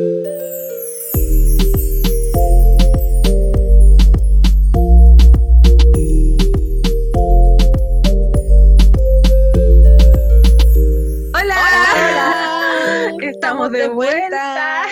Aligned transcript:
Hola. 0.00 0.06
Estamos 13.20 13.70
de 13.72 13.88
vuelta. 13.88 14.84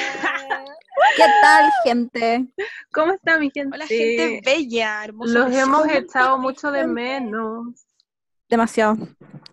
¿Qué 1.17 1.25
tal, 1.41 1.71
gente? 1.85 2.47
¿Cómo 2.93 3.13
está 3.13 3.39
mi 3.39 3.51
gente? 3.51 3.77
Hola, 3.77 3.87
gente 3.87 4.43
bella, 4.45 5.05
hermosa. 5.05 5.33
Los 5.33 5.53
hemos 5.55 5.81
¿Cómo 5.85 5.91
echado 5.91 6.37
mucho 6.37 6.71
de 6.71 6.87
menos. 6.87 7.87
Demasiado. 8.51 8.99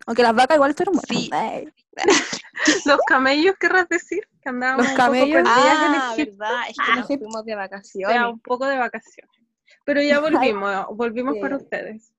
Aunque 0.05 0.21
las 0.21 0.35
vacas 0.35 0.57
igual 0.57 0.71
estuvieron 0.71 0.99
buenas. 1.07 1.63
Sí. 1.63 1.84
Los 2.85 2.99
camellos, 3.07 3.55
querrás 3.59 3.87
decir, 3.89 4.27
que 4.41 4.49
andábamos 4.49 4.83
Los 4.85 4.91
un 4.91 4.97
poco 4.97 5.05
camellos. 5.07 5.43
Ah, 5.45 6.13
en 6.17 6.25
verdad, 6.25 6.61
es 6.69 6.75
que 6.77 6.83
Ah, 6.91 6.95
nos 6.97 7.07
fuimos 7.07 7.45
de 7.45 7.53
O 7.53 7.57
vacaciones. 7.57 8.15
sea, 8.15 8.29
un 8.29 8.39
poco 8.39 8.65
de 8.67 8.77
vacaciones. 8.77 9.31
Pero 9.85 10.01
ya 10.01 10.19
volvimos, 10.19 10.85
volvimos 10.91 11.35
Sí. 11.35 11.39
para 11.41 11.57
ustedes. 11.57 12.11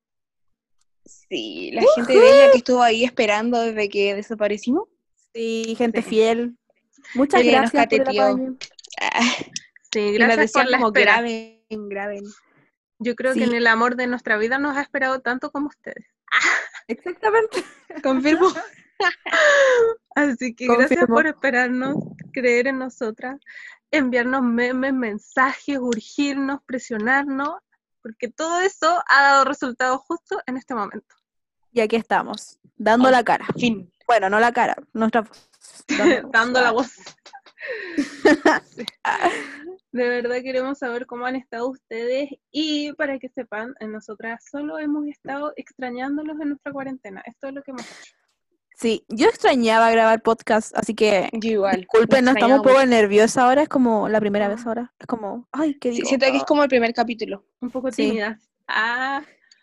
Sí, 1.05 1.71
la 1.73 1.83
gente 1.95 2.17
bella 2.19 2.51
que 2.53 2.59
estuvo 2.59 2.83
ahí 2.83 3.05
esperando 3.05 3.61
desde 3.61 3.89
que 3.89 4.15
desaparecimos. 4.15 4.89
Sí, 5.35 5.75
gente 5.77 6.03
Sí. 6.03 6.09
fiel. 6.11 6.57
Muchas 7.15 7.45
nos 7.45 7.53
gracias 7.53 7.87
por 7.87 7.95
el 7.95 8.03
apaño. 8.21 8.57
Ah, 9.01 9.21
Sí, 9.93 10.01
nos 10.03 10.13
gracias 10.15 10.37
por 10.53 10.63
decían 10.63 10.71
la 10.73 10.77
como 10.79 10.89
espera. 10.89 11.13
graben, 11.13 11.89
graben. 11.89 12.25
Yo 12.99 13.15
creo 13.15 13.35
que 13.35 13.45
en 13.45 13.55
el 13.55 13.67
amor 13.67 13.97
de 13.97 14.07
nuestra 14.07 14.37
vida 14.39 14.59
nos 14.59 14.77
ha 14.77 14.81
esperado 14.83 15.21
tanto 15.21 15.51
como 15.53 15.69
ustedes. 15.69 16.07
Exactamente. 16.89 17.63
Confirmo. 18.03 18.49
Así 20.15 20.55
que 20.55 20.67
gracias 20.67 21.07
por 21.07 21.27
esperarnos, 21.27 21.97
creer 22.33 22.69
en 22.69 22.79
nosotras, 22.79 23.39
enviarnos 23.91 24.43
memes, 24.43 24.93
mensajes, 24.93 25.79
urgirnos, 25.79 26.61
presionarnos, 26.67 27.57
porque 28.03 28.29
todo 28.29 28.61
eso 28.61 29.03
ha 29.09 29.23
dado 29.23 29.45
resultados 29.45 30.01
justo 30.03 30.41
en 30.47 30.57
este 30.57 30.75
momento. 30.75 31.15
Y 31.73 31.81
aquí 31.81 31.97
estamos, 31.97 32.59
dando 32.77 33.11
la 33.11 33.23
cara. 33.23 33.47
Fin. 33.59 33.93
Bueno, 34.07 34.31
no 34.31 34.41
la 34.41 34.53
cara, 34.53 34.77
nuestra 34.93 35.23
voz. 35.23 35.49
Dando, 35.89 36.29
Dando 36.33 36.61
la 36.61 36.71
voz. 36.71 36.93
Sí. 38.75 38.87
De 39.93 40.09
verdad 40.09 40.43
queremos 40.43 40.79
saber 40.79 41.07
cómo 41.07 41.25
han 41.25 41.37
estado 41.37 41.71
ustedes 41.71 42.29
y 42.51 42.93
para 42.95 43.19
que 43.19 43.31
sepan, 43.31 43.75
nosotras 43.81 44.45
solo 44.51 44.79
hemos 44.79 45.07
estado 45.07 45.55
extrañándolos 45.57 46.39
en 46.41 46.51
nuestra 46.51 46.71
cuarentena. 46.71 47.23
Esto 47.25 47.49
es 47.49 47.55
lo 47.55 47.63
que 47.63 47.71
hemos 47.71 47.83
hecho. 47.83 48.16
Sí, 48.79 49.07
yo 49.09 49.29
extrañaba 49.29 49.91
grabar 49.91 50.21
podcast, 50.23 50.77
así 50.77 50.95
que 50.95 51.31
Yo 51.33 51.51
igual. 51.51 51.77
disculpen, 51.79 52.27
no 52.27 52.33
estamos 52.33 52.59
un 52.59 52.63
poco 52.63 52.85
nerviosa 52.85 53.45
ahora, 53.47 53.63
es 53.63 53.69
como 53.71 54.07
la 54.11 54.21
primera 54.21 54.49
vez 54.49 54.67
ahora. 54.67 54.93
Es 55.01 55.07
como, 55.07 55.49
ay, 55.51 55.79
¿qué. 55.79 55.89
Sí, 55.93 55.97
digo? 55.97 56.09
siento 56.09 56.27
que 56.27 56.37
es 56.37 56.45
como 56.45 56.63
el 56.63 56.69
primer 56.69 56.93
capítulo. 56.93 57.43
Un 57.63 57.71
poco 57.71 57.91
Sí. 57.91 58.09
tímidas. 58.09 58.39
Ah, 58.69 59.23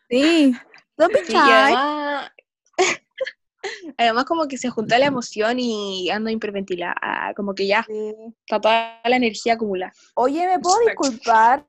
Sí, 0.10 0.54
don't 0.98 1.14
be 1.14 1.24
shy. 1.28 1.36
además, 1.38 2.32
además 3.98 4.26
como 4.26 4.48
que 4.48 4.58
se 4.58 4.70
juntó 4.70 4.98
la 4.98 5.06
emoción 5.06 5.60
y 5.60 6.10
ando 6.10 6.30
hiperventilada, 6.32 7.34
como 7.36 7.54
que 7.54 7.68
ya 7.68 7.84
Sí. 7.84 8.16
está 8.48 8.60
toda 8.60 9.00
la 9.06 9.16
energía 9.16 9.54
acumulada. 9.54 9.94
Oye, 10.16 10.48
¿me 10.48 10.60
puedo 10.60 10.80
disculpar 10.88 11.68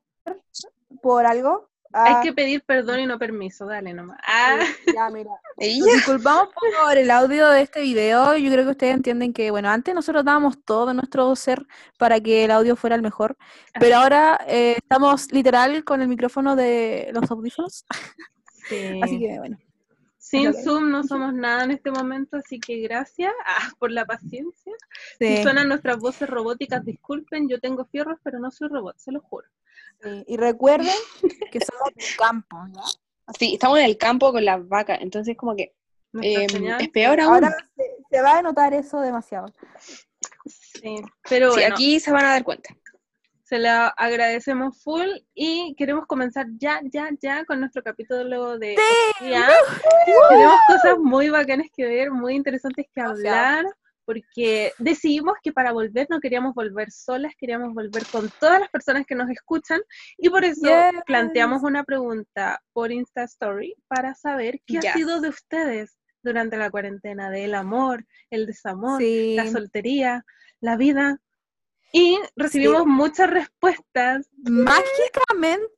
por 1.02 1.26
algo? 1.26 1.68
Hay 1.94 2.14
Ah, 2.16 2.20
que 2.22 2.32
pedir 2.32 2.62
perdón 2.64 3.00
y 3.00 3.06
no 3.06 3.18
permiso, 3.18 3.66
dale 3.66 3.94
nomás. 3.94 4.18
Ah, 4.26 4.58
sí, 4.84 4.92
ya, 4.92 5.08
mira. 5.10 5.30
Nos 5.56 5.94
disculpamos 5.94 6.48
por 6.52 6.96
el 6.96 7.10
audio 7.10 7.48
de 7.48 7.62
este 7.62 7.82
video. 7.82 8.36
Yo 8.36 8.50
creo 8.50 8.64
que 8.64 8.70
ustedes 8.72 8.94
entienden 8.94 9.32
que, 9.32 9.50
bueno, 9.52 9.70
antes 9.70 9.94
nosotros 9.94 10.24
dábamos 10.24 10.62
todo 10.64 10.92
nuestro 10.92 11.34
ser 11.36 11.64
para 11.96 12.20
que 12.20 12.44
el 12.44 12.50
audio 12.50 12.74
fuera 12.74 12.96
el 12.96 13.02
mejor, 13.02 13.36
pero 13.78 13.96
ahora 13.96 14.40
eh, 14.48 14.74
estamos 14.78 15.30
literal 15.32 15.84
con 15.84 16.02
el 16.02 16.08
micrófono 16.08 16.56
de 16.56 17.10
los 17.12 17.30
audífonos. 17.30 17.84
sí. 18.68 19.00
Así 19.02 19.18
que, 19.20 19.38
bueno. 19.38 19.58
Sin. 20.24 20.54
Zoom 20.54 20.90
no 20.90 21.02
somos 21.04 21.34
nada 21.34 21.64
en 21.64 21.70
este 21.72 21.90
momento, 21.90 22.38
así 22.38 22.58
que 22.58 22.78
gracias 22.80 23.32
ah, 23.46 23.70
por 23.78 23.90
la 23.90 24.06
paciencia. 24.06 24.72
sí, 25.18 25.36
Si 25.36 25.42
suenan 25.42 25.68
nuestras 25.68 25.98
voces 25.98 26.28
robóticas, 26.30 26.82
disculpen, 26.84 27.46
yo 27.48 27.60
tengo 27.60 27.84
fierros, 27.84 28.18
pero 28.22 28.38
no 28.38 28.50
soy 28.50 28.68
robot, 28.68 28.96
se 28.96 29.12
lo 29.12 29.20
juro. 29.20 29.46
sí. 30.02 30.24
Y 30.26 30.36
recuerden 30.38 30.94
que 31.52 31.60
somos 31.60 31.94
de 31.94 32.04
campo, 32.16 32.56
¿ya? 32.72 32.82
Sí, 33.38 33.54
estamos 33.54 33.78
en 33.78 33.84
el 33.84 33.98
campo 33.98 34.32
con 34.32 34.44
las 34.44 34.66
vacas, 34.66 34.98
entonces 35.02 35.36
como 35.36 35.54
que 35.56 35.74
em, 36.14 36.66
es 36.80 36.88
peor 36.88 37.20
aún. 37.20 37.34
Ahora 37.34 37.56
se, 37.76 37.84
se 38.10 38.22
va 38.22 38.38
a 38.38 38.42
notar 38.42 38.72
eso 38.74 39.00
demasiado. 39.00 39.52
sí. 40.46 40.96
Pero 41.28 41.50
Sí, 41.52 41.60
bueno, 41.60 41.74
aquí 41.74 42.00
se 42.00 42.12
van 42.12 42.24
a 42.24 42.30
dar 42.30 42.44
cuenta. 42.44 42.74
Se 43.44 43.58
la 43.58 43.88
agradecemos 43.88 44.82
full 44.82 45.08
y 45.34 45.74
queremos 45.76 46.06
comenzar 46.06 46.46
ya, 46.56 46.80
ya, 46.90 47.10
ya 47.20 47.44
con 47.44 47.60
nuestro 47.60 47.82
capítulo 47.82 48.58
de 48.58 48.76
día. 49.20 49.48
Tenemos 50.30 50.60
cosas 50.66 50.98
muy 50.98 51.28
bacanas 51.28 51.66
que 51.74 51.84
ver, 51.84 52.10
muy 52.10 52.34
interesantes 52.34 52.86
que 52.92 53.00
hablar, 53.02 53.66
porque 54.06 54.72
decidimos 54.78 55.34
que 55.42 55.52
para 55.52 55.72
volver 55.72 56.06
no 56.10 56.20
queríamos 56.20 56.54
volver 56.54 56.90
solas, 56.90 57.32
queríamos 57.38 57.74
volver 57.74 58.02
con 58.10 58.30
todas 58.40 58.60
las 58.60 58.70
personas 58.70 59.06
que 59.06 59.14
nos 59.14 59.28
escuchan 59.30 59.80
y 60.18 60.28
por 60.30 60.44
eso 60.44 60.66
Yes. 60.66 61.02
planteamos 61.06 61.62
una 61.62 61.84
pregunta 61.84 62.60
por 62.72 62.92
Insta 62.92 63.24
Story 63.24 63.74
para 63.88 64.14
saber 64.14 64.60
qué 64.66 64.80
Ya. 64.82 64.90
ha 64.90 64.94
sido 64.94 65.20
de 65.20 65.28
ustedes 65.28 65.96
durante 66.22 66.56
la 66.56 66.70
cuarentena, 66.70 67.28
del 67.30 67.54
amor, 67.54 68.06
el 68.30 68.46
desamor, 68.46 69.00
Sí. 69.00 69.34
la 69.36 69.46
soltería, 69.50 70.24
la 70.60 70.76
vida. 70.76 71.18
Y 71.96 72.18
recibimos 72.34 72.84
muchas 72.86 73.30
respuestas. 73.30 74.28
Mágicamente, 74.42 75.68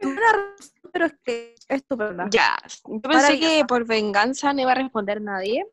tuve 0.00 0.12
una 0.12 0.32
respuesta, 0.32 0.88
pero 0.92 1.04
es 1.06 1.14
que 1.22 1.54
es 1.68 1.84
tu 1.84 1.96
verdad. 1.96 2.26
Ya, 2.30 2.56
yo 2.86 3.00
pensé 3.02 3.08
Maravilloso. 3.18 3.52
que 3.58 3.64
por 3.66 3.84
venganza 3.86 4.52
no 4.54 4.62
iba 4.62 4.72
a 4.72 4.76
responder 4.76 5.20
nadie, 5.20 5.66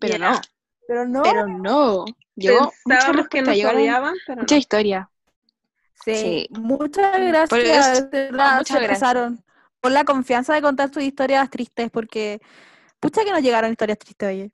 pero 0.00 0.16
Ya. 0.16 0.30
no, 0.32 0.40
Pero 0.88 1.04
no. 1.06 1.22
pero 1.22 1.46
no. 1.46 2.04
Llegó 2.36 2.60
mucha 2.60 2.72
Pensábamos 2.86 3.28
que 3.28 3.42
nos 3.42 3.54
llegaron 3.54 3.80
odiaban, 3.82 4.14
pero 4.26 4.40
mucha 4.40 4.54
no. 4.54 4.58
historia. 4.58 5.10
Sí, 6.04 6.14
Sí. 6.14 6.48
muchas 6.52 7.10
Por 7.10 7.26
gracias. 7.26 7.98
eso- 7.98 8.06
de 8.08 8.18
verdad, 8.30 8.58
muchas 8.58 8.78
se 8.78 8.82
gracias. 8.82 9.00
pasaron 9.00 9.44
por 9.80 9.92
la 9.92 10.04
confianza 10.04 10.54
de 10.54 10.62
contar 10.62 10.90
tus 10.90 11.02
historias 11.02 11.50
tristes, 11.50 11.90
porque 11.90 12.40
pucha 12.98 13.24
que 13.24 13.30
nos 13.30 13.42
llegaron 13.42 13.70
historias 13.72 13.98
tristes, 13.98 14.26
oye. 14.28 14.50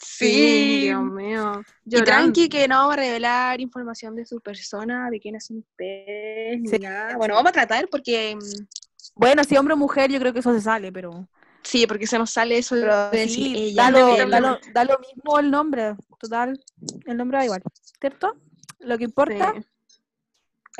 Sí, 0.00 0.80
Dios 0.82 1.02
mío. 1.04 1.62
Y 1.86 1.90
Llorando. 1.90 2.04
tranqui 2.32 2.48
que 2.48 2.68
no 2.68 2.76
vamos 2.76 2.94
a 2.94 2.96
revelar 2.96 3.60
información 3.60 4.14
de 4.16 4.26
su 4.26 4.40
persona, 4.40 5.08
de 5.10 5.18
quiénes 5.20 5.46
son 5.46 5.58
ustedes, 5.58 6.60
ni 6.60 6.68
Sí. 6.68 6.78
nada. 6.78 7.16
Bueno, 7.16 7.34
vamos 7.34 7.50
a 7.50 7.52
tratar 7.52 7.88
porque 7.90 8.36
mm, 8.36 8.66
Bueno, 9.14 9.44
si 9.44 9.56
hombre 9.56 9.74
o 9.74 9.76
mujer, 9.76 10.10
yo 10.10 10.18
creo 10.20 10.32
que 10.32 10.40
eso 10.40 10.52
se 10.54 10.60
sale, 10.60 10.92
pero, 10.92 11.28
sí, 11.62 11.86
porque 11.86 12.06
se 12.06 12.18
nos 12.18 12.30
sale 12.30 12.58
eso 12.58 12.74
pero 12.76 13.10
de 13.10 13.18
decir 13.18 13.56
sí, 13.56 13.64
ella. 13.70 13.84
da, 13.84 13.90
lo, 13.90 14.16
da 14.28 14.40
lo- 14.40 14.58
da 14.72 14.84
lo 14.84 14.98
mismo 14.98 15.38
el 15.38 15.50
nombre, 15.50 15.94
total, 16.18 16.58
el 17.06 17.16
nombre 17.16 17.38
da 17.38 17.44
igual, 17.44 17.62
¿cierto? 18.00 18.36
Lo 18.80 18.96
que 18.98 19.04
importa 19.04 19.52
Sí. 19.54 19.62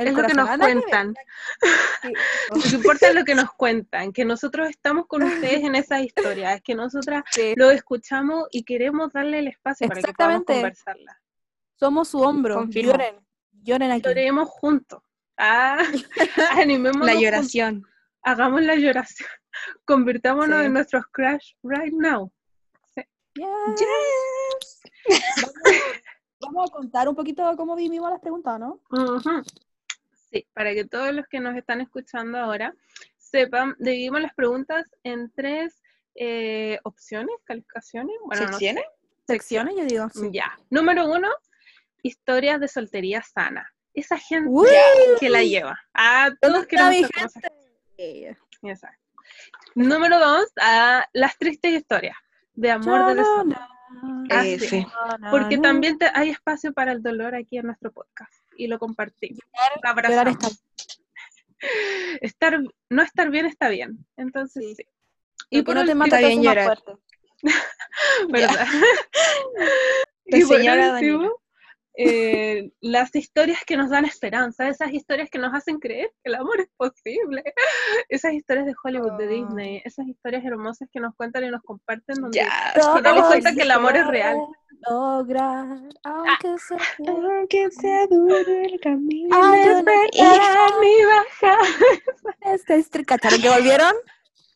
El 0.00 0.08
Es 0.08 0.14
lo 0.14 0.22
que 0.26 0.34
nos 0.34 0.48
cuentan. 0.58 1.14
sí. 2.02 2.12
Lo 2.54 2.60
que 2.62 2.68
importa 2.76 3.08
es 3.08 3.14
lo 3.14 3.24
que 3.24 3.34
nos 3.34 3.52
cuentan, 3.52 4.12
que 4.12 4.24
nosotros 4.24 4.68
estamos 4.68 5.06
con 5.06 5.22
ustedes 5.22 5.62
en 5.62 5.74
esas 5.74 6.02
historias, 6.02 6.60
que 6.62 6.74
nosotras 6.74 7.22
Sí, 7.30 7.54
lo 7.56 7.70
escuchamos 7.70 8.46
y 8.50 8.64
queremos 8.64 9.12
darle 9.12 9.38
el 9.40 9.48
espacio 9.48 9.88
para 9.88 10.02
que 10.02 10.12
podamos 10.12 10.44
conversarla. 10.44 11.20
Somos 11.74 12.08
su 12.08 12.20
hombro, 12.20 12.56
Confirmo. 12.56 12.92
lloren, 12.92 13.16
lloren 13.62 13.90
aquí. 13.92 14.02
Lloremos 14.02 14.48
juntos. 14.48 15.02
Ah, 15.36 15.78
animémonos 16.62 17.06
La 17.06 17.12
juntos. 17.12 17.22
lloración. 17.22 17.86
Hagamos 18.22 18.62
la 18.62 18.74
lloración. 18.76 19.28
Convirtámonos 19.84 20.60
Sí. 20.60 20.66
en 20.66 20.72
nuestros 20.74 21.04
crush 21.12 21.52
right 21.62 21.92
now. 21.94 22.30
Yes. 23.34 24.80
Vamos, 25.30 25.54
vamos 26.40 26.70
a 26.70 26.72
contar 26.72 27.08
un 27.08 27.14
poquito 27.14 27.54
cómo 27.56 27.76
vivimos 27.76 28.10
las 28.10 28.20
preguntas, 28.20 28.58
¿no? 28.58 28.80
Ujú. 28.90 29.42
Sí, 30.32 30.46
para 30.52 30.72
que 30.74 30.84
todos 30.84 31.12
los 31.12 31.26
que 31.26 31.40
nos 31.40 31.56
están 31.56 31.80
escuchando 31.80 32.38
ahora 32.38 32.74
sepan, 33.16 33.74
dividimos 33.78 34.20
las 34.22 34.34
preguntas 34.34 34.84
en 35.02 35.30
tres 35.32 35.82
eh, 36.14 36.78
opciones, 36.84 37.34
calificaciones. 37.44 38.14
Bueno, 38.24 38.42
no 38.42 38.48
sé, 38.48 38.52
¿Secciones? 38.52 38.84
Secciones, 39.26 39.74
yo 39.76 39.84
digo. 39.84 40.08
sí. 40.10 40.28
Ya. 40.32 40.58
Número 40.70 41.06
uno, 41.10 41.28
historias 42.02 42.60
de 42.60 42.68
soltería 42.68 43.22
sana. 43.22 43.72
Esa 43.94 44.18
gente 44.18 44.48
Uy, 44.48 44.68
que 45.18 45.28
la 45.28 45.42
lleva. 45.42 45.78
Ah, 45.94 46.30
¿Dónde 46.40 46.58
todos 46.58 46.66
queremos 46.66 46.94
mi 46.94 47.04
gente? 47.04 47.52
Exacto. 48.62 48.98
Número 49.74 50.18
dos, 50.18 50.46
ah, 50.60 51.04
las 51.12 51.36
tristes 51.38 51.72
historias 51.72 52.16
de 52.54 52.70
amor, 52.70 53.14
de 53.14 54.58
sí. 54.58 54.86
Porque 55.30 55.58
también 55.58 55.98
te- 55.98 56.10
hay 56.14 56.30
espacio 56.30 56.72
para 56.72 56.92
el 56.92 57.02
dolor 57.02 57.34
aquí 57.34 57.58
en 57.58 57.66
nuestro 57.66 57.92
podcast 57.92 58.32
y 58.64 58.66
lo 58.66 58.78
compartimos. 58.78 59.38
Lo 59.84 59.94
Llorar 59.94 60.28
está 60.28 60.48
Estar, 62.20 62.58
no 62.88 63.02
estar 63.02 63.30
bien 63.30 63.46
está 63.46 63.68
bien. 63.68 64.06
Entonces, 64.16 64.64
Sí. 64.64 64.74
sí. 64.76 64.84
Y 65.50 65.62
por 65.62 65.74
no 65.74 65.84
te 65.84 65.94
mata 65.94 66.18
bien 66.18 66.42
llorar. 66.42 66.78
¿verdad? 68.28 68.66
Y 70.32 70.44
por 70.44 70.60
último, 70.60 71.39
eh, 71.94 72.70
las 72.80 73.14
historias 73.14 73.64
que 73.66 73.76
nos 73.76 73.90
dan 73.90 74.04
esperanza, 74.04 74.68
esas 74.68 74.92
historias 74.92 75.28
que 75.30 75.38
nos 75.38 75.52
hacen 75.54 75.78
creer 75.78 76.08
que 76.22 76.30
el 76.30 76.36
amor 76.36 76.60
es 76.60 76.68
posible, 76.76 77.42
esas 78.08 78.32
historias 78.32 78.66
de 78.66 78.74
Hollywood, 78.82 79.12
de 79.18 79.26
Oh. 79.26 79.28
Disney, 79.30 79.82
esas 79.84 80.06
historias 80.06 80.44
hermosas 80.44 80.88
que 80.92 81.00
nos 81.00 81.14
cuentan 81.14 81.44
y 81.44 81.50
nos 81.50 81.62
comparten 81.62 82.16
donde 82.20 82.38
Ya. 82.38 82.72
nos 82.76 83.02
damos 83.02 83.26
cuenta 83.26 83.54
que 83.54 83.62
el 83.62 83.70
amor 83.70 83.96
es 83.96 84.06
real. 84.06 84.36
Lograr, 84.88 85.66
aunque 86.04 86.58
sea 86.58 86.78
Aunque 87.06 87.70
sea 87.70 88.06
duro 88.06 88.34
el 88.46 88.80
camino. 88.80 89.36
Ay, 89.38 89.60
no 89.66 89.74
Despertar 89.76 90.70
mi 90.80 91.04
baja. 91.04 91.58
este 92.54 92.76
estri- 92.78 93.04
¿Cacharon 93.04 93.42
que 93.42 93.48
volvieron? 93.50 93.92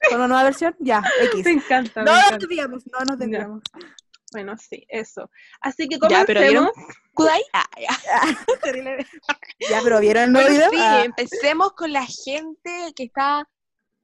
Con 0.08 0.19
una 0.19 0.28
nueva 0.28 0.44
versión, 0.44 0.75
ya, 0.81 1.02
X. 1.32 1.44
Me 1.44 1.50
encanta, 1.52 2.02
me 2.02 2.10
No 2.10 2.16
nos 2.31 2.38
desviamos, 2.38 2.84
no 2.86 2.98
nos 3.06 3.19
desviamos. 3.19 3.62
Bueno, 4.34 4.56
sí, 4.58 4.84
eso. 4.88 5.31
Así 5.60 5.88
que 5.88 5.96
Ya, 6.10 6.25
pero 6.26 6.40
¿vieron? 6.40 6.66
comencemos. 6.66 6.96
Kudai. 7.14 7.42
Ah, 7.52 7.64
ya. 7.81 7.88
Ya, 9.70 9.81
pero 9.82 10.00
¿vieron 10.00 10.25
el 10.25 10.32
Bueno, 10.32 10.48
video? 10.50 10.70
sí, 10.70 10.76
Ah, 10.81 11.02
empecemos 11.04 11.72
con 11.75 11.92
la 11.92 12.04
gente 12.04 12.92
que 12.96 13.04
está 13.04 13.48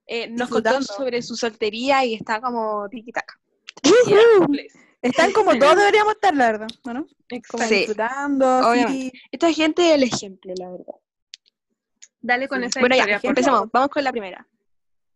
eh, 0.06 0.28
nos 0.30 0.48
contó 0.48 0.80
sobre 0.82 1.20
su 1.22 1.34
soltería 1.36 2.04
y 2.04 2.14
está 2.14 2.40
como 2.40 2.88
tiki 2.88 3.10
taka. 3.12 3.40
ujú. 3.84 4.46
Please. 4.52 4.78
Están 5.02 5.32
como 5.32 5.58
todos 5.58 5.76
deberíamos 5.76 6.14
estar, 6.14 6.34
la 6.34 6.46
verdad, 6.52 6.68
¿no? 6.84 7.06
Como. 7.48 7.64
Sí. 7.64 7.74
disfrutando, 7.74 8.72
sí. 8.88 9.12
Esta 9.32 9.52
gente 9.52 9.88
es 9.88 9.94
el 9.94 10.02
ejemplo, 10.04 10.52
la 10.56 10.70
verdad. 10.70 10.94
Dale 12.20 12.46
con 12.48 12.60
Sí. 12.60 12.66
esa 12.66 12.80
Bueno, 12.80 12.94
ya, 12.96 13.02
historia, 13.02 13.20
por 13.20 13.28
empecemos. 13.30 13.68
Vamos 13.72 13.88
con 13.88 14.04
la 14.04 14.12
primera. 14.12 14.46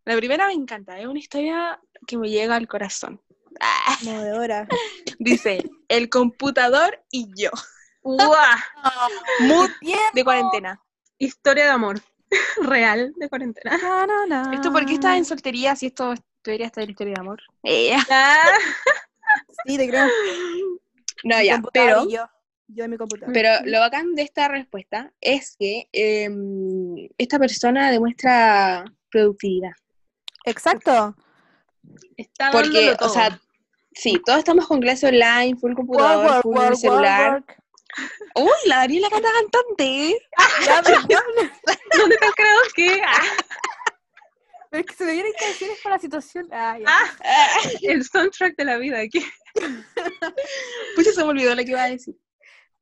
La 0.06 0.16
primera 0.16 0.46
me 0.49 0.55
encanta, 0.55 0.99
es 0.99 1.06
una 1.06 1.19
historia 1.19 1.81
que 2.06 2.16
me 2.19 2.28
llega 2.31 2.56
al 2.56 2.66
corazón. 2.69 3.20
Ah, 3.61 4.67
dice, 5.19 5.62
el 5.89 6.09
computador 6.09 7.03
y 7.11 7.29
yo. 7.37 7.51
¡Guau! 8.03 8.29
Mood 9.41 9.71
Bien. 9.81 9.99
de 10.12 10.25
cuarentena. 10.25 10.81
Historia 11.19 11.65
de 11.65 11.71
amor 11.71 12.01
real 12.62 13.12
de 13.17 13.29
cuarentena. 13.29 13.77
Na, 13.79 14.06
na, 14.06 14.27
na. 14.27 14.55
¿Esto 14.55 14.73
por 14.73 14.85
qué 14.87 14.95
estás 14.95 15.17
en 15.17 15.25
soltería 15.25 15.75
si 15.77 15.87
esto 15.87 16.15
debería 16.43 16.67
estar 16.67 16.85
en 16.85 16.91
historia 16.91 17.15
de 17.15 17.21
amor? 17.21 17.41
Eh, 17.62 17.97
Ah, 18.11 18.45
Sí, 19.67 19.77
te 19.79 19.89
creo. 19.89 20.07
No, 21.25 21.39
Mi 21.39 21.47
ya, 21.47 21.62
pero, 21.73 22.05
y 22.05 22.12
Yo, 22.12 22.29
yo 22.69 22.85
en 22.85 22.91
mi 22.91 22.97
computador. 22.99 23.33
pero 23.33 23.50
lo 23.65 23.81
bacán 23.81 24.15
de 24.15 24.23
esta 24.23 24.49
respuesta 24.49 25.12
es 25.21 25.57
que 25.59 25.89
em, 25.93 27.09
esta 27.17 27.39
persona 27.39 27.91
demuestra 27.91 28.85
productividad. 29.11 29.73
Exacto. 30.45 31.17
está 32.17 32.50
Porque, 32.53 32.95
o 33.00 33.09
sea, 33.09 33.41
sí, 33.94 34.20
todos 34.25 34.41
estamos 34.41 34.67
con 34.67 34.81
clase 34.81 35.06
online, 35.06 35.56
full 35.58 35.75
computador, 35.75 36.43
Work, 36.43 36.43
full 36.43 36.76
celular. 36.76 37.32
work. 37.32 37.56
Uy, 38.37 38.50
la 38.67 38.79
Daniela 38.79 39.08
canta 39.08 39.29
cantante. 39.32 40.19
Ya. 40.67 40.82
¿Dónde 41.96 42.17
creo 42.35 42.58
que 42.75 43.00
ah, 43.06 43.23
Pero 44.70 44.81
es 44.81 44.87
que 44.87 44.94
se 44.96 45.05
me 45.05 45.12
vienen 45.12 45.32
canciones 45.38 45.79
para 45.82 45.96
la 45.96 46.00
situación. 46.00 46.49
Ah, 46.50 46.76
ya. 46.79 46.87
Ah. 46.88 47.61
el 47.82 48.05
soundtrack 48.05 48.56
de 48.56 48.64
la 48.64 48.76
vida 48.79 48.99
aquí? 49.00 49.25
Pucha, 50.97 51.12
se 51.12 51.23
me 51.23 51.31
olvidó 51.31 51.55
lo 51.55 51.62
que 51.62 51.70
iba 51.70 51.85
a 51.85 51.90
decir. 51.90 52.17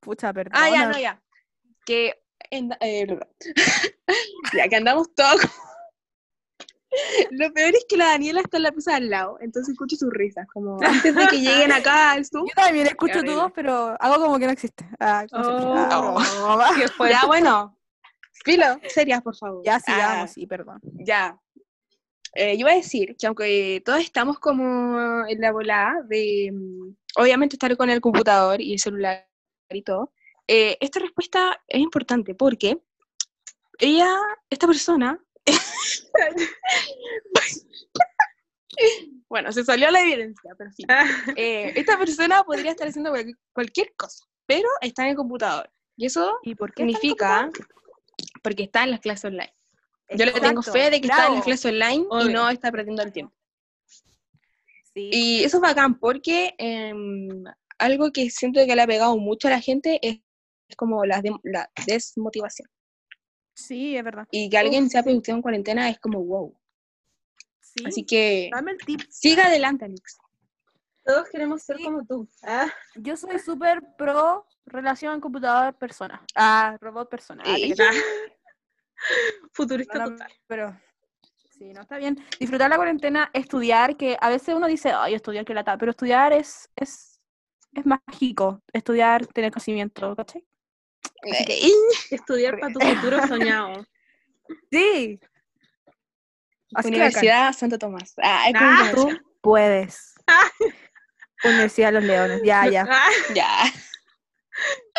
Pucha, 0.01 0.33
perdón. 0.33 0.55
Ah, 0.57 0.71
ya, 0.71 0.87
no, 0.87 0.99
ya. 0.99 1.23
Que, 1.85 2.15
en- 2.51 2.77
eh, 2.81 3.07
ya, 4.57 4.69
que 4.69 4.77
andamos 4.77 5.15
todos 5.15 5.43
Lo 7.31 7.53
peor 7.53 7.75
es 7.75 7.85
que 7.89 7.97
la 7.97 8.07
Daniela 8.09 8.41
está 8.41 8.59
en 8.59 8.65
la 8.65 8.73
pieza 8.73 8.97
al 8.97 9.09
lado, 9.09 9.39
entonces 9.41 9.73
escucho 9.73 9.97
sus 9.97 10.13
risas, 10.13 10.47
como 10.53 10.79
antes 10.83 11.15
de 11.15 11.27
que 11.29 11.41
lleguen 11.41 11.73
acá 11.73 12.13
al 12.13 12.25
Zoom. 12.27 12.47
Yo 12.47 12.53
también 12.55 12.87
escucho 12.87 13.19
horrible. 13.19 13.35
todo, 13.37 13.53
pero 13.55 13.97
hago 13.99 14.23
como 14.23 14.39
que 14.39 14.47
no 14.47 14.53
existe. 14.53 14.87
Ah. 15.01 15.25
Oh. 15.33 15.39
Ah, 15.77 15.99
broma. 15.99 16.71
¿Qué 16.77 16.89
fue? 16.89 17.11
Ya, 17.11 17.27
bueno. 17.27 17.79
Filo, 18.45 18.65
serias, 18.89 19.23
por 19.23 19.37
favor. 19.37 19.63
Ya 19.65 19.77
Ah, 19.77 19.81
sigamos, 19.81 20.31
sí, 20.33 20.47
perdón. 20.47 20.81
Ya. 20.83 21.39
Eh, 22.35 22.55
yo 22.55 22.61
iba 22.61 22.73
a 22.73 22.77
decir 22.77 23.15
que 23.19 23.27
aunque 23.27 23.83
todos 23.85 24.01
estamos 24.01 24.39
como 24.39 25.27
en 25.29 25.41
la 25.41 25.53
volada 25.53 26.03
de, 26.09 26.51
mm, 26.53 26.95
obviamente, 27.17 27.57
estar 27.57 27.77
con 27.77 27.89
el 27.91 28.01
computador 28.01 28.61
y 28.61 28.73
el 28.73 28.79
celular 28.79 29.29
y 29.71 29.83
todo, 29.83 30.13
eh, 30.49 30.77
esta 30.81 30.99
respuesta 30.99 31.63
es 31.69 31.81
importante 31.81 32.35
porque 32.35 32.79
ella, 33.79 34.09
esta 34.51 34.67
persona, 34.67 35.21
bueno, 39.29 39.53
se 39.53 39.65
salió 39.65 39.91
la 39.91 40.01
evidencia, 40.03 40.55
pero 40.57 40.71
sí. 40.73 40.85
Ah, 40.89 41.05
Eh, 41.37 41.73
esta 41.77 41.99
persona 41.99 42.43
podría 42.45 42.71
estar 42.71 42.89
haciendo 42.89 43.11
cual- 43.11 43.37
cualquier 43.53 43.93
cosa, 43.97 44.25
pero 44.47 44.69
está 44.81 45.03
en 45.05 45.11
el 45.11 45.17
computador. 45.17 45.71
Y 45.97 46.07
eso 46.07 46.39
¿Y 46.43 46.55
por 46.55 46.73
qué? 46.73 46.83
está 46.83 46.83
en 46.83 46.89
el 46.89 46.95
significa 47.01 47.51
porque 48.43 48.63
está 48.65 48.85
en 48.85 48.91
las 48.93 49.01
clases 49.01 49.27
online. 49.27 49.55
Yo 50.11 50.25
le 50.27 50.33
tengo 50.33 50.63
fe 50.63 50.91
de 50.91 51.01
que 51.01 51.07
está 51.09 51.27
en 51.29 51.35
las 51.35 51.45
clases 51.45 51.73
online 51.73 52.07
y 52.25 52.29
no 52.33 52.49
está 52.51 52.71
perdiendo 52.71 53.03
el 53.03 53.13
tiempo. 53.13 53.35
Sí. 54.95 55.11
Y 55.13 55.45
eso 55.45 55.57
es 55.57 55.61
bacán 55.63 55.99
porque 55.99 56.55
em, 56.59 57.45
algo 57.79 58.13
que 58.13 58.29
siento 58.31 58.61
que 58.67 58.77
le 58.77 58.83
ha 58.83 58.87
pegado 58.87 59.17
mucho 59.17 59.49
a 59.49 59.53
la 59.53 59.61
gente 59.61 59.99
es, 60.03 60.19
es 60.69 60.77
como 60.77 61.05
la 61.07 61.23
desmotivación. 61.87 62.69
Sí, 63.67 63.97
es 63.97 64.05
verdad. 64.05 64.27
Y 64.31 64.49
que 64.51 64.59
alguien 64.59 64.89
sea 64.91 65.03
productivo 65.03 65.37
en 65.37 65.43
cuarentena 65.43 65.89
es 65.89 65.99
como 65.99 66.23
wow. 66.25 66.57
Sí. 67.61 67.85
Así 67.87 68.05
que 68.05 68.51
Dame 68.53 68.73
el 68.73 68.79
tip. 68.79 69.01
siga 69.09 69.47
adelante, 69.47 69.85
Alex. 69.87 70.19
Todos 71.05 71.29
queremos 71.31 71.63
ser 71.63 71.79
Sí. 71.79 71.85
como 71.85 72.05
tú. 72.05 72.29
Ah, 72.43 72.71
Yo 72.97 73.17
soy 73.17 73.39
súper 73.39 73.83
pro 73.97 74.47
relación 74.67 75.21
computador-persona. 75.21 76.25
Ah, 76.37 76.77
robot-persona. 76.81 77.43
Ah, 77.47 77.57
futurista 79.53 79.99
no, 79.99 80.11
total. 80.11 80.33
pero 80.47 80.81
sí, 81.51 81.73
no 81.73 81.81
está 81.83 81.97
bien. 81.99 82.19
Disfrutar 82.39 82.71
la 82.71 82.77
cuarentena, 82.77 83.31
estudiar, 83.33 83.97
que 83.97 84.17
a 84.21 84.29
veces 84.29 84.55
uno 84.55 84.67
dice, 84.67 84.93
ay, 84.93 85.15
estudiar 85.15 85.45
que 85.45 85.55
lata, 85.55 85.77
pero 85.77 85.91
estudiar 85.91 86.33
es, 86.33 86.71
es, 86.77 87.21
es 87.73 87.85
mágico. 87.87 88.63
Estudiar, 88.73 89.27
tener 89.27 89.51
conocimiento, 89.51 90.15
¿cachai? 90.15 90.45
Ey, 91.23 91.73
Estudiar 92.11 92.59
para 92.59 92.73
tu 92.73 92.81
futuro 92.81 93.27
soñado. 93.27 93.85
Sí. 94.71 95.21
Así 96.75 96.91
que 96.91 96.99
bacán. 96.99 97.11
Universidad 97.13 97.53
Santo 97.53 97.79
Tomás. 97.79 98.15
Ah, 98.23 98.45
es 98.49 98.55
como 98.55 98.67
Ah, 98.71 98.83
un 98.85 98.95
Tú 99.19 99.21
puedes. 99.41 100.15
Universidad 101.45 101.89
de 101.89 101.93
los 101.93 102.05
Leones, 102.05 102.41
ya, 102.45 102.69
ya. 102.69 102.87
Ah, 102.91 103.09
Ya. 103.35 103.49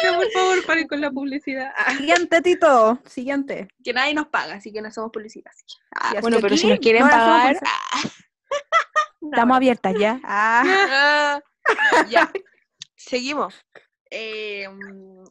ya, 0.03 0.13
por 0.17 0.29
favor, 0.31 0.65
paren 0.65 0.87
con 0.87 0.99
la 1.01 1.09
publicidad. 1.11 1.71
Ah, 1.75 1.95
Siguiente, 1.95 2.41
Tito. 2.41 2.99
Siguiente. 3.05 3.67
Que 3.83 3.93
nadie 3.93 4.13
nos 4.13 4.27
paga, 4.27 4.55
así 4.55 4.71
que 4.73 4.81
no 4.81 4.89
hacemos 4.89 5.11
publicidad. 5.11 5.51
Ah, 5.95 6.11
Sí, 6.11 6.17
bueno, 6.21 6.37
pero 6.41 6.57
si 6.57 6.67
nos 6.67 6.79
quieren 6.79 7.03
no 7.03 7.09
pagar. 7.09 7.57
Estamos 9.21 9.55
abiertas 9.57 9.93
ya. 9.97 10.19
Ya. 12.09 12.31
Seguimos. 12.95 13.55
Eh, 14.15 14.67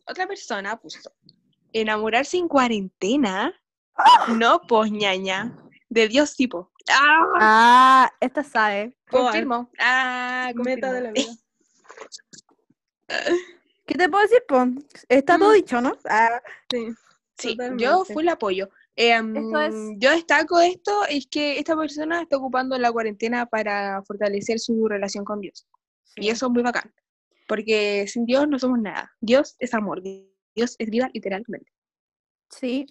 otra 0.08 0.26
persona 0.26 0.76
puso. 0.76 0.98
Enamorarse 1.72 2.36
en 2.36 2.48
cuarentena. 2.48 3.54
No, 4.36 4.60
pues 4.66 4.90
ñaña. 4.90 5.56
De 5.88 6.08
Dios 6.08 6.34
tipo. 6.34 6.72
Ah, 6.90 7.18
Ah, 7.38 8.12
esta 8.20 8.42
sabe. 8.42 8.96
confirmo. 9.08 9.70
Ah, 9.78 10.50
meta 10.56 10.92
de 10.92 11.00
la 11.00 11.08
confirmo. 11.12 11.32
vida. 11.32 11.42
¿Qué 13.86 13.94
te 13.94 14.08
puedo 14.08 14.22
decir, 14.22 14.42
po? 14.48 14.64
Está 15.08 15.38
todo 15.38 15.50
Mm. 15.50 15.54
dicho, 15.54 15.80
¿no? 15.80 15.96
Ah, 16.08 16.40
Sí. 16.70 16.88
Sí, 17.38 17.48
yo 17.56 17.56
Totalmente. 17.98 18.12
full 18.14 18.28
apoyo. 18.28 18.68
Eh, 18.96 19.14
es- 19.16 19.22
mm, 19.24 19.98
Yo 19.98 20.10
destaco 20.10 20.60
esto, 20.60 21.04
es 21.08 21.26
que 21.26 21.58
esta 21.58 21.76
persona 21.76 22.22
está 22.22 22.36
ocupando 22.36 22.76
la 22.78 22.92
cuarentena 22.92 23.46
para 23.46 24.02
fortalecer 24.02 24.58
su 24.60 24.86
relación 24.86 25.24
con 25.24 25.40
Dios. 25.40 25.66
Y 26.16 26.28
eso 26.28 26.46
es 26.46 26.52
muy 26.52 26.62
bacán. 26.62 26.92
Porque 27.52 28.06
sin 28.08 28.24
Dios 28.24 28.48
no 28.48 28.58
somos 28.58 28.78
nada. 28.78 29.12
Dios 29.20 29.56
es 29.58 29.74
amor. 29.74 30.00
Dios 30.02 30.74
es 30.78 30.88
vida 30.88 31.10
literalmente. 31.12 31.70
Sí. 32.48 32.86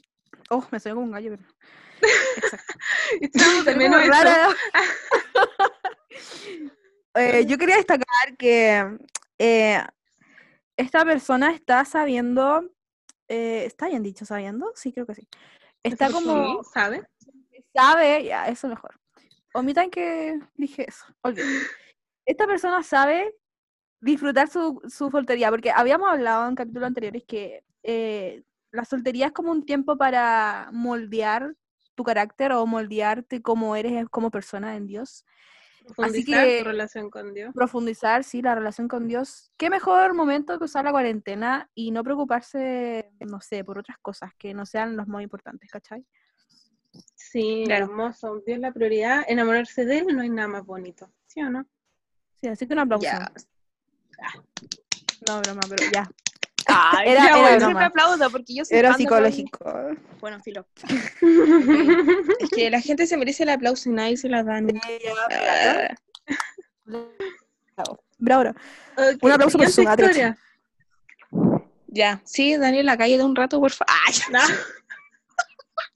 Oh, 0.51 0.63
me 0.69 0.79
soy 0.79 0.91
como 0.91 1.05
un 1.05 1.11
gallo, 1.11 1.35
pero. 1.35 1.49
Exacto. 2.37 2.73
Echamos 3.21 3.65
de 3.65 3.75
menos. 3.75 4.01
Eh, 7.15 7.43
yo 7.47 7.57
quería 7.57 7.77
destacar 7.77 8.37
que 8.37 8.99
eh, 9.39 9.83
esta 10.77 11.05
persona 11.05 11.55
está 11.55 11.83
sabiendo. 11.83 12.61
eh, 13.29 13.63
¿Está 13.65 13.87
bien 13.87 14.03
dicho 14.03 14.27
sabiendo? 14.27 14.71
Sí, 14.75 14.93
creo 14.93 15.07
que 15.07 15.15
sí. 15.15 15.27
Está 15.81 16.09
Sí, 16.09 16.13
como. 16.13 16.63
¿sabe? 16.65 17.01
Sabe, 17.73 18.25
ya, 18.25 18.47
eso 18.47 18.67
mejor. 18.67 18.93
Omitan 19.55 19.89
que 19.89 20.39
dije 20.53 20.85
eso. 20.87 21.03
ok. 21.23 21.39
Esta 22.27 22.45
persona 22.45 22.83
sabe 22.83 23.33
disfrutar 24.01 24.49
su, 24.49 24.81
su 24.89 25.09
soltería, 25.09 25.49
porque 25.49 25.71
habíamos 25.71 26.09
hablado 26.11 26.47
en 26.49 26.55
capítulos 26.55 26.87
anteriores 26.87 27.23
que 27.27 27.63
eh, 27.83 28.43
la 28.71 28.83
soltería 28.83 29.27
es 29.27 29.31
como 29.31 29.51
un 29.51 29.65
tiempo 29.65 29.97
para 29.97 30.69
moldear 30.73 31.55
tu 31.95 32.03
carácter 32.03 32.51
o 32.53 32.65
moldearte 32.65 33.41
como 33.41 33.75
eres 33.75 34.07
como 34.09 34.31
persona 34.31 34.75
en 34.75 34.87
Dios. 34.87 35.25
Profundizar 35.85 36.45
que- 36.47 36.59
tu 36.59 36.65
relación 36.65 37.09
con 37.09 37.33
Dios. 37.33 37.53
Profundizar, 37.53 38.23
sí, 38.23 38.41
la 38.41 38.55
relación 38.55 38.87
con 38.87 39.07
Dios. 39.07 39.51
Qué 39.57 39.69
mejor 39.69 40.13
momento 40.13 40.57
que 40.57 40.65
usar 40.65 40.85
la 40.85 40.91
cuarentena 40.91 41.69
y 41.75 41.91
no 41.91 42.03
preocuparse, 42.03 43.11
no 43.19 43.39
sé, 43.41 43.63
por 43.63 43.77
otras 43.79 43.97
cosas 43.99 44.31
que 44.37 44.53
no 44.53 44.65
sean 44.65 44.95
los 44.95 45.07
más 45.07 45.21
importantes, 45.21 45.69
¿cachai? 45.69 46.05
Sí, 47.15 47.63
Claro. 47.65 47.85
hermoso. 47.85 48.35
Dios 48.45 48.57
es 48.57 48.59
la 48.59 48.71
prioridad. 48.71 49.23
Enamorarse 49.27 49.85
de 49.85 49.99
él 49.99 50.07
no 50.15 50.21
hay 50.21 50.29
nada 50.29 50.47
más 50.47 50.65
bonito. 50.65 51.11
¿Sí 51.27 51.41
o 51.41 51.49
no? 51.49 51.65
Sí, 52.41 52.47
así 52.47 52.67
que 52.67 52.73
un 52.73 52.79
aplauso. 52.79 53.05
Ya. 53.05 53.31
No, 55.27 55.41
broma, 55.41 55.61
pero 55.69 55.91
ya. 55.91 56.09
Ay, 56.67 57.09
Era- 57.09 57.21
ya, 57.23 57.27
era 57.29 57.37
bueno, 57.41 57.57
broma. 57.65 57.79
me 57.79 57.85
aplaudo 57.85 58.29
porque 58.31 58.53
yo 58.55 58.63
soy 58.65 58.77
Era 58.77 58.89
de 58.91 58.95
psicológico. 58.95 59.73
Bueno, 60.19 60.39
filo. 60.41 60.65
Es 62.39 62.49
que 62.49 62.69
la 62.69 62.79
gente 62.81 63.07
se 63.07 63.17
merece 63.17 63.43
el 63.43 63.49
aplauso 63.49 63.89
y 63.89 63.93
nadie 63.93 64.17
se 64.17 64.29
la 64.29 64.43
dan. 64.43 64.67
Ah, 65.31 65.95
Bravo, 67.77 68.03
bravo. 68.19 68.49
Ok, 68.97 69.23
Un 69.23 69.31
aplauso 69.31 69.57
por 69.57 69.67
Atroch. 69.67 69.89
historia. 70.09 70.37
ya, 71.87 72.21
sí, 72.25 72.55
Daniela, 72.57 72.97
cállate 72.97 73.23
un 73.23 73.35
rato, 73.35 73.59
por 73.59 73.71
favor. 73.71 73.93
Ay, 74.07 74.13
No. 74.31 74.39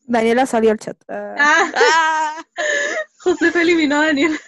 Daniela 0.07 0.45
salió 0.45 0.71
al 0.71 0.79
chat. 0.79 0.97
Ah, 1.09 1.35
Ah, 1.37 1.71
ah. 1.75 2.45
José 3.19 3.51
se 3.51 3.61
eliminó 3.61 4.01
a 4.01 4.05
Daniel. 4.07 4.39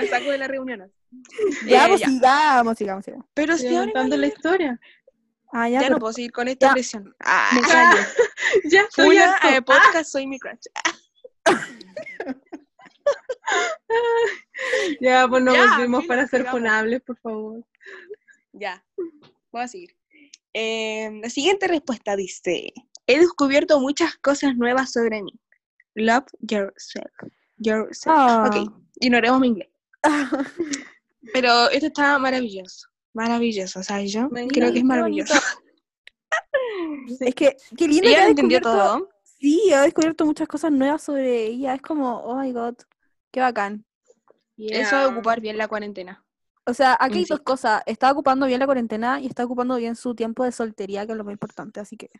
Me 0.00 0.06
saco 0.08 0.30
de 0.30 0.38
la 0.38 0.48
reunión. 0.48 0.92
ya, 1.66 1.84
Eh, 1.86 1.88
pues 1.88 2.00
ya. 2.00 2.06
sigamos, 2.08 2.76
sigamos, 2.78 3.04
sigamos. 3.04 3.26
Pero 3.34 3.56
si 3.56 3.68
contando 3.74 4.16
la 4.16 4.26
historia. 4.26 4.80
Ah, 5.52 5.68
ya, 5.68 5.80
ya, 5.82 5.90
no 5.90 5.98
puedo 5.98 6.12
seguir 6.12 6.32
con 6.32 6.48
esta 6.48 6.72
presión. 6.72 7.14
Ah, 7.24 7.50
Me 7.54 7.60
callo. 7.62 8.02
Ya 8.64 8.80
estoy 8.82 9.08
Funa, 9.18 9.32
harto. 9.34 9.48
eh, 9.48 9.62
podcast, 9.62 10.10
soy 10.10 10.26
mi 10.26 10.38
crush. 10.38 10.66
Ya, 15.00 15.28
pues 15.28 15.42
nos 15.42 15.54
Ya, 15.54 15.66
volvimos 15.76 16.06
para 16.06 16.26
ser 16.26 16.46
funables, 16.46 17.00
por 17.02 17.16
favor. 17.18 17.64
Ya, 18.52 18.84
voy 19.52 19.62
a 19.62 19.68
seguir. 19.68 19.96
Eh, 20.54 21.10
la 21.22 21.30
siguiente 21.30 21.68
respuesta 21.68 22.16
dice, 22.16 22.72
he 23.06 23.18
descubierto 23.18 23.78
muchas 23.80 24.16
cosas 24.16 24.56
nuevas 24.56 24.92
sobre 24.92 25.22
mí. 25.22 25.32
Love 25.94 26.24
yourself. 26.40 27.12
yourself. 27.58 28.16
Ah. 28.18 28.44
Ok, 28.50 28.72
ignoremos 29.00 29.40
mi 29.40 29.48
inglés. 29.48 29.68
Pero 31.32 31.70
esto 31.70 31.86
está 31.86 32.18
maravilloso. 32.18 32.88
Maravilloso, 33.14 33.80
o 33.80 33.82
sea, 33.82 34.02
yo 34.02 34.28
Me 34.28 34.46
creo 34.48 34.72
que 34.72 34.78
es 34.78 34.84
maravilloso. 34.84 35.34
Es 37.20 37.34
que, 37.34 37.56
qué 37.76 37.88
lindo 37.88 38.02
que 38.02 38.08
Ella 38.10 38.24
ha 38.24 38.28
entendió 38.28 38.58
descubierto- 38.58 38.94
todo. 38.98 39.08
Sí, 39.38 39.72
ha 39.72 39.82
descubierto 39.82 40.24
muchas 40.24 40.48
cosas 40.48 40.72
nuevas 40.72 41.02
sobre 41.02 41.44
ella. 41.44 41.74
Es 41.74 41.82
como, 41.82 42.18
oh 42.20 42.36
my 42.40 42.52
god, 42.52 42.74
qué 43.30 43.40
bacán. 43.40 43.84
Eso 44.56 44.96
de 44.98 45.06
ocupar 45.06 45.40
bien 45.40 45.56
la 45.58 45.68
cuarentena. 45.68 46.24
O 46.64 46.74
sea, 46.74 46.96
aquí 46.98 47.18
hay 47.18 47.24
Sí. 47.24 47.30
dos 47.30 47.40
cosas. 47.40 47.82
Está 47.86 48.10
ocupando 48.10 48.46
bien 48.46 48.58
la 48.58 48.66
cuarentena 48.66 49.20
y 49.20 49.26
está 49.26 49.44
ocupando 49.44 49.76
bien 49.76 49.94
su 49.94 50.14
tiempo 50.14 50.44
de 50.44 50.52
soltería, 50.52 51.06
que 51.06 51.12
es 51.12 51.18
lo 51.18 51.24
más 51.24 51.32
importante. 51.32 51.80
Así 51.80 51.96
que, 51.96 52.10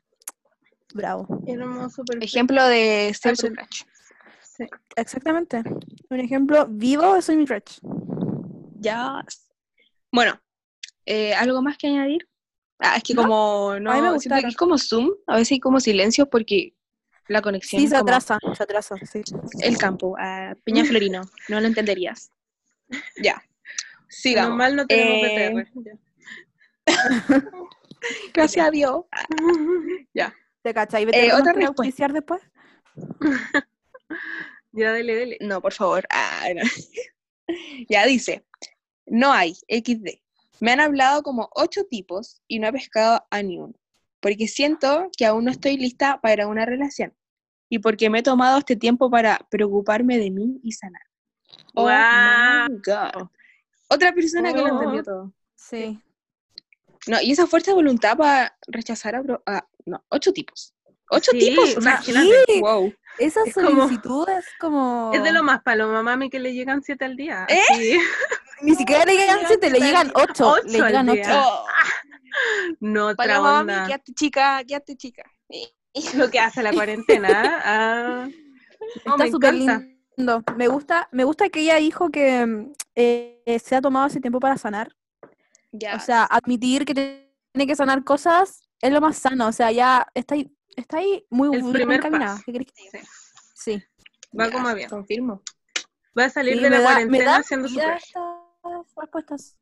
bravo. 0.95 1.27
Hermoso, 1.47 2.05
perfecto. 2.05 2.25
Ejemplo 2.27 2.65
de 2.67 3.13
ser 3.21 3.35
crush. 3.37 3.83
Sí. 4.57 4.65
Exactamente. 4.97 5.63
Un 6.11 6.21
ejemplo 6.21 6.67
vivo 6.69 7.21
Soy 7.21 7.37
mi 7.37 7.45
crush. 7.47 7.79
Ya. 8.79 9.25
Bueno, 10.13 10.41
eh, 11.05 11.35
¿algo 11.35 11.61
más 11.63 11.77
que 11.77 11.89
añadir? 11.89 12.27
Ah, 12.79 12.97
es 12.97 13.03
que 13.03 13.15
No, 13.15 13.23
como 13.23 13.79
no, 13.81 13.91
a 13.91 13.95
mí 13.97 14.01
me 14.03 14.09
siento 14.21 14.37
que 14.37 14.47
gustaron. 14.47 14.49
es 14.51 14.57
como 14.57 14.79
Zoom, 14.79 15.11
a 15.27 15.37
veces 15.37 15.53
hay 15.53 15.61
como 15.61 15.81
silencio 15.81 16.29
porque 16.29 16.75
la 17.29 17.43
conexión 17.43 17.81
Sí, 17.81 17.85
es 17.87 17.91
se 17.91 17.97
como 17.97 18.09
atrasa, 18.09 18.39
se 18.57 18.63
atrasa, 18.63 18.97
sí. 19.11 19.23
el 19.61 19.79
campo, 19.79 20.15
a 20.19 20.55
Peña 20.65 20.85
Florino, 20.85 21.23
no 21.49 21.61
lo 21.61 21.67
entenderías. 21.67 22.31
Ya. 23.23 23.43
Sigamos. 24.09 24.51
Normal 24.51 24.77
no 24.77 24.87
tenemos 24.87 25.67
Eh, 25.67 25.67
BTR. 26.87 26.87
Gracias 28.35 28.67
a 28.67 28.71
Dios. 28.71 29.05
¿Te 30.63 30.75
cachai? 30.75 31.03
Eh, 31.03 31.07
¿Vete 31.07 31.33
otra 31.35 31.53
respuesta. 31.53 32.09
después? 32.09 32.43
Ya, 34.73 34.93
dele, 34.93 35.15
dele. 35.15 35.39
No, 35.41 35.61
por 35.61 35.73
favor. 35.73 36.07
Ah, 36.11 36.47
no. 36.55 36.63
ya 37.89 38.05
dice, 38.07 38.45
no 39.07 39.33
hay 39.33 39.55
XD. 39.69 40.21
Me 40.61 40.73
han 40.73 40.81
hablado 40.81 41.23
como 41.23 41.49
ocho 41.55 41.85
tipos 41.85 42.41
y 42.49 42.59
no 42.59 42.69
he 42.69 42.73
pescado 42.73 43.27
a 43.31 43.43
ni 43.43 43.59
uno, 43.59 43.75
porque 44.21 44.49
siento 44.49 45.11
que 45.17 45.27
aún 45.27 45.45
no 45.45 45.51
estoy 45.51 45.77
lista 45.77 46.21
para 46.21 46.47
una 46.47 46.65
relación 46.65 47.15
y 47.69 47.79
porque 47.79 48.09
me 48.11 48.21
he 48.21 48.23
tomado 48.23 48.59
este 48.59 48.77
tiempo 48.77 49.11
para 49.11 49.39
preocuparme 49.51 50.19
de 50.19 50.31
mí 50.31 50.61
y 50.63 50.73
sanar. 50.73 51.03
Oh 51.75 51.83
Guau. 51.83 52.69
my 52.71 52.77
God. 52.85 53.29
Otra 53.89 54.13
persona 54.13 54.53
que 54.53 54.61
lo 54.61 54.69
entendió 54.69 55.01
Oh. 55.01 55.05
todo. 55.05 55.33
Sí. 55.57 56.01
No, 57.07 57.21
y 57.21 57.33
esa 57.33 57.47
fuerza 57.47 57.71
de 57.71 57.77
voluntad 57.77 58.17
para 58.17 58.57
rechazar 58.67 59.15
a, 59.15 59.23
a- 59.47 59.69
no, 59.85 60.05
ocho 60.09 60.33
tipos. 60.33 60.75
Ocho 61.11 61.31
Sí, 61.33 61.39
tipos, 61.39 61.77
o 61.77 61.81
sea, 61.81 61.93
imagínate. 61.93 62.45
sí. 62.47 62.61
wow. 62.61 62.93
Esa 63.19 63.41
Es 63.47 63.55
como- 63.55 63.71
solicitud 63.83 64.29
es 64.29 64.45
como... 64.61 65.11
Es 65.15 65.23
de 65.23 65.33
lo 65.33 65.43
más 65.43 65.63
paloma, 65.63 66.03
mami, 66.03 66.29
que 66.29 66.39
le 66.39 66.53
llegan 66.53 66.83
siete 66.83 67.05
al 67.07 67.17
día. 67.17 67.47
¿Eh? 67.49 67.61
Ni 68.63 68.75
siquiera 68.75 69.05
le 69.05 69.17
llegan 69.17 69.39
siete, 69.47 69.71
le 69.71 69.81
llegan 69.81 70.11
ocho. 70.15 70.49
ocho 70.49 70.63
Le 70.67 70.81
llegan 70.81 71.09
ocho. 71.09 71.31
Oh, 71.33 71.67
No, 72.81 73.07
otra 73.09 73.17
Paloma, 73.27 73.53
mami, 73.63 73.73
onda. 73.73 73.87
quédate 73.87 74.13
chica, 74.13 74.63
quédate 74.67 74.97
chica. 74.97 75.23
Lo 76.15 76.31
que 76.31 76.39
hace 76.39 76.63
la 76.63 76.73
cuarentena. 76.73 77.61
ah. 77.65 78.29
No, 79.07 79.13
Está 79.17 79.31
súper 79.31 79.55
lindo. 79.55 80.43
Me 80.57 80.69
gusta, 80.69 81.09
me 81.13 81.25
gusta 81.25 81.49
que 81.49 81.61
ella 81.61 81.77
dijo 81.77 82.11
que 82.11 82.69
eh, 82.95 83.61
se 83.63 83.77
ha 83.77 83.81
tomado 83.81 84.07
ese 84.07 84.21
tiempo 84.21 84.41
para 84.41 84.59
sanar. 84.59 84.95
Ya. 85.73 85.97
O 85.97 86.01
sea, 86.01 86.25
admitir 86.25 86.85
que 86.85 86.95
tiene 86.95 87.67
que 87.67 87.77
sanar 87.77 88.05
cosas 88.05 88.63
es 88.81 88.93
lo 88.93 89.01
más 89.01 89.17
sano. 89.17 89.47
O 89.49 89.53
sea, 89.53 89.71
ya 89.73 90.07
está 90.15 90.35
ahí, 90.35 90.51
está 90.77 90.99
ahí 90.99 91.25
muy, 91.31 91.57
El 91.57 91.73
primer 91.73 91.99
encaminada. 91.99 92.37
paso. 92.37 92.53
Sí. 93.55 93.83
Va 94.39 94.47
Ya, 94.47 94.53
como 94.53 94.75
bien. 94.75 94.89
Confirmo. 94.91 95.43
Va 96.19 96.25
a 96.25 96.31
salir 96.31 96.55
Sí, 96.57 96.63
de 96.63 96.71
la 96.71 96.77
da- 96.77 96.83
me 96.83 96.85
cuarentena 96.95 97.25
da 97.33 97.37
haciendo 97.39 97.69
su 97.69 97.81
respuestas. 99.01 99.57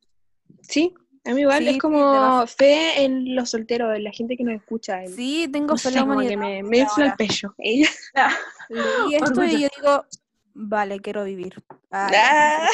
Sí, 0.63 0.95
a 1.25 1.31
mí 1.35 1.41
igual 1.43 1.59
Sí, 1.65 1.69
es 1.71 1.79
como 1.79 2.47
fe 2.47 3.03
en 3.05 3.35
los 3.35 3.51
solteros, 3.51 3.95
en 3.97 4.05
la 4.05 4.13
gente 4.13 4.37
que 4.37 4.45
nos 4.45 4.55
escucha. 4.55 5.03
en- 5.03 5.15
Sí, 5.15 5.49
tengo 5.53 5.69
no 5.75 5.77
fe 5.79 5.89
en 5.89 5.95
la 5.95 6.29
que 6.29 6.37
me, 6.37 6.63
me 6.63 6.79
infla 6.79 7.07
el 7.07 7.15
pecho. 7.15 7.55
Ella. 7.59 7.89
Y 9.11 9.15
esto 9.17 9.45
y 9.45 9.61
yo 9.63 9.69
digo, 9.77 10.07
vale, 10.55 10.99
quiero 11.01 11.25
vivir. 11.25 11.63
Ah, 11.91 12.67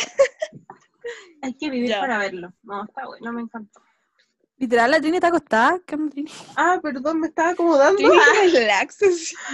Hay 1.42 1.54
que 1.54 1.68
vivir 1.70 1.90
Ya. 1.90 2.00
para 2.00 2.16
verlo. 2.18 2.52
No, 2.62 2.84
está 2.84 3.06
bueno, 3.06 3.32
me 3.32 3.40
encantó. 3.42 3.80
Literal, 4.60 4.90
la 4.90 5.00
Trini 5.00 5.16
está 5.16 5.28
acostada. 5.28 5.80
¿Qué 5.86 5.94
onda, 5.94 6.10
Trini? 6.12 6.30
Ah, 6.54 6.78
perdón, 6.82 7.18
me 7.20 7.28
estaba 7.28 7.48
acomodando. 7.50 7.96
Trini, 7.96 8.12
relax. 8.52 8.98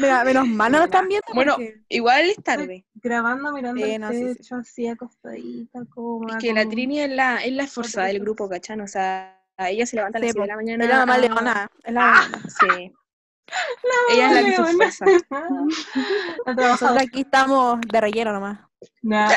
Mira, 0.00 0.24
menos 0.24 0.48
mal 0.48 0.72
no 0.72 0.78
lo 0.78 0.84
están 0.86 1.06
viendo. 1.06 1.24
Bueno, 1.32 1.54
porque- 1.54 1.80
Igual 1.88 2.22
es 2.28 2.36
tarde. 2.42 2.84
Grabando, 2.94 3.52
mirando 3.52 3.84
Sí, 3.84 3.90
el 3.92 4.00
no, 4.00 4.10
sí, 4.10 4.18
sí. 4.18 4.34
techo, 4.34 4.56
así 4.56 4.88
acostadita, 4.88 5.78
cómoda. 5.94 6.36
Es 6.38 6.42
que 6.42 6.52
la 6.52 6.68
Trini 6.68 7.00
es 7.00 7.10
la, 7.10 7.36
es 7.44 7.52
la 7.52 7.62
esforzada 7.62 8.08
del 8.08 8.18
grupo, 8.20 8.48
¿cachán? 8.48 8.80
O 8.80 8.88
sea, 8.88 9.40
a 9.56 9.70
ella 9.70 9.86
se 9.86 9.94
levanta 9.96 10.18
a 10.18 10.20
Sí, 10.22 10.26
las 10.26 10.32
7 10.34 10.40
de 10.42 10.46
po. 10.46 10.50
la 10.52 10.56
mañana. 10.56 10.84
Es 10.84 10.90
la 10.90 10.98
mamá 10.98 11.14
a- 11.14 11.18
leona. 11.18 11.70
Es 11.84 11.92
la 11.94 12.00
Ah. 12.12 12.28
mamá. 12.28 12.42
Sí. 12.48 12.92
ella 14.10 14.26
es 14.26 14.32
la 14.34 14.42
que 14.42 14.56
se 14.56 14.84
esfuerza. 14.86 15.04
Nosotros 16.56 16.98
aquí 17.00 17.20
estamos 17.20 17.78
de 17.80 18.00
relleno 18.00 18.32
nomás. 18.32 18.58
Nah. 19.02 19.30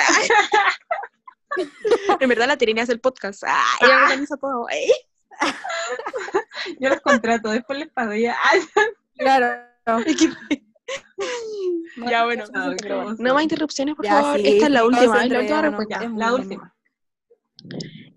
En 2.19 2.27
verdad 2.29 2.47
la 2.47 2.57
Trini 2.57 2.79
hace 2.81 2.91
el 2.93 2.99
podcast. 2.99 3.43
Ah, 3.45 3.63
ella 3.81 4.03
organiza 4.03 4.35
todo. 4.37 4.67
¿eh? 4.71 4.91
Yo 6.79 6.89
los 6.89 7.01
contrato, 7.01 7.49
después 7.51 7.79
les 7.79 7.89
pago 7.89 8.13
ya. 8.13 8.35
Claro. 9.17 9.47
ya, 12.09 12.25
bueno. 12.25 12.45
no, 13.17 13.33
más 13.33 13.43
interrupciones, 13.43 13.95
por 13.95 14.05
Ya, 14.05 14.21
favor. 14.21 14.39
sí, 14.39 14.47
Esta 14.47 14.65
es 14.65 14.71
la 14.71 14.85
última, 14.85 15.23
es 15.23 15.29
la 15.31 15.39
última 15.39 15.61
no, 15.61 15.69
respuesta. 15.69 16.09
La 16.15 16.33
última. 16.33 16.75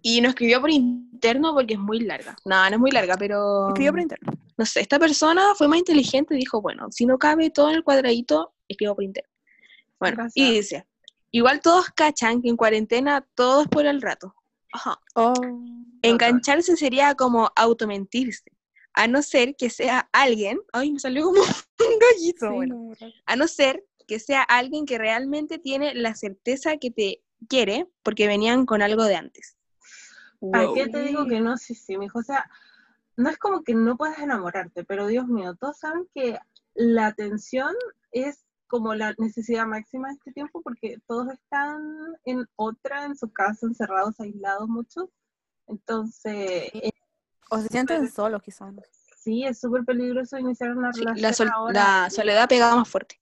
Y 0.02 0.20
nos 0.20 0.30
escribió 0.30 0.60
por 0.60 0.70
interno 0.70 1.54
porque 1.54 1.74
es 1.74 1.80
muy 1.80 2.00
larga. 2.00 2.36
No, 2.44 2.68
no 2.68 2.74
es 2.76 2.78
muy 2.78 2.90
larga, 2.90 3.16
pero. 3.16 3.68
Escribió 3.68 3.92
por 3.92 4.00
interno. 4.00 4.32
No 4.56 4.66
sé, 4.66 4.80
esta 4.80 4.98
persona 4.98 5.54
fue 5.56 5.66
más 5.68 5.78
inteligente 5.78 6.34
y 6.34 6.38
dijo, 6.38 6.60
bueno, 6.60 6.86
si 6.90 7.06
no 7.06 7.18
cabe 7.18 7.50
todo 7.50 7.70
en 7.70 7.76
el 7.76 7.84
cuadradito, 7.84 8.54
escribo 8.68 8.94
por 8.94 9.04
interno. 9.04 9.30
Bueno, 9.98 10.16
Gracias. 10.18 10.32
y 10.36 10.52
dice, 10.52 10.86
igual 11.30 11.60
todos 11.60 11.86
cachan 11.90 12.42
que 12.42 12.48
en 12.48 12.56
cuarentena 12.56 13.26
todo 13.34 13.62
es 13.62 13.68
por 13.68 13.86
el 13.86 14.02
rato. 14.02 14.34
Ajá. 14.72 15.00
Oh. 15.14 15.32
Engancharse 16.02 16.76
sería 16.76 17.14
como 17.14 17.50
automentirse. 17.56 18.50
A 18.94 19.06
no 19.06 19.22
ser 19.22 19.56
que 19.56 19.70
sea 19.70 20.08
alguien, 20.12 20.60
ay, 20.72 20.92
me 20.92 20.98
salió 20.98 21.24
como 21.24 21.40
un 21.78 21.98
gallito, 21.98 22.48
Sí, 22.48 22.54
bueno. 22.54 22.74
no, 23.00 23.08
a 23.26 23.36
no 23.36 23.48
ser 23.48 23.84
que 24.06 24.18
sea 24.18 24.42
alguien 24.42 24.84
que 24.84 24.98
realmente 24.98 25.58
tiene 25.58 25.94
la 25.94 26.14
certeza 26.14 26.76
que 26.76 26.90
te 26.90 27.22
quiere 27.48 27.88
porque 28.02 28.26
venían 28.26 28.66
con 28.66 28.82
algo 28.82 29.04
de 29.04 29.16
antes. 29.16 29.56
¿Para 30.50 30.64
Wow. 30.66 30.74
qué 30.74 30.88
te 30.88 31.02
digo 31.02 31.26
que 31.26 31.40
no? 31.40 31.56
Sí, 31.56 31.74
sí, 31.74 31.96
mijo. 31.96 32.18
O 32.18 32.22
sea, 32.22 32.50
no 33.16 33.30
es 33.30 33.38
como 33.38 33.62
que 33.62 33.74
no 33.74 33.96
puedas 33.96 34.18
enamorarte, 34.18 34.84
pero 34.84 35.06
Dios 35.06 35.26
mío, 35.28 35.54
todos 35.54 35.78
saben 35.78 36.08
que 36.14 36.38
la 36.74 37.06
atención 37.06 37.74
es 38.10 38.41
como 38.72 38.94
la 38.94 39.14
necesidad 39.18 39.66
máxima 39.66 40.08
de 40.08 40.14
este 40.14 40.32
tiempo 40.32 40.62
porque 40.62 40.98
todos 41.06 41.30
están 41.30 42.16
en 42.24 42.46
otra, 42.56 43.04
en 43.04 43.14
su 43.14 43.30
casa, 43.30 43.66
encerrados, 43.66 44.18
aislados 44.18 44.66
muchos. 44.66 45.10
Entonces... 45.66 46.70
o 47.50 47.58
se 47.58 47.68
sienten 47.68 48.10
solos 48.10 48.40
quizás. 48.42 48.72
Sí, 49.18 49.44
es 49.44 49.60
súper 49.60 49.84
peligroso 49.84 50.38
iniciar 50.38 50.74
una 50.74 50.90
relación 50.90 51.50
la, 51.70 52.08
soledad 52.08 52.48
pega 52.48 52.74
más 52.74 52.88
fuerte. 52.88 53.20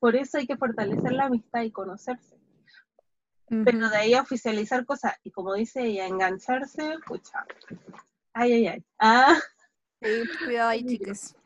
Por 0.00 0.16
eso 0.16 0.38
hay 0.38 0.48
que 0.48 0.56
fortalecer 0.56 1.12
la 1.12 1.26
amistad 1.26 1.62
y 1.62 1.70
conocerse. 1.70 2.36
Pero 3.46 3.88
de 3.88 3.96
ahí 3.96 4.14
a 4.14 4.22
oficializar 4.22 4.84
cosas 4.84 5.12
y 5.22 5.30
como 5.30 5.54
dice 5.54 5.84
ella, 5.84 6.08
engancharse, 6.08 6.96
pucha. 7.06 7.46
Ay, 8.32 8.54
ay, 8.54 8.66
ay. 8.66 8.84
Ah. 8.98 9.38
Sí, 10.02 10.22
cuidado 10.44 10.70
ahí, 10.70 10.84
chicas. 10.84 11.36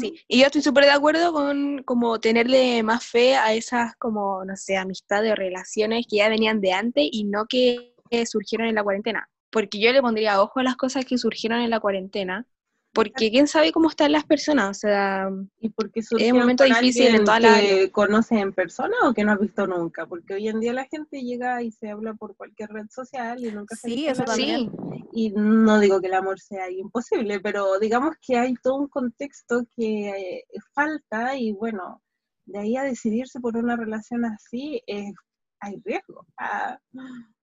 Sí, 0.00 0.20
y 0.28 0.40
yo 0.40 0.46
estoy 0.46 0.62
súper 0.62 0.84
de 0.84 0.90
acuerdo 0.92 1.32
con 1.32 1.82
como 1.82 2.18
tenerle 2.20 2.82
más 2.82 3.04
fe 3.04 3.36
a 3.36 3.52
esas 3.52 3.94
como, 3.96 4.44
no 4.44 4.56
sé, 4.56 4.76
amistades 4.76 5.32
o 5.32 5.34
relaciones 5.34 6.06
que 6.08 6.16
ya 6.16 6.28
venían 6.28 6.60
de 6.60 6.72
antes 6.72 7.06
y 7.10 7.24
no 7.24 7.46
que 7.46 7.94
surgieron 8.26 8.68
en 8.68 8.74
la 8.76 8.82
cuarentena. 8.82 9.28
Porque 9.50 9.80
yo 9.80 9.92
le 9.92 10.00
pondría 10.00 10.40
ojo 10.40 10.60
a 10.60 10.62
las 10.62 10.76
cosas 10.76 11.04
que 11.04 11.18
surgieron 11.18 11.60
en 11.60 11.70
la 11.70 11.80
cuarentena, 11.80 12.46
porque 12.92 13.30
quién 13.30 13.46
sabe 13.46 13.72
cómo 13.72 13.88
están 13.88 14.12
las 14.12 14.24
personas, 14.24 14.70
o 14.70 14.74
sea, 14.74 15.30
y 15.60 15.68
porque 15.70 16.00
es 16.00 16.10
un 16.10 16.38
momento 16.38 16.64
difícil 16.64 17.14
en 17.14 17.24
toda 17.24 17.40
la 17.40 17.60
que 17.60 17.90
conoces 17.92 18.38
en 18.38 18.52
persona 18.52 18.96
o 19.04 19.14
que 19.14 19.24
no 19.24 19.32
has 19.32 19.40
visto 19.40 19.66
nunca, 19.66 20.06
porque 20.06 20.34
hoy 20.34 20.48
en 20.48 20.60
día 20.60 20.72
la 20.72 20.86
gente 20.86 21.22
llega 21.22 21.62
y 21.62 21.70
se 21.70 21.90
habla 21.90 22.14
por 22.14 22.34
cualquier 22.36 22.70
red 22.70 22.86
social 22.90 23.44
y 23.44 23.52
nunca 23.52 23.76
se 23.76 23.88
Sí, 23.88 24.06
eso 24.06 24.24
también. 24.24 24.72
Y 25.12 25.30
no 25.30 25.78
digo 25.78 26.00
que 26.00 26.08
el 26.08 26.14
amor 26.14 26.40
sea 26.40 26.70
imposible, 26.70 27.40
pero 27.40 27.78
digamos 27.78 28.16
que 28.20 28.36
hay 28.36 28.54
todo 28.62 28.76
un 28.76 28.88
contexto 28.88 29.66
que 29.76 30.08
eh, 30.08 30.44
falta 30.74 31.36
y 31.36 31.52
bueno, 31.52 32.02
de 32.46 32.58
ahí 32.58 32.76
a 32.76 32.82
decidirse 32.82 33.40
por 33.40 33.56
una 33.56 33.76
relación 33.76 34.24
así 34.24 34.82
es, 34.86 35.14
hay 35.60 35.80
riesgo. 35.84 36.26
Ah, 36.38 36.78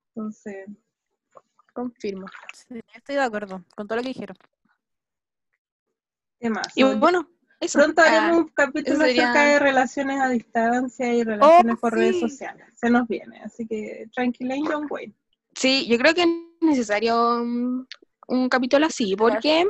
entonces, 0.10 0.66
confirmo. 1.74 2.26
Sí, 2.54 2.80
estoy 2.94 3.16
de 3.16 3.22
acuerdo 3.22 3.64
con 3.76 3.88
todo 3.88 3.98
lo 3.98 4.02
que 4.02 4.10
dijeron. 4.10 4.38
Y 6.76 6.84
bueno, 6.84 7.28
Pronto 7.74 8.02
haremos 8.02 8.32
ah, 8.32 8.42
un 8.42 8.48
capítulo 8.50 9.04
acerca 9.04 9.44
de 9.44 9.60
relaciones 9.60 10.22
a 10.22 10.30
distancia 10.30 11.14
y 11.14 11.24
relaciones 11.24 11.76
oh, 11.76 11.80
por 11.80 11.94
redes 11.94 12.20
sociales. 12.20 12.66
Se 12.76 12.90
nos 12.90 13.08
viene, 13.08 13.40
así 13.44 13.66
que 13.66 14.08
tranquila 14.14 14.56
y 14.56 14.64
don't 14.64 14.92
wait. 14.92 15.14
Sí, 15.56 15.88
yo 15.88 15.98
creo 15.98 16.14
que 16.14 16.24
es 16.24 16.28
necesario 16.62 17.42
un, 17.42 18.50
capítulo 18.50 18.86
así, 18.86 19.16
porque 19.16 19.66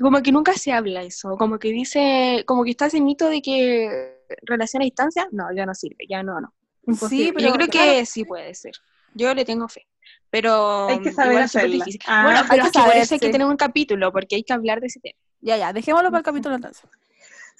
como 0.00 0.22
que 0.22 0.32
nunca 0.32 0.52
se 0.54 0.72
habla 0.72 1.02
eso, 1.02 1.36
como 1.36 1.58
que 1.58 1.68
dice, 1.68 2.44
como 2.46 2.64
que 2.64 2.70
está 2.70 2.86
ese 2.86 3.00
mito 3.00 3.28
de 3.28 3.42
que 3.42 4.20
relación 4.42 4.82
a 4.82 4.84
distancia, 4.84 5.28
no, 5.32 5.52
ya 5.54 5.66
no 5.66 5.74
sirve, 5.74 6.06
ya 6.08 6.22
no, 6.22 6.40
no. 6.40 6.54
Sí, 7.08 7.32
pero 7.34 7.48
yo 7.48 7.54
creo 7.54 7.68
que 7.68 8.06
sí 8.06 8.24
puede 8.24 8.54
ser. 8.54 8.72
Yo 9.14 9.34
le 9.34 9.44
tengo 9.44 9.68
fe. 9.68 9.86
Pero 10.30 10.88
hay 10.88 11.00
que 11.00 11.12
saber 11.12 11.38
hacerlo. 11.38 11.76
Difícil. 11.76 12.00
Ah, 12.06 12.24
bueno, 12.24 12.40
pero 12.50 12.64
es 12.64 12.72
que 12.72 12.78
por 12.80 12.96
eso 12.96 13.14
hay 13.14 13.20
que 13.20 13.30
tener 13.30 13.46
un 13.46 13.56
capítulo, 13.56 14.12
porque 14.12 14.36
hay 14.36 14.42
que 14.42 14.52
hablar 14.52 14.80
de 14.80 14.88
ese 14.88 15.00
tema. 15.00 15.18
Ya, 15.44 15.58
ya, 15.58 15.74
dejémoslo 15.74 16.08
para 16.08 16.20
el 16.20 16.24
capítulo 16.24 16.54
entonces. 16.54 16.88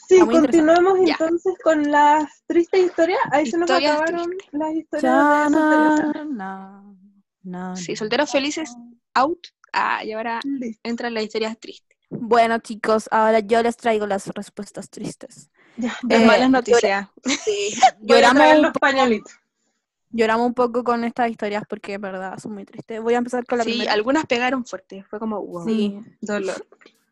Sí, 0.08 0.18
continuemos 0.18 0.98
entonces 1.06 1.52
con 1.62 1.90
las 1.90 2.42
tristes 2.46 2.86
historias. 2.86 3.20
Ahí 3.30 3.44
se 3.46 3.58
nos 3.58 3.70
acabaron 3.70 4.30
las 4.52 4.72
historias 4.72 5.52
de 5.52 5.58
Sí, 7.76 7.94
solteros 7.94 8.32
felices, 8.32 8.74
out. 9.12 9.48
Ah, 9.74 10.02
y 10.02 10.12
ahora 10.12 10.40
entran 10.82 11.12
las 11.12 11.24
historias 11.24 11.60
tristes. 11.60 11.94
Bueno, 12.08 12.58
chicos, 12.58 13.06
ahora 13.10 13.40
yo 13.40 13.62
les 13.62 13.76
traigo 13.76 14.06
las 14.06 14.28
respuestas 14.28 14.88
tristes. 14.88 15.50
Ya, 15.76 15.94
eh, 16.08 16.24
malas 16.24 16.50
noticias. 16.50 17.08
sí, 17.24 17.74
lloramos 18.00 18.62
los 18.62 18.72
pañuelitos. 18.72 19.34
Lloramos 20.10 20.46
un 20.46 20.54
poco 20.54 20.84
con 20.84 21.04
estas 21.04 21.30
historias 21.30 21.64
porque, 21.68 21.94
en 21.94 22.00
verdad, 22.00 22.38
son 22.38 22.52
muy 22.52 22.64
tristes. 22.64 23.02
Voy 23.02 23.14
a 23.14 23.18
empezar 23.18 23.44
con 23.44 23.58
la 23.58 23.64
sí, 23.64 23.86
algunas 23.88 24.24
pegaron 24.24 24.64
fuerte. 24.64 25.02
Fue 25.02 25.18
como, 25.18 25.42
wow. 25.42 25.66
Sí. 25.66 25.98
Dolor. 26.22 26.66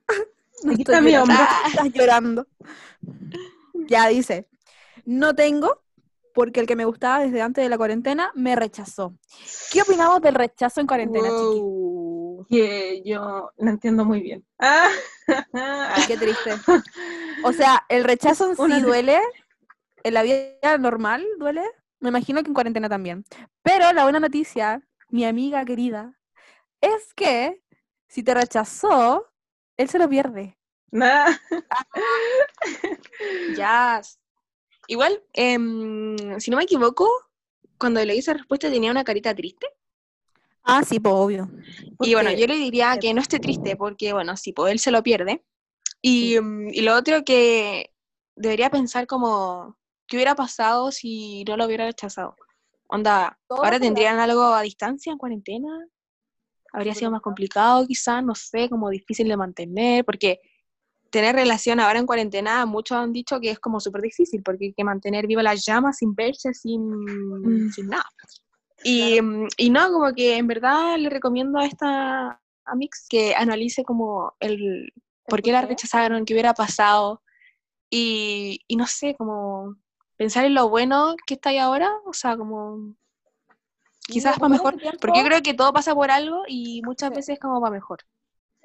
Aquí 0.70 0.82
está 0.82 1.00
mi 1.00 1.16
hombro. 1.16 1.36
Estás 1.66 1.92
llorando. 1.92 2.46
Ya 3.88 4.08
dice, 4.08 4.48
no 5.04 5.34
tengo 5.34 5.82
porque 6.34 6.60
el 6.60 6.66
que 6.66 6.76
me 6.76 6.84
gustaba 6.84 7.20
desde 7.20 7.42
antes 7.42 7.62
de 7.62 7.68
la 7.68 7.76
cuarentena 7.76 8.30
me 8.34 8.56
rechazó. 8.56 9.14
¿Qué 9.70 9.82
opinamos 9.82 10.20
del 10.22 10.34
rechazo 10.34 10.80
en 10.80 10.86
cuarentena, 10.86 11.28
chiqui? 11.28 12.46
Que 12.48 13.02
yo 13.04 13.50
lo 13.56 13.70
entiendo 13.70 14.04
muy 14.04 14.20
bien. 14.22 14.44
Ay, 14.58 16.02
qué 16.06 16.16
triste. 16.16 16.52
O 17.44 17.52
sea, 17.52 17.84
el 17.88 18.04
rechazo 18.04 18.50
en 18.50 18.56
sí 18.56 18.80
duele, 18.80 19.18
en 20.02 20.14
la 20.14 20.22
vida 20.22 20.78
normal 20.78 21.24
duele, 21.38 21.62
me 22.00 22.08
imagino 22.08 22.42
que 22.42 22.48
en 22.48 22.54
cuarentena 22.54 22.88
también. 22.88 23.24
Pero 23.62 23.92
la 23.92 24.04
buena 24.04 24.20
noticia, 24.20 24.82
mi 25.08 25.24
amiga 25.24 25.64
querida, 25.64 26.18
es 26.80 27.14
que 27.14 27.62
si 28.08 28.22
te 28.22 28.34
rechazó, 28.34 29.31
él 29.76 29.88
se 29.88 29.98
lo 29.98 30.08
pierde. 30.08 30.56
ya. 33.56 34.02
Igual, 34.88 35.22
em, 35.32 36.16
si 36.38 36.50
no 36.50 36.56
me 36.56 36.64
equivoco, 36.64 37.08
cuando 37.78 38.04
leí 38.04 38.18
esa 38.18 38.34
respuesta 38.34 38.70
tenía 38.70 38.90
una 38.90 39.04
carita 39.04 39.34
triste. 39.34 39.66
Ah, 40.64 40.84
sí, 40.84 41.00
pues 41.00 41.14
obvio. 41.14 41.50
Y 42.00 42.14
bueno, 42.14 42.30
yo 42.32 42.46
le 42.46 42.56
diría 42.56 42.96
que 42.98 43.12
no 43.14 43.20
esté 43.20 43.40
triste, 43.40 43.76
porque 43.76 44.12
bueno, 44.12 44.36
sí, 44.36 44.52
pues 44.52 44.72
él 44.72 44.78
se 44.78 44.90
lo 44.90 45.02
pierde. 45.02 45.44
Y, 46.00 46.36
em, 46.36 46.68
y 46.68 46.82
lo 46.82 46.96
otro 46.96 47.24
que 47.24 47.92
debería 48.36 48.70
pensar 48.70 49.06
como, 49.06 49.76
¿qué 50.06 50.16
hubiera 50.16 50.34
pasado 50.34 50.92
si 50.92 51.44
no 51.44 51.56
lo 51.56 51.66
hubiera 51.66 51.86
rechazado? 51.86 52.36
Onda, 52.88 53.38
¿ahora 53.48 53.80
tendrían 53.80 54.18
algo 54.18 54.42
a 54.42 54.62
distancia 54.62 55.12
en 55.12 55.18
cuarentena? 55.18 55.68
Habría 56.72 56.94
sido 56.94 57.10
más 57.10 57.20
complicado 57.20 57.86
quizás, 57.86 58.24
no 58.24 58.34
sé, 58.34 58.68
como 58.68 58.90
difícil 58.90 59.28
de 59.28 59.36
mantener, 59.36 60.04
porque 60.04 60.40
tener 61.10 61.34
relación 61.36 61.78
ahora 61.78 61.98
en 61.98 62.06
cuarentena, 62.06 62.64
muchos 62.64 62.96
han 62.96 63.12
dicho 63.12 63.38
que 63.38 63.50
es 63.50 63.58
como 63.58 63.80
súper 63.80 64.00
difícil, 64.00 64.42
porque 64.42 64.66
hay 64.66 64.72
que 64.72 64.82
mantener 64.84 65.26
viva 65.26 65.42
la 65.42 65.54
llama 65.54 65.92
sin 65.92 66.14
verse, 66.14 66.54
sin, 66.54 66.80
mm. 66.88 67.70
sin 67.70 67.88
nada. 67.88 68.08
Y, 68.82 69.18
y, 69.58 69.70
no, 69.70 69.92
como 69.92 70.12
que 70.14 70.38
en 70.38 70.46
verdad 70.46 70.98
le 70.98 71.10
recomiendo 71.10 71.58
a 71.58 71.66
esta 71.66 72.40
Amix 72.64 73.06
que 73.08 73.34
analice 73.34 73.84
como 73.84 74.34
el 74.40 74.92
por 75.28 75.42
qué 75.42 75.52
la 75.52 75.62
rechazaron, 75.62 76.24
qué 76.24 76.34
hubiera 76.34 76.54
pasado, 76.54 77.22
y, 77.90 78.60
y 78.66 78.76
no 78.76 78.86
sé, 78.86 79.14
como 79.14 79.76
pensar 80.16 80.46
en 80.46 80.54
lo 80.54 80.70
bueno 80.70 81.14
que 81.26 81.34
está 81.34 81.50
ahí 81.50 81.58
ahora, 81.58 81.92
o 82.06 82.14
sea, 82.14 82.36
como 82.36 82.96
quizás 84.06 84.38
para 84.38 84.48
mejor, 84.48 84.76
porque 85.00 85.20
yo 85.20 85.24
creo 85.24 85.42
que 85.42 85.54
todo 85.54 85.72
pasa 85.72 85.94
por 85.94 86.10
algo 86.10 86.42
y 86.46 86.82
muchas 86.82 87.10
veces 87.10 87.38
como 87.38 87.60
va 87.60 87.70
mejor. 87.70 88.00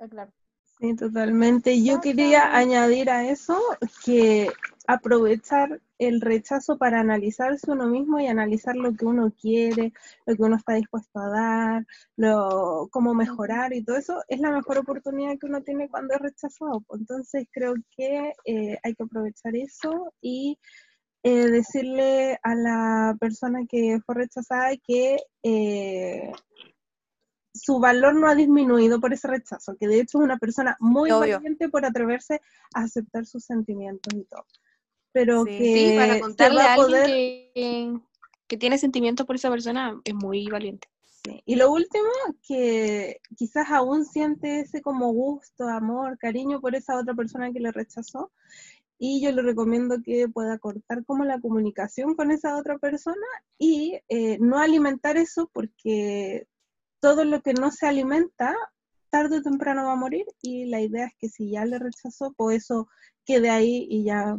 claro. 0.10 0.32
Sí, 0.80 0.96
totalmente. 0.96 1.84
Yo 1.84 2.02
quería 2.02 2.56
añadir 2.56 3.10
a 3.10 3.28
eso 3.28 3.60
que 4.06 4.52
aprovechar 4.86 5.82
el 5.98 6.22
rechazo 6.22 6.78
para 6.78 7.00
analizarse 7.00 7.72
uno 7.72 7.88
mismo 7.88 8.20
y 8.20 8.28
analizar 8.28 8.76
lo 8.76 8.94
que 8.96 9.06
uno 9.06 9.34
quiere, 9.42 9.92
lo 10.28 10.36
que 10.36 10.44
uno 10.44 10.56
está 10.56 10.76
dispuesto 10.76 11.20
a 11.20 11.30
dar, 11.30 11.88
lo, 12.16 12.88
cómo 12.92 13.16
mejorar 13.16 13.74
y 13.74 13.84
todo 13.84 13.98
eso, 13.98 14.24
es 14.28 14.40
la 14.40 14.52
mejor 14.52 14.78
oportunidad 14.78 15.38
que 15.40 15.48
uno 15.48 15.64
tiene 15.64 15.90
cuando 15.90 16.14
es 16.14 16.22
rechazado. 16.22 16.84
Entonces 16.92 17.48
creo 17.52 17.74
que 17.96 18.34
eh, 18.46 18.78
hay 18.84 18.94
que 18.94 19.04
aprovechar 19.04 19.56
eso 19.56 20.14
y 20.22 20.60
eh, 21.28 21.52
decirle 21.52 22.40
a 22.42 22.56
la 22.56 23.18
persona 23.20 23.66
que 23.68 24.00
fue 24.06 24.16
rechazada 24.16 24.70
que 24.78 25.18
eh, 25.44 26.32
su 27.54 27.82
valor 27.82 28.16
no 28.16 28.30
ha 28.30 28.36
disminuido 28.36 29.02
por 29.02 29.12
ese 29.12 29.28
rechazo, 29.28 29.76
que 29.78 29.90
de 29.90 30.00
hecho 30.00 30.20
es 30.20 30.24
una 30.24 30.38
persona 30.38 30.78
muy 30.80 31.12
valiente 31.12 31.68
por 31.68 31.84
atreverse 31.84 32.40
a 32.74 32.84
aceptar 32.84 33.26
sus 33.26 33.44
sentimientos 33.44 34.14
y 34.14 34.24
todo. 34.24 34.46
Pero 35.12 35.44
que 35.44 35.58
sí, 35.58 35.96
para 35.98 36.18
contarle 36.22 36.62
a, 36.62 36.74
alguien 36.76 38.02
que, 38.48 38.56
tiene 38.56 38.78
sentimientos 38.78 39.26
por 39.26 39.36
esa 39.36 39.50
persona 39.50 40.00
es 40.06 40.14
muy 40.14 40.48
valiente. 40.48 40.88
Y 41.44 41.56
lo 41.56 41.74
último, 41.74 42.08
que 42.48 43.20
quizás 43.36 43.70
aún 43.70 44.06
siente 44.06 44.62
ese 44.62 44.82
como 44.82 45.12
gusto, 45.12 45.68
amor, 45.68 46.18
cariño 46.18 46.62
por 46.62 46.74
esa 46.74 46.98
otra 46.98 47.14
persona 47.16 47.52
que 47.52 47.60
le 47.60 47.74
rechazó, 47.74 48.32
y 49.00 49.22
yo 49.22 49.32
le 49.32 49.42
recomiendo 49.42 49.98
que 50.04 50.28
pueda 50.28 50.58
cortar 50.58 51.06
como 51.06 51.24
la 51.24 51.40
comunicación 51.40 52.16
con 52.16 52.32
esa 52.32 52.58
otra 52.58 52.78
persona 52.78 53.28
y 53.58 54.00
eh, 54.10 54.38
no 54.40 54.58
alimentar 54.60 55.18
eso 55.18 55.50
porque 55.54 56.48
todo 57.00 57.24
lo 57.24 57.42
que 57.42 57.54
no 57.54 57.72
se 57.72 57.88
alimenta 57.88 58.56
tarde 59.10 59.38
o 59.38 59.42
temprano 59.42 59.86
va 59.86 59.94
a 59.94 59.98
morir 59.98 60.26
y 60.42 60.66
la 60.66 60.82
idea 60.82 61.06
es 61.06 61.14
que 61.18 61.30
si 61.30 61.52
ya 61.52 61.66
le 61.66 61.80
rechazó, 61.80 62.34
pues 62.36 62.64
eso 62.64 62.88
quede 63.26 63.50
ahí 63.50 63.88
y 63.90 64.04
ya 64.04 64.38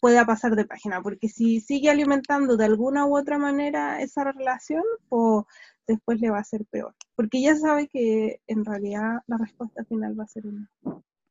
pueda 0.00 0.24
pasar 0.24 0.54
de 0.54 0.64
página, 0.64 1.02
porque 1.02 1.28
si 1.28 1.60
sigue 1.60 1.90
alimentando 1.90 2.56
de 2.56 2.64
alguna 2.64 3.06
u 3.06 3.16
otra 3.16 3.38
manera 3.38 4.00
esa 4.00 4.24
relación, 4.24 4.82
pues 5.08 5.44
después 5.86 6.20
le 6.20 6.30
va 6.30 6.38
a 6.38 6.44
ser 6.44 6.64
peor, 6.66 6.94
porque 7.16 7.40
ya 7.40 7.56
sabe 7.56 7.88
que 7.88 8.40
en 8.46 8.64
realidad 8.64 9.22
la 9.26 9.38
respuesta 9.38 9.84
final 9.84 10.18
va 10.18 10.24
a 10.24 10.28
ser 10.28 10.46
una. 10.46 10.70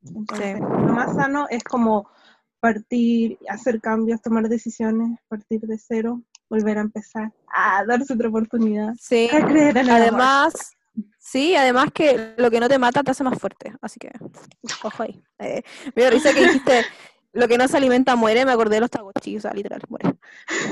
Entonces, 0.04 0.60
lo 0.60 0.94
más 0.94 1.16
sano 1.16 1.48
es 1.50 1.64
como 1.64 2.10
partir, 2.60 3.38
hacer 3.50 3.80
cambios, 3.82 4.22
tomar 4.22 4.48
decisiones, 4.50 5.20
partir 5.28 5.62
de 5.62 5.78
cero, 5.78 6.22
volver 6.50 6.78
a 6.78 6.82
empezar, 6.82 7.32
a 7.54 7.84
darse 7.86 8.14
otra 8.14 8.30
oportunidad, 8.30 8.94
Sí. 9.00 9.30
a 9.32 9.46
creer 9.46 9.78
en 9.78 9.86
el 9.86 9.90
amor. 9.90 10.02
Además, 10.02 10.72
sí, 11.20 11.56
además 11.56 11.92
que 11.94 12.34
lo 12.38 12.50
que 12.50 12.60
no 12.60 12.68
te 12.70 12.80
mata 12.80 13.04
te 13.04 13.12
hace 13.12 13.24
más 13.24 13.38
fuerte. 13.40 13.74
Así 13.82 14.00
que, 14.00 14.12
ojo 14.84 15.04
ahí. 15.04 15.22
Eh, 15.40 15.62
me 15.96 16.02
dio 16.04 16.12
risa 16.12 16.34
que 16.34 16.42
dijiste, 16.48 16.86
lo 17.34 17.48
que 17.48 17.58
no 17.58 17.68
se 17.68 17.78
alimenta 17.78 18.16
muere, 18.16 18.46
me 18.46 18.52
acordé 18.52 18.76
de 18.76 18.82
los 18.82 18.90
tamagotchi, 18.90 19.38
o 19.38 19.42
sea, 19.42 19.54
literal, 19.54 19.82
muere. 19.90 20.16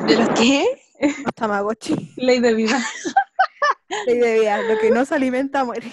¿De 0.07 0.15
los 0.15 0.29
qué? 0.29 0.65
Los 1.01 1.33
tamagotchi. 1.35 2.13
Ley 2.17 2.39
de 2.39 2.53
vida. 2.53 2.79
Ley 4.07 4.17
de 4.17 4.39
vida, 4.39 4.61
lo 4.63 4.79
que 4.79 4.89
no 4.89 5.05
se 5.05 5.13
alimenta 5.15 5.63
muere. 5.63 5.91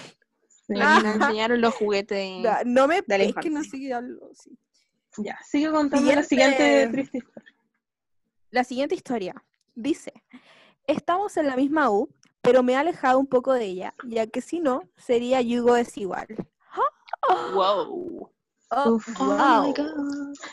Sí. 0.65 0.73
Nos 0.73 1.03
enseñaron 1.15 1.61
los 1.61 1.75
juguetes. 1.75 2.41
No, 2.41 2.51
No 2.65 2.87
me, 2.87 3.01
De 3.05 3.17
la 3.17 3.23
es 3.25 3.35
que 3.35 3.49
no 3.49 3.63
sé 3.63 3.79
qué 3.79 3.93
hablo, 3.93 4.29
sí. 4.33 4.57
Ya, 5.17 5.37
sigue 5.45 5.69
contando 5.71 6.11
la 6.11 6.23
Siguiente. 6.23 6.57
siguiente 6.57 6.91
triste 6.91 7.17
historia. 7.19 7.55
La 8.51 8.63
siguiente 8.63 8.95
historia 8.95 9.43
dice, 9.75 10.13
estamos 10.87 11.37
en 11.37 11.47
la 11.47 11.55
misma 11.55 11.89
U, 11.89 12.09
pero 12.41 12.61
me 12.63 12.73
he 12.73 12.75
alejado 12.75 13.19
un 13.19 13.27
poco 13.27 13.53
de 13.53 13.65
ella, 13.65 13.93
ya 14.05 14.27
que 14.27 14.41
si 14.41 14.59
no, 14.59 14.81
sería 14.97 15.41
yugo 15.41 15.73
desigual. 15.75 16.27
Wow. 17.53 18.29
Oh. 18.75 18.99
Oh 19.19 19.25
wow. 19.25 19.73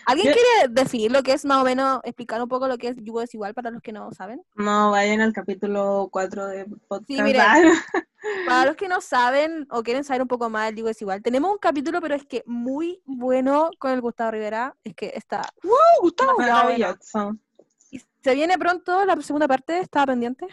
¿Alguien 0.06 0.34
quiere 0.34 0.68
definir 0.70 1.10
lo 1.10 1.22
que 1.22 1.32
es 1.32 1.44
más 1.44 1.62
o 1.62 1.64
menos, 1.64 2.00
explicar 2.04 2.42
un 2.42 2.48
poco 2.48 2.68
lo 2.68 2.76
que 2.78 2.88
es 2.88 2.96
yugo 2.98 3.20
desigual 3.20 3.54
para 3.54 3.70
los 3.70 3.80
que 3.82 3.92
no 3.92 4.12
saben? 4.12 4.42
No, 4.54 4.90
vayan 4.90 5.20
al 5.20 5.32
capítulo 5.32 6.08
4 6.10 6.46
de 6.46 6.64
podcast. 6.88 7.06
Sí, 7.06 7.22
miren. 7.22 7.42
Para 8.46 8.66
los 8.66 8.76
que 8.76 8.86
no 8.86 9.00
saben 9.00 9.66
o 9.70 9.82
quieren 9.82 10.04
saber 10.04 10.20
un 10.20 10.28
poco 10.28 10.50
más 10.50 10.66
del 10.66 10.76
yugo 10.76 10.88
desigual, 10.88 11.22
tenemos 11.22 11.50
un 11.52 11.58
capítulo, 11.58 12.02
pero 12.02 12.14
es 12.14 12.26
que 12.26 12.42
muy 12.44 13.00
bueno 13.06 13.70
con 13.78 13.92
el 13.92 14.02
Gustavo 14.02 14.32
Rivera, 14.32 14.76
es 14.84 14.94
que 14.94 15.10
está... 15.14 15.40
Oh, 15.64 16.02
Gustavo. 16.02 16.36
Maravilloso. 16.36 17.36
Y 17.90 17.98
se 18.22 18.34
viene 18.34 18.58
pronto 18.58 19.06
la 19.06 19.16
segunda 19.22 19.48
parte, 19.48 19.78
estaba 19.78 20.06
pendiente. 20.06 20.46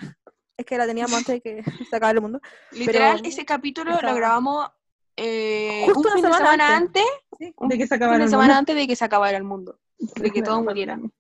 Es 0.55 0.65
que 0.65 0.77
la 0.77 0.87
teníamos 0.87 1.13
antes 1.13 1.35
de 1.35 1.41
que 1.41 1.63
se 1.89 1.95
acabe 1.95 2.13
el 2.13 2.21
mundo. 2.21 2.39
Literal, 2.71 3.17
Pero- 3.17 3.29
ese 3.29 3.45
capítulo 3.45 3.91
lo 4.01 4.15
grabamos 4.15 4.69
eh, 5.17 5.83
Justo 5.85 5.99
un 5.99 6.05
una 6.05 6.13
fin 6.13 6.21
de 6.23 6.27
semana 6.29 6.45
semana 6.51 6.77
antes. 6.77 7.03
antes, 7.03 7.23
Sí. 7.39 7.53
De 7.59 7.77
que 7.77 7.85
se 7.87 7.87
un 7.87 7.87
fin 7.89 7.93
acabaron 7.97 8.19
de 8.19 8.23
el 8.25 8.29
semana 8.31 8.47
mundo. 8.47 8.59
antes 8.59 8.75
de 8.75 8.87
que 8.87 8.95
se 8.95 9.05
acabara 9.05 9.37
el 9.37 9.43
mundo, 9.43 9.79
de 9.99 10.31
que 10.31 10.41
todos 10.41 10.63
murieran. 10.63 11.11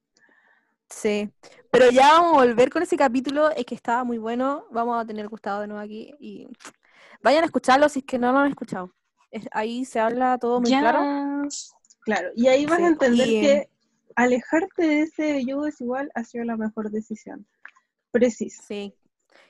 Sí, 0.89 1.29
pero 1.69 1.91
ya 1.91 2.13
vamos 2.13 2.33
a 2.41 2.45
volver 2.45 2.69
con 2.69 2.81
ese 2.81 2.95
capítulo, 2.95 3.49
es 3.51 3.65
que 3.65 3.75
estaba 3.75 4.03
muy 4.05 4.17
bueno, 4.17 4.65
vamos 4.71 5.01
a 5.01 5.05
tener 5.05 5.27
Gustavo 5.27 5.61
de 5.61 5.67
nuevo 5.67 5.81
aquí 5.83 6.13
y 6.19 6.47
vayan 7.21 7.43
a 7.43 7.45
escucharlo 7.47 7.89
si 7.89 7.99
es 7.99 8.05
que 8.05 8.17
no 8.17 8.31
lo 8.31 8.37
han 8.39 8.49
escuchado. 8.51 8.93
Es- 9.29 9.47
ahí 9.51 9.83
se 9.83 9.99
habla 9.99 10.37
todo 10.37 10.61
muy 10.61 10.69
claro. 10.69 11.43
Yes. 11.43 11.73
Claro, 12.05 12.29
y 12.35 12.47
ahí 12.47 12.65
vas 12.65 12.77
Sí, 12.77 12.83
a 12.85 12.87
entender 12.87 13.27
y- 13.27 13.41
que 13.41 13.69
alejarte 14.15 14.87
de 14.87 15.01
ese 15.01 15.45
yugo 15.45 15.65
desigual 15.65 16.09
ha 16.15 16.23
sido 16.23 16.45
la 16.45 16.55
mejor 16.55 16.89
decisión. 16.89 17.45
Preciso. 18.11 18.63
Sí. 18.65 18.95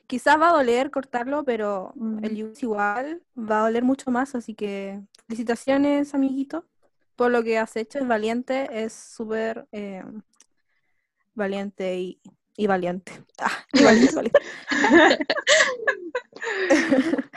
Quizás 0.08 0.40
va 0.40 0.50
a 0.50 0.54
doler 0.54 0.90
cortarlo, 0.90 1.44
pero 1.44 1.92
Mm. 1.96 2.24
el 2.24 2.36
yugo 2.36 2.54
es 2.54 2.64
igual, 2.64 3.22
va 3.38 3.60
a 3.60 3.64
doler 3.68 3.84
mucho 3.84 4.10
más, 4.10 4.36
así 4.36 4.54
que 4.56 5.02
felicitaciones, 5.28 6.14
amiguito, 6.14 6.66
por 7.18 7.30
lo 7.32 7.44
que 7.44 7.58
has 7.58 7.76
hecho, 7.76 8.00
es 8.00 8.08
valiente, 8.08 8.70
es 8.72 8.94
súper 8.94 9.68
eh, 9.74 10.04
valiente 11.36 11.98
y, 12.00 12.22
y 12.56 12.68
valiente. 12.68 13.12
Ah, 13.40 13.52
y 13.74 13.84
valiente, 13.84 14.16
valiente. 14.16 14.40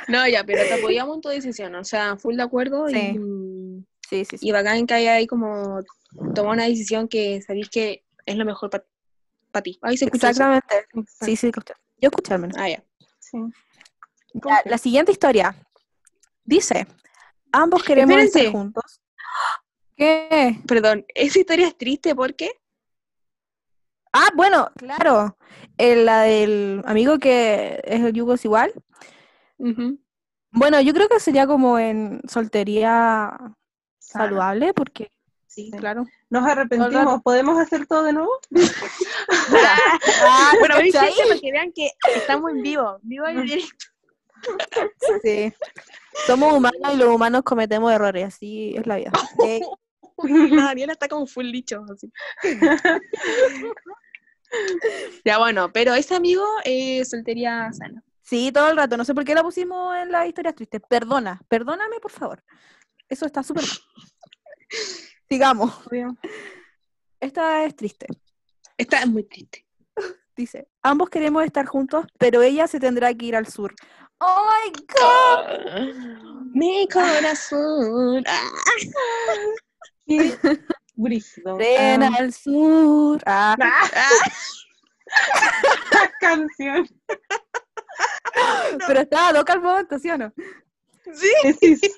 No, 0.09 0.27
ya, 0.29 0.45
pero 0.45 0.67
te 0.67 0.75
apoyamos 0.75 1.17
en 1.17 1.21
tu 1.23 1.29
decisión, 1.29 1.75
o 1.75 1.85
sea, 1.85 2.17
full 2.17 2.37
de 2.37 2.43
acuerdo 2.43 2.89
Sí. 2.89 2.97
y, 2.97 3.87
Sí, 4.09 4.25
sí, 4.25 4.39
sí. 4.39 4.49
y 4.49 4.53
bacán 4.53 4.87
que 4.87 4.95
haya 4.95 5.15
ahí 5.15 5.27
como 5.29 5.81
tomado 6.35 6.51
una 6.55 6.65
decisión 6.65 7.07
que 7.07 7.41
sabéis 7.43 7.69
que 7.71 8.05
es 8.27 8.37
lo 8.37 8.45
mejor 8.45 8.71
para 8.71 9.63
ti. 9.63 9.79
Ahí 9.83 9.97
se 9.97 10.07
escucha 10.07 10.31
eso? 10.31 10.43
Exactamente. 10.43 10.75
Exacto. 10.99 11.25
Sí, 11.25 11.37
sí, 11.37 11.47
escuché. 11.47 11.75
Yo 12.01 12.09
escuché 12.09 12.35
al 12.35 12.41
menos. 12.41 12.57
Ah, 12.59 12.69
ya. 12.69 12.83
Sí. 13.19 13.39
La 14.65 14.79
siguiente 14.79 15.13
historia 15.13 15.55
dice: 16.45 16.87
Ambos 17.53 17.83
queremos 17.83 18.17
estar 18.17 18.27
Espérense. 18.43 18.53
juntos. 18.53 19.01
¿Qué? 19.97 20.59
Perdón, 20.67 21.05
esa 21.15 21.39
historia 21.39 21.69
es 21.69 21.77
triste 21.77 22.15
porque 22.15 22.51
Ah, 24.13 24.29
bueno, 24.35 24.71
claro. 24.77 25.37
eh, 25.79 25.97
la 26.05 26.23
del 26.23 26.83
amigo 26.87 27.19
que 27.19 27.81
es 27.85 28.01
el 28.01 28.13
yugo 28.13 28.35
es 28.35 28.45
igual. 28.45 28.73
Bueno, 30.53 30.81
yo 30.81 30.93
creo 30.95 31.09
que 31.09 31.21
sería 31.21 31.47
como 31.47 31.79
en 31.79 32.21
soltería 32.29 33.31
Sana. 33.99 34.25
saludable, 34.25 34.75
porque 34.75 35.13
sí, 35.51 35.65
Sí. 35.65 35.71
claro. 35.79 36.07
Nos 36.31 36.47
arrepentimos. 36.47 37.21
¿Podemos 37.23 37.59
hacer 37.59 37.87
todo 37.87 38.05
de 38.05 38.13
nuevo? 38.13 38.31
Ah, 40.23 40.53
bueno, 40.59 40.75
para 40.77 41.41
que 41.41 41.53
vean 41.53 41.73
que 41.73 41.91
estamos 42.15 42.51
en 42.53 42.63
vivo, 42.63 42.99
vivo 43.03 43.29
y 43.29 43.43
directo. 43.43 43.87
Sí. 45.23 45.53
Somos 46.27 46.53
humanos 46.55 46.95
y 46.95 46.97
los 46.97 47.09
humanos 47.09 47.43
cometemos 47.43 47.93
errores, 47.93 48.25
así 48.27 48.75
es 48.77 48.87
la 48.87 48.97
vida. 48.97 49.13
Eh, 50.23 50.87
está 50.91 51.09
como 51.09 51.27
full 51.27 51.51
dicho, 51.51 51.83
así. 51.91 52.13
ya 55.25 55.39
bueno, 55.39 55.73
pero 55.73 55.95
ese 55.95 56.15
amigo 56.15 56.45
es 56.65 57.09
soltería 57.09 57.73
sana. 57.73 58.03
sí, 58.23 58.53
todo 58.53 58.69
el 58.71 58.77
rato. 58.77 58.99
No 58.99 59.05
sé 59.07 59.15
por 59.15 59.25
qué 59.25 59.35
la 59.35 59.43
pusimos 59.43 59.97
en 59.97 60.13
las 60.13 60.27
historias 60.27 60.55
tristes. 60.55 60.83
Perdona, 60.91 61.41
perdóname, 61.49 62.01
por 62.01 62.11
favor. 62.11 62.45
Eso 63.09 63.25
está 63.25 63.43
súper 63.43 63.65
mal. 63.65 63.79
Sigamos. 65.31 65.87
Obvio. 65.87 66.16
Esta 67.21 67.64
es 67.64 67.77
triste. 67.77 68.07
Esta 68.77 69.01
es 69.01 69.07
muy 69.07 69.23
triste. 69.25 69.64
Dice, 70.37 70.69
ambos 70.83 71.09
queremos 71.09 71.45
estar 71.45 71.66
juntos, 71.66 72.05
pero 72.19 72.43
ella 72.43 72.66
se 72.66 72.81
tendrá 72.81 73.14
que 73.14 73.27
ir 73.27 73.37
al 73.37 73.47
sur. 73.47 73.75
¡Oh, 74.19 74.49
my 74.49 74.73
God! 74.88 75.95
Mi 76.53 76.88
corazón. 76.88 78.25
Ah. 78.27 78.51
Qué 80.07 80.37
brígido. 80.95 81.57
Ven 81.57 82.03
Ah, 82.03 82.11
al 82.19 82.33
sur. 82.33 83.23
Ah, 83.25 83.57
esta 85.62 86.11
canción. 86.21 86.88
pero 88.87 89.01
estaba 89.01 89.33
loca 89.33 89.53
al 89.53 89.61
momento, 89.61 89.99
¿sí 89.99 90.11
o 90.11 90.19
no? 90.19 90.33
Sí. 91.14 91.33
Sí, 91.61 91.90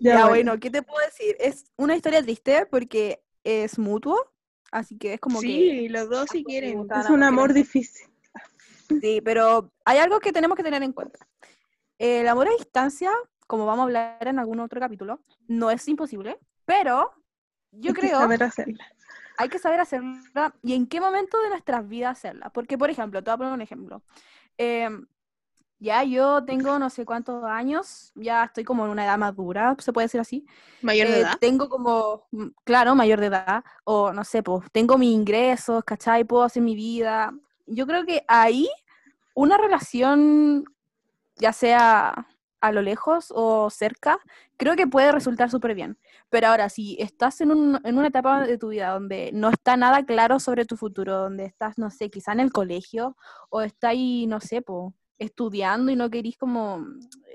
Ya, 0.00 0.28
bueno, 0.28 0.58
¿qué 0.58 0.70
te 0.70 0.82
puedo 0.82 1.04
decir? 1.04 1.36
Es 1.38 1.64
una 1.76 1.94
historia 1.94 2.22
triste 2.22 2.66
porque 2.66 3.22
es 3.44 3.78
mutuo, 3.78 4.18
así 4.72 4.98
que 4.98 5.14
es 5.14 5.20
como 5.20 5.40
que... 5.40 5.46
Sí, 5.46 5.88
los 5.88 6.08
dos 6.08 6.30
si 6.30 6.42
quieren. 6.44 6.86
Es 6.90 7.10
un 7.10 7.22
amor 7.22 7.48
quieren. 7.48 7.62
difícil. 7.62 8.08
Sí, 9.00 9.20
pero 9.24 9.70
hay 9.84 9.98
algo 9.98 10.18
que 10.20 10.32
tenemos 10.32 10.56
que 10.56 10.62
tener 10.64 10.82
en 10.82 10.92
cuenta. 10.92 11.18
El 11.98 12.26
amor 12.28 12.48
a 12.48 12.52
distancia, 12.52 13.10
como 13.46 13.66
vamos 13.66 13.80
a 13.80 13.84
hablar 13.84 14.26
en 14.26 14.38
algún 14.38 14.58
otro 14.60 14.80
capítulo, 14.80 15.20
no 15.46 15.70
es 15.70 15.86
imposible, 15.86 16.38
pero 16.64 17.12
yo 17.72 17.90
Hay 17.90 17.94
que 17.94 18.00
creo 18.00 18.18
saber 18.18 18.42
hacerla. 18.42 18.84
hay 19.36 19.48
que 19.48 19.58
saber 19.58 19.80
hacerla 19.80 20.54
y 20.62 20.74
en 20.74 20.86
qué 20.86 21.00
momento 21.00 21.40
de 21.42 21.50
nuestras 21.50 21.86
vidas 21.88 22.18
hacerla. 22.18 22.50
Porque, 22.50 22.78
por 22.78 22.90
ejemplo, 22.90 23.22
te 23.22 23.30
voy 23.30 23.34
a 23.34 23.38
poner 23.38 23.52
un 23.52 23.60
ejemplo. 23.60 24.02
Em, 24.56 25.06
ya 25.80 26.04
yo 26.04 26.44
tengo 26.44 26.78
no 26.78 26.90
sé 26.90 27.04
cuántos 27.04 27.42
años, 27.44 28.12
ya 28.14 28.44
estoy 28.44 28.64
como 28.64 28.84
en 28.84 28.90
una 28.92 29.04
edad 29.04 29.18
madura, 29.18 29.74
se 29.78 29.92
puede 29.92 30.04
decir 30.06 30.20
así. 30.20 30.46
Mayor 30.82 31.08
de 31.08 31.14
Eh, 31.18 31.20
edad. 31.22 31.38
Tengo 31.40 31.68
como, 31.68 32.26
mm, 32.30 32.48
claro, 32.64 32.94
mayor 32.94 33.18
de 33.20 33.26
edad, 33.26 33.64
o 33.84 34.12
no 34.12 34.22
sé, 34.24 34.42
pues, 34.42 34.64
tengo 34.72 34.96
mis 34.98 35.12
ingresos, 35.12 35.82
¿cachai? 35.84 36.24
Puedo 36.24 36.44
hacer 36.44 36.62
mi 36.62 36.74
vida. 36.76 37.32
Yo 37.66 37.86
creo 37.86 38.04
que 38.06 38.24
ahí 38.28 38.68
una 39.34 39.56
relación, 39.56 40.64
ya 41.36 41.52
sea 41.52 42.26
a 42.62 42.72
lo 42.72 42.82
lejos 42.82 43.32
o 43.34 43.70
cerca, 43.70 44.18
creo 44.58 44.76
que 44.76 44.86
puede 44.86 45.12
resultar 45.12 45.50
súper 45.50 45.74
bien. 45.74 45.98
Pero 46.28 46.48
ahora, 46.48 46.68
si 46.68 46.96
estás 47.00 47.40
en, 47.40 47.52
un- 47.52 47.80
en 47.84 47.96
una 47.96 48.08
etapa 48.08 48.42
de 48.46 48.58
tu 48.58 48.68
vida 48.68 48.90
donde 48.92 49.30
no 49.32 49.48
está 49.48 49.76
nada 49.78 50.04
claro 50.04 50.38
sobre 50.40 50.66
tu 50.66 50.76
futuro, 50.76 51.16
donde 51.16 51.46
estás, 51.46 51.78
no 51.78 51.90
sé, 51.90 52.10
quizá 52.10 52.32
en 52.32 52.40
el 52.40 52.52
colegio, 52.52 53.16
o 53.48 53.62
estás 53.62 53.90
ahí, 53.92 54.26
no 54.26 54.40
sé, 54.40 54.60
po, 54.60 54.92
estudiando 55.20 55.92
y 55.92 55.96
no 55.96 56.10
querís 56.10 56.36
como, 56.38 56.84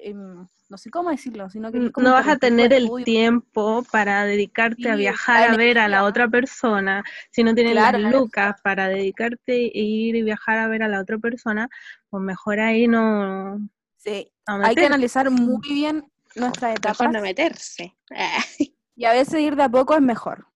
em, 0.02 0.48
no 0.70 0.78
sé 0.78 0.90
cómo 0.90 1.12
decirlo, 1.12 1.50
si 1.52 1.60
no 1.60 1.72
querís 1.72 1.92
como 1.92 2.08
No 2.08 2.14
vas 2.14 2.28
a 2.28 2.38
tener 2.38 2.74
el 2.74 2.86
estudio, 2.86 3.06
tiempo 3.06 3.86
para 3.92 4.26
dedicarte 4.26 4.90
a 4.90 4.96
viajar 4.96 5.52
a 5.52 5.56
ver 5.56 5.78
a 5.78 5.88
la 5.88 6.04
otra 6.04 6.28
persona. 6.28 7.04
Si 7.32 7.44
no 7.44 7.54
tienes 7.54 7.74
Claro, 7.74 8.00
las 8.00 8.12
la 8.12 8.20
lucas 8.20 8.56
para 8.64 8.90
dedicarte 8.90 9.68
e 9.68 9.82
ir 9.82 10.16
y 10.16 10.24
viajar 10.24 10.58
a 10.58 10.68
ver 10.68 10.82
a 10.82 10.88
la 10.88 11.00
otra 11.00 11.20
persona, 11.20 11.70
pues 12.10 12.24
mejor 12.24 12.60
ahí 12.60 12.88
no. 12.88 13.60
Sí, 13.98 14.32
no 14.48 14.66
hay 14.66 14.76
que 14.76 14.86
analizar 14.88 15.30
muy 15.30 15.62
bien 15.62 16.12
nuestras 16.36 16.72
Mejor 16.72 16.78
etapas 16.78 17.12
no 17.12 17.22
meterse. 17.22 17.96
Y 18.98 19.04
a 19.04 19.12
veces 19.12 19.42
ir 19.42 19.58
de 19.58 19.64
a 19.64 19.68
poco 19.68 19.94
es 19.94 20.02
mejor. 20.02 20.48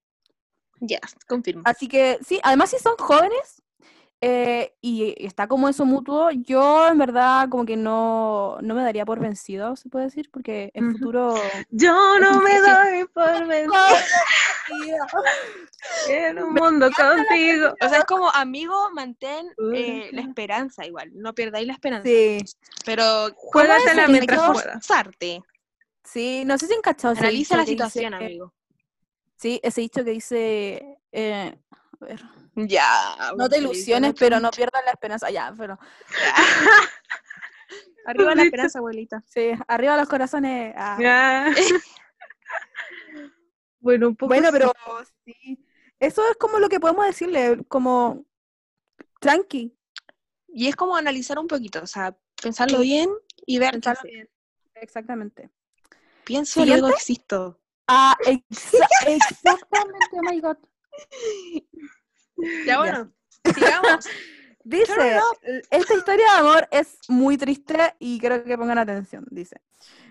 Ya, 0.80 1.02
confirmo. 1.28 1.62
Así 1.66 1.90
que 1.90 2.20
sí, 2.26 2.40
además 2.42 2.70
si 2.70 2.78
son 2.78 2.96
jóvenes, 2.98 3.62
eh, 4.22 4.74
y 4.82 5.16
está 5.26 5.48
como 5.48 5.70
eso 5.70 5.86
mutuo, 5.86 6.30
yo 6.32 6.88
en 6.90 6.98
verdad 6.98 7.48
como 7.50 7.66
que 7.66 7.78
no, 7.78 8.58
no 8.62 8.76
me 8.76 8.84
daría 8.84 9.06
por 9.06 9.20
vencido, 9.20 9.76
se 9.76 9.88
puede 9.90 10.06
decir, 10.06 10.30
porque 10.32 10.72
el 10.74 10.92
futuro... 10.92 11.36
Yo 11.70 11.94
no 12.20 12.42
me 12.42 12.60
doy 12.60 13.06
por 13.14 13.48
vencida 13.48 15.08
en 16.10 16.44
un 16.44 16.54
mundo 16.54 16.90
contigo. 16.92 17.74
O 17.82 17.88
sea, 17.90 18.00
es 18.00 18.06
como 18.06 18.30
amigo, 18.32 18.90
mantén 18.94 19.48
eh, 19.74 20.10
la 20.12 20.22
esperanza 20.22 20.86
igual, 20.86 21.12
no 21.14 21.34
perdáis 21.34 21.68
la 21.68 21.74
esperanza. 21.74 22.08
Sí, 22.08 22.40
Pero 22.86 23.30
Juégatela 23.36 24.08
mientras 24.08 24.40
puedas. 24.52 24.74
forzarte. 24.74 25.42
sí, 26.04 26.44
no 26.46 26.58
sé 26.58 26.68
si 26.68 26.74
han 26.74 26.82
cachado 26.82 27.14
ese 27.14 27.22
Analiza 27.24 27.56
la 27.56 27.66
situación, 27.66 28.12
dice- 28.14 28.26
amigo. 28.26 28.54
Sí, 29.38 29.60
ese 29.64 29.80
dicho 29.80 30.04
que 30.04 30.12
dice... 30.12 30.98
eh, 31.14 31.58
a 32.02 32.06
ver, 32.06 32.22
Ya. 32.68 33.34
no 33.38 33.48
te 33.50 33.60
ilusiones, 33.60 34.14
pero 34.18 34.40
no 34.40 34.52
pierdas 34.52 34.84
la 34.86 34.92
esperanza. 34.92 35.30
Ya, 35.30 35.54
pero... 35.58 35.80
Arriba 38.06 38.34
la 38.34 38.44
esperanza, 38.44 38.80
abuelita. 38.80 39.24
Sí, 39.28 39.52
arriba 39.68 39.96
los 39.96 40.10
corazones. 40.10 40.74
ah. 40.76 40.98
Ya. 41.00 41.54
bueno, 43.80 44.08
un 44.08 44.16
poco 44.16 44.30
Bueno, 44.30 44.50
pero 44.52 44.74
sí. 45.26 45.64
Eso 46.00 46.28
es 46.32 46.38
como 46.38 46.60
lo 46.60 46.70
que 46.70 46.80
podemos 46.80 47.06
decirle, 47.06 47.64
como 47.68 48.26
tranqui. 49.20 49.76
Y 50.48 50.68
es 50.68 50.76
como 50.76 50.96
analizar 50.96 51.38
un 51.38 51.48
poquito, 51.48 51.84
o 51.84 51.88
sea, 51.88 52.18
pensarlo 52.42 52.80
bien 52.80 53.10
y 53.46 53.60
ver 53.60 53.74
pensarlo 53.74 54.02
bien. 54.04 54.30
Exactamente. 54.74 55.52
Pienso, 56.24 56.62
¿Siguiente? 56.62 56.82
luego 56.82 56.96
existo. 56.96 57.60
Ah, 57.88 58.16
exa- 58.26 58.88
exactamente, 59.08 60.08
oh 60.14 60.22
my 60.24 60.40
god. 60.42 60.58
Ya 62.66 62.80
bueno, 62.80 63.12
sigamos. 63.44 64.06
Dice, 64.64 65.20
esta 65.72 65.94
historia 65.96 66.26
de 66.34 66.40
amor 66.40 66.68
es 66.70 66.98
muy 67.08 67.38
triste 67.38 67.96
y 67.98 68.20
creo 68.20 68.44
que 68.44 68.58
pongan 68.58 68.78
atención. 68.78 69.26
Dice, 69.32 69.62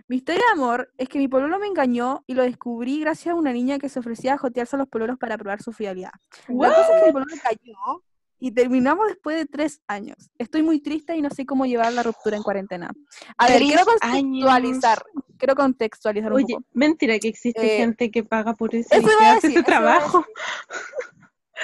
mi 0.08 0.16
historia 0.16 0.42
de 0.46 0.52
amor 0.60 0.90
es 0.96 1.08
que 1.08 1.18
mi 1.18 1.28
pololo 1.28 1.58
me 1.58 1.66
engañó 1.66 2.24
y 2.26 2.34
lo 2.34 2.42
descubrí 2.42 2.98
gracias 3.00 3.34
a 3.34 3.36
una 3.36 3.52
niña 3.52 3.78
que 3.78 3.88
se 3.88 4.00
ofrecía 4.00 4.34
a 4.34 4.38
jotearse 4.38 4.74
a 4.74 4.78
los 4.78 4.88
pololos 4.88 5.18
para 5.18 5.36
probar 5.38 5.62
su 5.62 5.70
fidelidad. 5.72 6.10
La 6.48 6.68
cosa 6.70 6.80
es 6.80 7.00
que 7.02 7.06
mi 7.06 7.12
pololo 7.12 7.34
cayó 7.42 8.02
y 8.40 8.50
terminamos 8.52 9.06
después 9.06 9.36
de 9.36 9.46
tres 9.46 9.80
años. 9.86 10.16
Estoy 10.38 10.62
muy 10.62 10.80
triste 10.80 11.14
y 11.14 11.22
no 11.22 11.30
sé 11.30 11.44
cómo 11.44 11.66
llevar 11.66 11.92
la 11.92 12.02
ruptura 12.02 12.36
en 12.36 12.42
cuarentena. 12.42 12.90
A 13.36 13.48
ver, 13.48 13.60
quiero 13.60 13.84
contextualizar, 13.84 15.02
quiero 15.36 15.54
contextualizar 15.54 16.32
un 16.32 16.36
Oye, 16.36 16.54
poco. 16.54 16.66
mentira 16.72 17.18
que 17.18 17.28
existe 17.28 17.74
Eh, 17.74 17.78
gente 17.78 18.10
que 18.10 18.24
paga 18.24 18.54
por 18.54 18.74
eso 18.74 18.88
Eso 18.90 19.06
y 19.06 19.18
que 19.18 19.26
hace 19.26 19.46
ese 19.48 19.62
trabajo. 19.62 20.24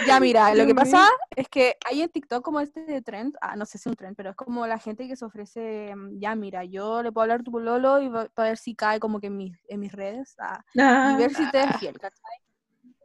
Ya, 0.07 0.19
mira, 0.21 0.55
lo 0.55 0.67
que 0.67 0.75
pasa 0.75 1.09
es 1.37 1.49
que 1.49 1.77
hay 1.87 2.03
en 2.03 2.09
TikTok 2.09 2.45
como 2.45 2.61
este 2.61 2.81
de 2.85 3.01
trend, 3.03 3.37
ah, 3.41 3.55
no 3.57 3.65
sé 3.65 3.79
si 3.79 3.83
es 3.83 3.87
un 3.87 3.95
trend, 3.97 4.17
pero 4.17 4.31
es 4.31 4.37
como 4.37 4.67
la 4.67 4.79
gente 4.79 5.07
que 5.07 5.17
se 5.17 5.25
ofrece, 5.25 5.95
mm, 5.95 6.19
ya, 6.19 6.35
mira, 6.35 6.65
yo 6.65 7.03
le 7.03 7.13
puedo 7.13 7.23
hablar 7.23 7.41
a 7.41 7.45
tu 7.45 7.53
pololo 7.53 8.01
y 8.01 8.09
va- 8.09 8.29
para 8.35 8.49
ver 8.51 8.59
si 8.59 8.75
cae 8.75 8.99
como 9.01 9.21
que 9.21 9.29
en 9.29 9.37
mis, 9.37 9.57
en 9.69 9.81
mis 9.81 9.93
redes 9.93 10.35
ah, 10.39 10.65
y 10.73 10.79
Ah, 10.81 11.17
ver 11.17 11.35
si 11.35 11.49
te 11.51 11.63
es 11.63 11.77
fiel, 11.79 11.99
¿cachai? 11.99 12.21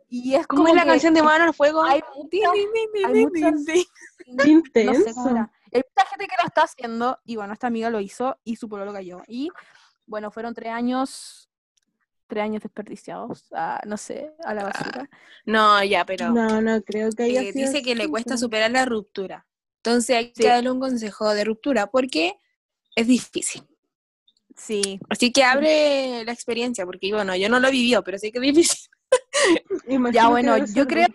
Y 0.10 0.34
es 0.34 0.48
¿Cómo 0.48 0.64
como 0.64 0.70
es 0.70 0.76
la 0.76 0.86
canción 0.86 1.14
de 1.14 1.22
Mano 1.22 1.44
al 1.46 1.54
Fuego? 1.54 1.84
hay 1.84 2.02
hay 3.06 3.14
muchas- 3.24 3.66
no 4.86 4.94
sé 4.96 5.14
cómo 5.14 5.30
era. 5.30 5.52
Hay 5.72 5.82
mucha 5.96 6.10
gente 6.10 6.28
que 6.28 6.36
lo 6.42 6.48
está 6.48 6.64
haciendo 6.64 7.20
y 7.26 7.36
bueno, 7.36 7.54
esta 7.54 7.68
amiga 7.68 7.90
lo 7.92 8.00
hizo 8.00 8.40
y 8.44 8.56
su 8.56 8.68
pololo 8.68 8.92
cayó. 8.94 9.22
Y 9.28 9.50
bueno, 10.08 10.32
fueron 10.32 10.56
tres 10.56 10.72
años, 10.74 11.49
tres 12.30 12.44
años 12.44 12.64
desperdiciados, 12.64 13.46
a, 13.52 13.82
no 13.86 13.98
sé, 13.98 14.32
a 14.46 14.54
la 14.54 14.64
basura. 14.64 15.10
No, 15.46 15.84
ya, 15.84 16.06
pero 16.06 16.30
No, 16.32 16.62
no 16.62 16.82
creo 16.84 17.10
que 17.12 17.24
haya 17.24 17.42
eh, 17.42 17.52
sido 17.52 17.68
dice 17.68 17.82
que 17.84 17.96
le 17.96 18.08
cuesta 18.08 18.30
pero- 18.30 18.38
superar 18.38 18.72
la 18.72 18.86
ruptura. 18.86 19.46
Entonces 19.84 20.16
hay 20.16 20.26
Sí. 20.28 20.44
que 20.44 20.48
darle 20.48 20.72
un 20.72 20.80
consejo 20.80 21.34
de 21.34 21.44
ruptura 21.44 21.88
porque 21.88 22.36
es 22.96 23.08
difícil. 23.08 23.64
Sí, 24.56 25.00
Así 25.10 25.32
que 25.32 25.44
abre 25.44 26.24
la 26.26 26.32
experiencia, 26.34 26.86
porque 26.86 27.12
bueno, 27.14 27.34
yo 27.36 27.48
no 27.50 27.60
lo 27.60 27.70
he 27.70 27.72
vivido, 27.72 28.04
pero 28.04 28.18
sí 28.18 28.32
que 28.32 28.40
es 28.40 28.42
difícil. 28.56 28.90
Ya, 30.14 30.24
que 30.24 30.28
bueno, 30.28 30.58
yo 30.76 30.86
creo, 30.86 31.08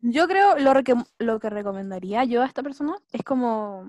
yo 0.00 0.26
creo 0.26 0.58
lo, 0.58 0.72
reque- 0.74 1.06
lo 1.18 1.38
que 1.38 1.48
recomendaría 1.50 2.24
yo 2.24 2.42
a 2.42 2.46
esta 2.46 2.62
persona 2.62 2.96
es 3.12 3.22
como 3.22 3.88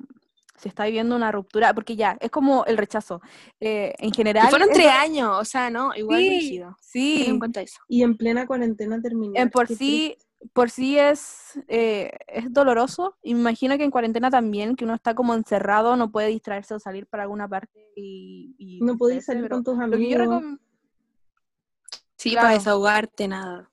se 0.55 0.69
está 0.69 0.85
viviendo 0.85 1.15
una 1.15 1.31
ruptura, 1.31 1.73
porque 1.73 1.95
ya, 1.95 2.17
es 2.21 2.29
como 2.31 2.63
el 2.65 2.77
rechazo. 2.77 3.21
Eh, 3.59 3.93
en 3.97 4.09
Y 4.09 4.13
general. 4.13 4.49
fueron 4.49 4.69
es 4.69 4.75
tres 4.75 4.87
años, 4.87 5.29
o 5.39 5.45
sea, 5.45 5.69
¿no? 5.69 5.93
Igual 5.95 6.19
Sí, 6.21 6.29
rígido. 6.29 6.77
Sí. 6.79 7.25
en 7.27 7.39
cuenta 7.39 7.61
eso. 7.61 7.79
Y 7.87 8.03
en 8.03 8.15
plena 8.17 8.45
cuarentena 8.47 9.01
terminar. 9.01 9.41
En 9.41 9.49
por 9.49 9.67
sí, 9.67 10.15
por 10.53 10.69
sí 10.69 10.99
es, 10.99 11.59
eh, 11.67 12.11
es 12.27 12.51
doloroso. 12.53 13.17
Imagino 13.23 13.77
que 13.77 13.83
en 13.83 13.91
cuarentena 13.91 14.29
también, 14.29 14.75
que 14.75 14.85
uno 14.85 14.93
está 14.93 15.15
como 15.15 15.33
encerrado, 15.33 15.95
no 15.95 16.11
puede 16.11 16.27
distraerse 16.27 16.73
o 16.75 16.79
salir 16.79 17.07
para 17.07 17.23
alguna 17.23 17.47
parte 17.47 17.91
y. 17.95 18.79
No 18.81 18.97
podéis 18.97 19.25
salir 19.25 19.49
con 19.49 19.63
tus 19.63 19.79
amigos. 19.79 20.21
recom- 20.27 20.59
Sí, 22.15 22.31
Claro. 22.31 22.45
para 22.45 22.57
desahogarte, 22.57 23.27
nada. 23.27 23.69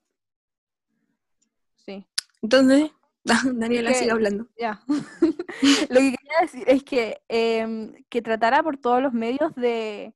Sí. 1.85 2.05
Entonces, 2.41 2.91
Daniela 3.55 3.93
sigue 3.93 4.11
hablando. 4.11 4.47
Ya. 4.57 4.81
Lo 4.87 5.99
que 5.99 6.15
quería 6.15 6.41
decir 6.41 6.63
es 6.67 6.83
que, 6.83 7.21
em, 7.27 7.93
que 8.09 8.21
tratara 8.21 8.63
por 8.63 8.77
todos 8.77 9.01
los 9.01 9.13
medios 9.13 9.53
de 9.55 10.13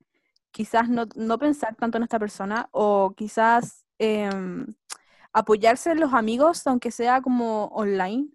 quizás 0.52 0.90
no, 0.90 1.06
no 1.16 1.38
pensar 1.38 1.76
tanto 1.76 1.98
en 1.98 2.04
esta 2.04 2.18
persona 2.18 2.70
o 2.72 3.14
quizás 3.16 3.86
em, 4.00 4.66
apoyarse 5.34 5.92
en 5.92 6.00
los 6.00 6.14
amigos, 6.14 6.66
aunque 6.66 6.92
sea 6.92 7.22
como 7.22 7.66
online. 7.68 8.30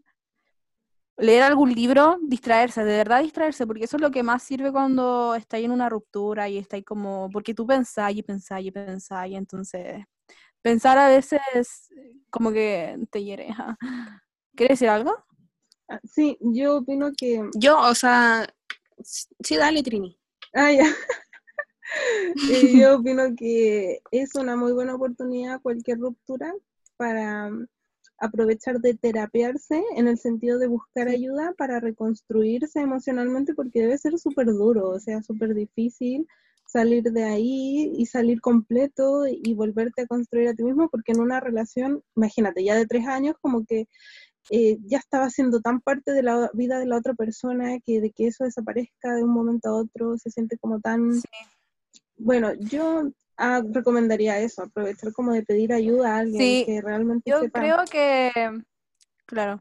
Leer 1.16 1.42
algún 1.42 1.72
libro, 1.74 2.18
distraerse, 2.22 2.84
de 2.84 2.96
verdad 2.96 3.22
distraerse, 3.22 3.66
porque 3.66 3.84
eso 3.84 3.96
es 3.96 4.02
lo 4.02 4.10
que 4.10 4.22
más 4.22 4.42
sirve 4.42 4.72
cuando 4.72 5.34
estáis 5.34 5.66
en 5.66 5.70
una 5.70 5.88
ruptura 5.88 6.48
y 6.48 6.56
estáis 6.56 6.84
como, 6.84 7.28
porque 7.30 7.52
tú 7.54 7.66
pensáis 7.66 8.16
y 8.18 8.22
pensáis 8.22 8.66
y 8.66 8.70
pensáis, 8.70 9.32
y 9.32 9.36
entonces 9.36 10.04
pensar 10.62 10.98
a 10.98 11.08
veces 11.08 11.88
como 12.30 12.52
que 12.52 12.98
te 13.10 13.22
hiere. 13.22 13.54
¿Quieres 14.54 14.78
decir 14.78 14.88
algo? 14.88 15.14
Ah, 15.88 16.00
Sí, 16.04 16.36
yo 16.40 16.78
opino 16.78 17.10
que. 17.16 17.42
Yo, 17.54 17.78
o 17.80 17.94
sea, 17.94 18.46
sí, 19.02 19.56
dale, 19.56 19.82
Trini. 19.82 20.18
Ah, 20.54 20.72
ya. 20.72 20.84
Eh, 22.52 22.78
yo 22.78 22.98
opino 22.98 23.34
que 23.36 24.00
es 24.12 24.36
una 24.36 24.54
muy 24.54 24.72
buena 24.72 24.94
oportunidad 24.94 25.60
cualquier 25.60 25.98
ruptura 25.98 26.54
para 26.96 27.50
mm, 27.50 27.66
aprovechar 28.18 28.78
de 28.80 28.94
terapiarse 28.94 29.82
en 29.96 30.06
el 30.06 30.16
sentido 30.16 30.60
de 30.60 30.68
buscar 30.68 31.08
Sí. 31.08 31.16
ayuda 31.16 31.52
para 31.58 31.80
reconstruirse 31.80 32.78
emocionalmente 32.80 33.54
porque 33.54 33.80
debe 33.80 33.98
ser 33.98 34.16
súper 34.20 34.46
duro, 34.46 34.90
o 34.90 35.00
sea, 35.00 35.20
súper 35.22 35.52
difícil 35.52 36.28
salir 36.64 37.02
de 37.02 37.24
ahí 37.24 37.92
y 37.96 38.06
salir 38.06 38.40
completo 38.40 39.26
y 39.26 39.52
volverte 39.54 40.02
a 40.02 40.06
construir 40.06 40.46
a 40.48 40.54
ti 40.54 40.62
mismo 40.62 40.88
porque 40.90 41.10
en 41.10 41.18
una 41.20 41.40
relación, 41.40 42.04
imagínate, 42.14 42.62
ya 42.62 42.76
de 42.76 42.86
tres 42.86 43.04
años 43.08 43.34
como 43.40 43.64
que 43.66 43.88
eh, 44.48 44.78
ya 44.86 44.98
estaba 44.98 45.28
siendo 45.30 45.60
tan 45.60 45.80
parte 45.80 46.12
de 46.12 46.22
la 46.22 46.50
vida 46.54 46.78
de 46.78 46.86
la 46.86 46.96
otra 46.96 47.14
persona 47.14 47.78
que 47.84 48.00
de 48.00 48.10
que 48.10 48.28
eso 48.28 48.44
desaparezca 48.44 49.14
de 49.14 49.22
un 49.22 49.30
momento 49.30 49.68
a 49.68 49.76
otro 49.76 50.16
se 50.16 50.30
siente 50.30 50.56
como 50.58 50.80
tan... 50.80 51.20
Bueno, 52.16 52.52
yo 52.54 53.10
ah, 53.36 53.62
recomendaría 53.72 54.38
eso, 54.40 54.62
aprovechar 54.62 55.12
como 55.12 55.32
de 55.32 55.42
pedir 55.42 55.72
ayuda 55.72 56.14
a 56.14 56.18
alguien 56.18 56.40
Sí, 56.40 56.62
que 56.66 56.80
realmente 56.80 57.30
Yo 57.30 57.40
sepa. 57.40 57.60
creo 57.60 57.78
que, 57.90 58.30
claro, 59.26 59.60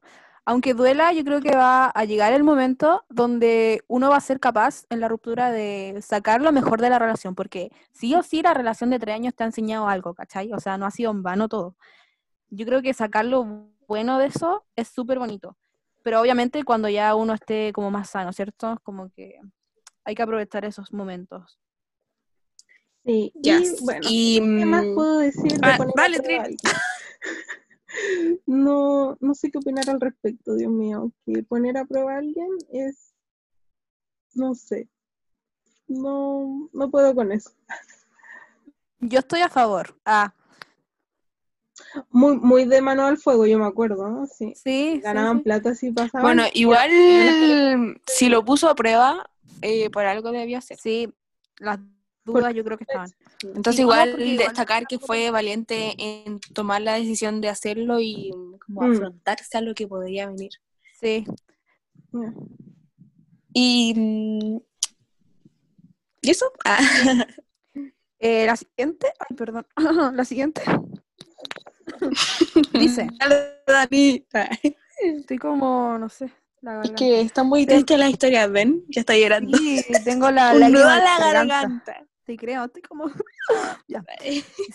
aunque 0.50 0.74
duela, 0.74 1.14
yo 1.14 1.24
creo 1.24 1.42
que 1.42 1.56
va 1.56 1.86
a 1.86 2.06
llegar 2.06 2.34
el 2.34 2.44
momento 2.44 3.06
donde 3.08 3.84
uno 3.88 4.10
va 4.10 4.18
a 4.18 4.22
ser 4.22 4.40
capaz 4.40 4.86
en 4.90 5.00
la 5.00 5.08
ruptura 5.08 5.52
de 5.52 6.00
sacar 6.02 6.42
lo 6.42 6.52
mejor 6.52 6.82
de 6.82 6.90
la 6.90 6.98
relación, 6.98 7.36
porque 7.36 7.72
sí 7.92 8.16
o 8.16 8.24
sí 8.24 8.42
la 8.42 8.56
relación 8.56 8.90
de 8.90 8.98
tres 8.98 9.14
años 9.14 9.36
te 9.36 9.44
ha 9.44 9.48
enseñado 9.48 9.88
algo, 9.88 10.16
¿cachai? 10.16 10.52
O 10.52 10.60
sea, 10.60 10.78
no 10.80 10.88
ha 10.88 10.92
sido 10.92 11.12
en 11.12 11.22
vano 11.22 11.48
todo. 11.48 11.76
Yo 12.50 12.66
creo 12.66 12.82
que 12.82 12.96
sacar 12.96 13.26
lo 13.26 13.70
bueno 13.90 14.20
de 14.20 14.28
eso 14.28 14.64
es 14.76 14.88
súper 14.88 15.18
bonito, 15.18 15.58
pero 16.04 16.22
obviamente 16.22 16.64
cuando 16.64 16.88
ya 16.90 17.16
uno 17.16 17.34
esté 17.34 17.74
como 17.74 17.90
más 17.90 18.12
sano, 18.12 18.32
¿cierto? 18.32 18.80
Como 18.84 19.10
que 19.10 19.42
hay 20.06 20.14
que 20.16 20.22
aprovechar 20.22 20.64
esos 20.64 20.94
momentos. 20.94 21.60
Sí, 23.04 23.34
Yes. 23.42 23.82
y 23.82 23.84
bueno, 23.84 24.08
Y, 24.12 24.40
¿qué 24.60 24.66
más 24.66 24.86
mm, 24.86 24.94
puedo 24.96 25.18
decir 25.18 25.52
de 25.54 25.60
ah, 25.64 25.78
vale, 25.96 26.20
prueba 26.20 26.44
a 26.44 26.46
Trin. 26.46 26.46
alguien? 26.46 26.58
No, 28.46 29.18
no 29.20 29.34
sé 29.34 29.50
qué 29.50 29.58
opinar 29.58 29.90
al 29.90 30.00
respecto, 30.00 30.54
Dios 30.54 30.72
mío. 30.72 31.12
Que 31.26 31.42
poner 31.42 31.76
a 31.76 31.86
prueba 31.86 32.14
a 32.14 32.18
alguien 32.20 32.48
es, 32.72 33.16
no 34.36 34.54
sé, 34.54 34.88
no, 35.88 36.70
no 36.72 36.92
puedo 36.92 37.16
con 37.16 37.32
eso. 37.32 37.50
Yo 39.00 39.20
estoy 39.20 39.42
a 39.42 39.50
favor. 39.50 40.00
Ah, 40.06 40.36
Muy, 42.10 42.38
muy 42.38 42.66
de 42.66 42.82
mano 42.82 43.06
al 43.06 43.18
fuego, 43.18 43.46
yo 43.46 43.58
me 43.60 43.66
acuerdo, 43.66 44.10
¿no? 44.10 44.28
Sí. 44.28 45.00
Ganaban 45.02 45.38
sí. 45.38 45.44
plata 45.44 45.76
si 45.76 45.92
pasaban. 45.92 46.22
Bueno, 46.24 46.44
igual 46.54 46.90
si 48.08 48.30
lo 48.30 48.44
puso 48.46 48.70
a 48.70 48.76
prueba, 48.76 49.30
eh, 49.62 49.90
por 49.90 50.06
algo 50.06 50.32
debía 50.32 50.62
ser. 50.62 50.78
Sí, 50.78 51.14
las 51.58 51.80
dudas 52.26 52.54
yo 52.54 52.64
creo 52.64 52.78
que 52.78 52.84
estaban. 52.84 53.10
Entonces 53.44 53.80
igual 53.80 54.16
destacar 54.38 54.86
que 54.88 55.00
fue 55.00 55.32
valiente 55.32 55.96
en 55.98 56.40
tomar 56.54 56.82
la 56.82 56.94
decisión 56.96 57.42
de 57.42 57.50
hacerlo 57.50 58.00
y 58.00 58.32
como 58.66 58.82
Mm. 58.82 58.92
afrontarse 58.94 59.58
a 59.58 59.62
lo 59.62 59.74
que 59.74 59.88
podría 59.88 60.28
venir. 60.28 60.52
Sí. 61.00 61.26
Y. 63.54 63.94
mm, 63.96 64.58
¿Y 66.22 66.30
eso? 66.30 66.52
Ah. 66.66 66.80
Eh, 68.22 68.46
la 68.46 68.58
siguiente, 68.58 69.08
ay, 69.18 69.36
perdón, 69.38 69.66
la 70.14 70.26
siguiente. 70.26 70.62
Dice, 72.74 73.08
Dani. 73.68 74.26
estoy 75.04 75.38
como, 75.38 75.98
no 75.98 76.10
sé, 76.10 76.32
la 76.62 76.82
Es 76.82 76.92
que 76.92 77.22
está 77.22 77.44
muy 77.44 77.66
triste 77.66 77.98
la 77.98 78.10
historia, 78.10 78.48
¿ven? 78.48 78.84
Ya 78.90 79.02
está 79.02 79.16
llorando. 79.18 79.58
Sí, 79.58 79.84
tengo 80.04 80.30
la 80.32 80.54
la 80.54 80.70
la 80.70 80.80
garganta. 80.80 81.28
garganta. 81.34 82.06
Sí, 82.26 82.38
creo, 82.38 82.66
estoy 82.66 82.84
como... 82.84 83.06
ya. 83.88 84.04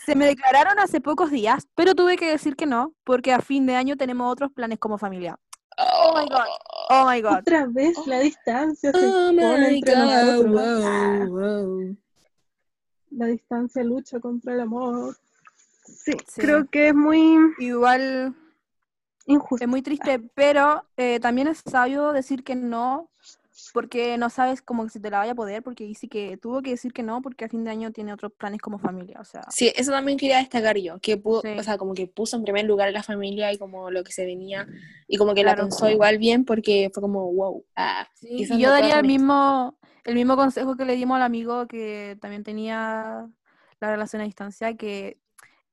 Se 0.04 0.16
me 0.16 0.26
declararon 0.26 0.78
hace 0.80 1.00
pocos 1.00 1.30
días, 1.30 1.68
pero 1.76 1.94
tuve 1.94 2.16
que 2.16 2.28
decir 2.28 2.56
que 2.56 2.66
no, 2.66 2.94
porque 3.04 3.32
a 3.32 3.40
fin 3.40 3.64
de 3.66 3.76
año 3.76 3.96
tenemos 3.96 4.32
otros 4.32 4.50
planes 4.52 4.78
como 4.80 4.98
familia. 4.98 5.38
Oh 5.78 6.14
my 6.16 6.28
God. 6.28 6.46
Oh 6.90 7.08
my 7.08 7.20
god. 7.20 7.38
Otra 7.40 7.66
vez 7.66 7.96
la 8.06 8.20
distancia 8.20 8.90
se 8.92 8.98
Oh 8.98 9.30
pone 9.34 9.70
my 9.70 9.76
entre 9.78 9.94
God, 9.94 10.46
nosotros. 10.46 10.52
wow, 10.52 11.28
wow. 11.28 11.96
La 13.10 13.26
distancia 13.26 13.84
lucha 13.84 14.18
contra 14.18 14.54
el 14.54 14.60
amor. 14.60 15.16
Sí, 16.04 16.12
Sí. 16.28 16.42
creo 16.42 16.68
que 16.68 16.88
es 16.88 16.94
muy 16.94 17.36
Igual 17.58 18.34
injusto. 19.26 19.64
es 19.64 19.68
muy 19.68 19.82
triste, 19.82 20.20
pero 20.34 20.84
eh, 20.96 21.18
también 21.20 21.48
es 21.48 21.62
sabio 21.64 22.12
decir 22.12 22.44
que 22.44 22.54
no, 22.54 23.10
porque 23.72 24.18
no 24.18 24.28
sabes 24.30 24.60
como 24.60 24.84
que 24.84 24.90
si 24.90 25.00
te 25.00 25.10
la 25.10 25.18
vaya 25.18 25.32
a 25.32 25.34
poder, 25.34 25.62
porque 25.62 25.84
dice 25.84 26.08
que 26.08 26.36
tuvo 26.36 26.60
que 26.60 26.70
decir 26.70 26.92
que 26.92 27.02
no, 27.02 27.22
porque 27.22 27.46
a 27.46 27.48
fin 27.48 27.64
de 27.64 27.70
año 27.70 27.90
tiene 27.90 28.12
otros 28.12 28.32
planes 28.32 28.60
como 28.60 28.78
familia, 28.78 29.18
o 29.20 29.24
sea, 29.24 29.42
Sí, 29.50 29.72
eso 29.74 29.92
también 29.92 30.18
quería 30.18 30.38
destacar 30.38 30.76
yo, 30.76 30.98
que 31.00 31.16
pudo, 31.16 31.40
Sí. 31.40 31.48
o 31.58 31.62
sea, 31.62 31.78
como 31.78 31.94
que 31.94 32.06
puso 32.06 32.36
en 32.36 32.42
primer 32.44 32.66
lugar 32.66 32.88
a 32.88 32.92
la 32.92 33.02
familia 33.02 33.52
y 33.52 33.58
como 33.58 33.90
lo 33.90 34.04
que 34.04 34.12
se 34.12 34.26
venía, 34.26 34.66
y 35.08 35.16
como 35.16 35.34
que 35.34 35.42
la 35.44 35.56
pensó 35.56 35.88
igual 35.88 36.18
bien 36.18 36.44
porque 36.44 36.90
fue 36.92 37.00
como, 37.00 37.32
wow, 37.32 37.64
ah, 37.76 38.06
y 38.20 38.46
yo 38.46 38.70
daría 38.70 38.98
el 38.98 39.06
mismo, 39.06 39.78
el 40.04 40.14
mismo 40.14 40.36
consejo 40.36 40.76
que 40.76 40.84
le 40.84 40.96
dimos 40.96 41.16
al 41.16 41.22
amigo 41.22 41.66
que 41.66 42.18
también 42.20 42.42
tenía 42.44 43.26
la 43.80 43.90
relación 43.90 44.22
a 44.22 44.24
distancia, 44.26 44.76
que 44.76 45.18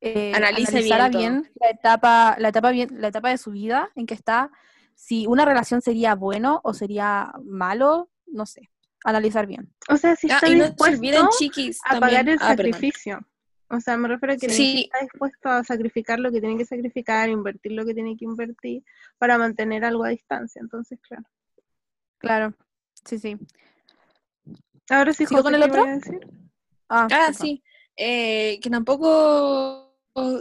eh, 0.02 0.34
Analice 0.36 0.70
analizara 0.70 1.10
bien 1.10 1.50
la 1.60 1.70
etapa, 1.70 2.36
la 2.40 2.50
etapa 2.50 2.72
bien, 2.72 2.90
la 3.00 3.08
etapa 3.08 3.30
de 3.30 3.38
su 3.38 3.52
vida 3.52 3.90
en 3.96 4.06
que 4.08 4.14
está, 4.16 4.52
si 4.96 5.28
una 5.28 5.46
relación 5.46 5.82
sería 5.82 6.16
bueno 6.16 6.60
o 6.64 6.74
sería 6.74 7.32
malo, 7.44 8.10
no 8.26 8.46
sé, 8.46 8.70
analizar 9.04 9.46
bien. 9.48 9.74
O 9.90 9.98
sea, 9.98 10.16
si 10.16 10.28
Ah, 10.32 10.36
está 10.36 10.50
y 10.50 10.56
no 10.56 10.64
se 10.66 10.70
dispuesto 10.70 11.30
chiquis, 11.38 11.80
a 11.86 12.00
pagar 12.00 12.28
el 12.30 12.38
Ah, 12.42 12.56
perdón. 12.56 12.72
sacrificio. 12.74 13.28
O 13.70 13.80
sea, 13.80 13.96
me 13.96 14.10
refiero 14.10 14.34
a 14.34 14.38
que 14.38 14.50
Sí. 14.50 14.56
si 14.74 14.84
está 14.84 15.00
dispuesto 15.00 15.48
a 15.50 15.64
sacrificar 15.64 16.20
lo 16.20 16.30
que 16.32 16.42
tiene 16.42 16.58
que 16.58 16.66
sacrificar, 16.66 17.30
invertir 17.30 17.72
lo 17.72 17.86
que 17.86 17.94
tiene 17.94 18.18
que 18.18 18.26
invertir 18.26 18.84
para 19.18 19.38
mantener 19.38 19.86
algo 19.86 20.04
a 20.04 20.10
distancia. 20.10 20.60
Entonces, 20.62 21.00
claro. 21.02 21.24
Claro, 22.18 22.54
sí, 23.06 23.18
sí. 23.18 23.38
Ahora 24.90 25.14
sí, 25.14 25.26
¿Sigo 25.26 25.42
José, 25.42 25.44
con 25.44 25.56
el 25.56 25.62
¿qué 25.62 25.70
otro? 25.70 25.82
iba 25.84 25.92
a 25.92 25.96
decir? 25.96 26.28
Ah, 26.90 27.08
Ah, 27.10 27.32
sí, 27.34 27.64
eh, 27.96 28.60
que 28.62 28.70
tampoco 28.70 29.81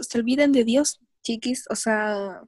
se 0.01 0.17
olviden 0.19 0.51
de 0.51 0.63
Dios, 0.63 0.99
chiquis, 1.23 1.65
o 1.69 1.75
sea, 1.75 2.41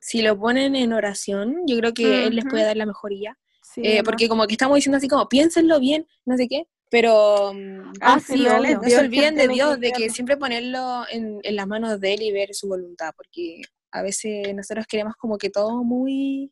si 0.00 0.22
lo 0.22 0.38
ponen 0.38 0.76
en 0.76 0.92
oración, 0.92 1.56
yo 1.66 1.76
creo 1.78 1.92
que 1.94 2.26
Él 2.26 2.36
les 2.36 2.44
puede 2.46 2.64
dar 2.64 2.76
la 2.76 2.86
mejoría. 2.86 3.36
Sí, 3.62 3.82
Eh, 3.84 4.02
porque 4.04 4.28
como 4.28 4.46
que 4.46 4.54
estamos 4.54 4.76
diciendo 4.76 4.96
así 4.98 5.08
como, 5.08 5.28
piénsenlo 5.28 5.78
bien, 5.80 6.06
no 6.24 6.36
sé 6.36 6.48
qué, 6.48 6.66
pero 6.90 7.52
mm, 7.52 7.92
Ah, 8.00 8.18
sí, 8.20 8.36
no 8.44 8.82
se 8.88 8.98
olviden 8.98 9.34
de 9.34 9.48
Dios, 9.48 9.78
de 9.78 9.92
que 9.92 10.08
siempre 10.10 10.36
ponerlo 10.36 11.04
en, 11.10 11.40
en 11.42 11.56
las 11.56 11.66
manos 11.66 12.00
de 12.00 12.14
Él 12.14 12.22
y 12.22 12.32
ver 12.32 12.54
su 12.54 12.68
voluntad, 12.68 13.12
porque 13.16 13.60
a 13.90 14.02
veces 14.02 14.54
nosotros 14.54 14.86
queremos 14.86 15.14
como 15.16 15.36
que 15.38 15.50
todo 15.50 15.84
muy, 15.84 16.50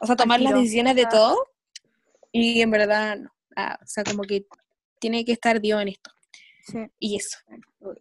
o 0.00 0.06
sea, 0.06 0.16
tomar 0.16 0.40
las 0.40 0.54
decisiones 0.54 0.96
de 0.96 1.04
Ah. 1.04 1.08
todo 1.10 1.36
y 2.32 2.60
en 2.60 2.70
verdad 2.70 3.18
no, 3.18 3.30
Ah, 3.54 3.78
o 3.82 3.86
sea, 3.86 4.02
como 4.02 4.22
que 4.22 4.46
tiene 4.98 5.24
que 5.26 5.32
estar 5.32 5.60
Dios 5.60 5.80
en 5.82 5.88
esto, 5.88 6.10
Sí, 6.66 6.78
y 6.98 7.16
eso, 7.16 7.36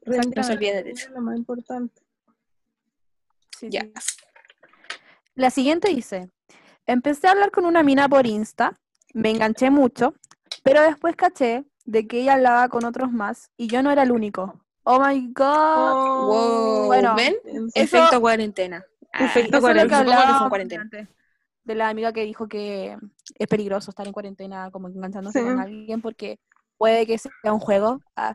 No 0.06 0.44
se 0.44 0.52
a 0.52 0.56
olviden 0.56 0.76
de 0.78 0.84
Dios 0.84 1.00
eso. 1.00 1.08
es 1.10 1.14
lo 1.16 1.22
más 1.22 1.38
importante. 1.38 2.02
sí, 3.58 3.70
ya. 3.70 3.82
sí. 4.00 4.18
La 5.36 5.50
siguiente 5.50 5.90
dice, 5.90 6.30
empecé 6.86 7.28
a 7.28 7.32
hablar 7.32 7.52
con 7.52 7.66
una 7.66 7.84
mina 7.84 8.08
por 8.10 8.28
Insta, 8.28 8.78
me 9.14 9.30
enganché 9.32 9.70
mucho, 9.70 10.14
pero 10.64 10.82
después 10.82 11.16
caché 11.16 11.66
de 11.86 12.08
que 12.08 12.22
ella 12.22 12.34
hablaba 12.34 12.70
con 12.70 12.86
otros 12.86 13.12
más 13.12 13.50
y 13.58 13.68
yo 13.68 13.82
no 13.82 13.92
era 13.92 14.04
el 14.04 14.12
único. 14.12 14.62
Oh 14.84 15.00
my 15.00 15.28
god. 15.34 16.26
Wow, 16.28 16.86
Bueno, 16.88 17.16
¿ven? 17.16 17.36
Eso- 17.46 17.70
Efecto 17.76 18.20
cuarentena. 18.20 18.84
Ah, 19.14 19.26
Efecto 19.26 19.58
Eso 19.58 19.68
es 19.70 19.74
que 19.84 19.88
que 19.90 20.50
cuarentena. 20.50 20.82
antes, 20.84 21.08
de 21.64 21.76
la 21.76 21.90
amiga 21.90 22.12
que 22.14 22.24
dijo 22.24 22.48
que 22.48 22.98
es 23.36 23.48
peligroso 23.48 23.92
estar 23.92 24.06
en 24.08 24.14
cuarentena 24.14 24.70
como 24.72 24.88
enganchándose 24.90 25.40
Sí. 25.40 25.46
con 25.46 25.60
alguien 25.60 26.02
porque 26.02 26.40
puede 26.78 27.06
que 27.06 27.18
sea 27.18 27.32
un 27.54 27.60
juego. 27.60 28.02
Ah, 28.16 28.34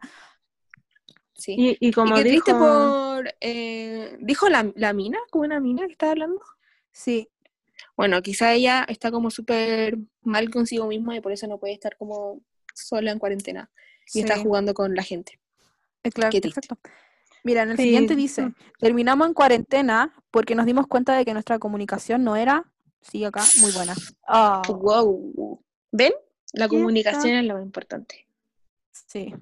Sí. 1.37 1.57
Y, 1.57 1.77
y 1.81 1.88
Y 1.88 1.92
como 1.92 2.14
qué 2.14 2.25
dijo, 2.25 2.44
triste 2.44 2.55
por... 2.55 3.35
eh, 3.40 4.16
¿Dijo 4.20 4.49
la, 4.49 4.72
la 4.75 4.92
mina? 4.92 5.18
¿Como 5.31 5.44
una 5.44 5.61
mina 5.61 5.87
que 5.87 5.92
estaba 5.92 6.12
hablando? 6.12 6.40
sí, 6.90 7.29
Bueno, 7.96 8.22
quizá 8.22 8.53
ella 8.55 8.85
está 8.88 9.11
como 9.11 9.31
súper 9.31 9.99
mal 10.22 10.51
consigo 10.51 10.87
misma 10.87 11.16
y 11.16 11.20
por 11.20 11.33
eso 11.33 11.46
no 11.46 11.59
puede 11.59 11.75
estar 11.75 11.96
como 11.96 12.40
sola 12.75 13.11
en 13.12 13.18
cuarentena. 13.18 13.70
Y 14.12 14.20
está 14.20 14.37
sí. 14.37 14.42
jugando 14.42 14.75
con 14.75 14.94
la 14.94 15.03
gente. 15.03 15.40
Eh, 16.05 16.12
claro, 16.12 16.31
Qué 16.31 16.40
perfecto. 16.40 16.79
Mira, 17.44 17.62
en 17.62 17.70
el 17.70 17.79
Sí, 17.79 17.85
siguiente 17.85 18.16
dice, 18.16 18.53
terminamos 18.79 19.27
en 19.29 19.35
cuarentena 19.35 20.14
porque 20.31 20.55
nos 20.55 20.66
dimos 20.66 20.87
cuenta 20.88 21.16
de 21.16 21.25
que 21.25 21.33
nuestra 21.33 21.59
comunicación 21.59 22.25
no 22.25 22.37
era, 22.37 22.72
sigue 23.01 23.27
acá, 23.27 23.53
muy 23.61 23.72
buena. 23.72 23.94
Ah, 24.27 24.62
Wow. 24.68 25.62
¿Ven? 25.92 26.12
La 26.53 26.68
comunicación 26.68 27.35
es 27.35 27.44
lo 27.44 27.55
más 27.55 27.64
importante. 27.64 28.27
sí. 28.92 29.35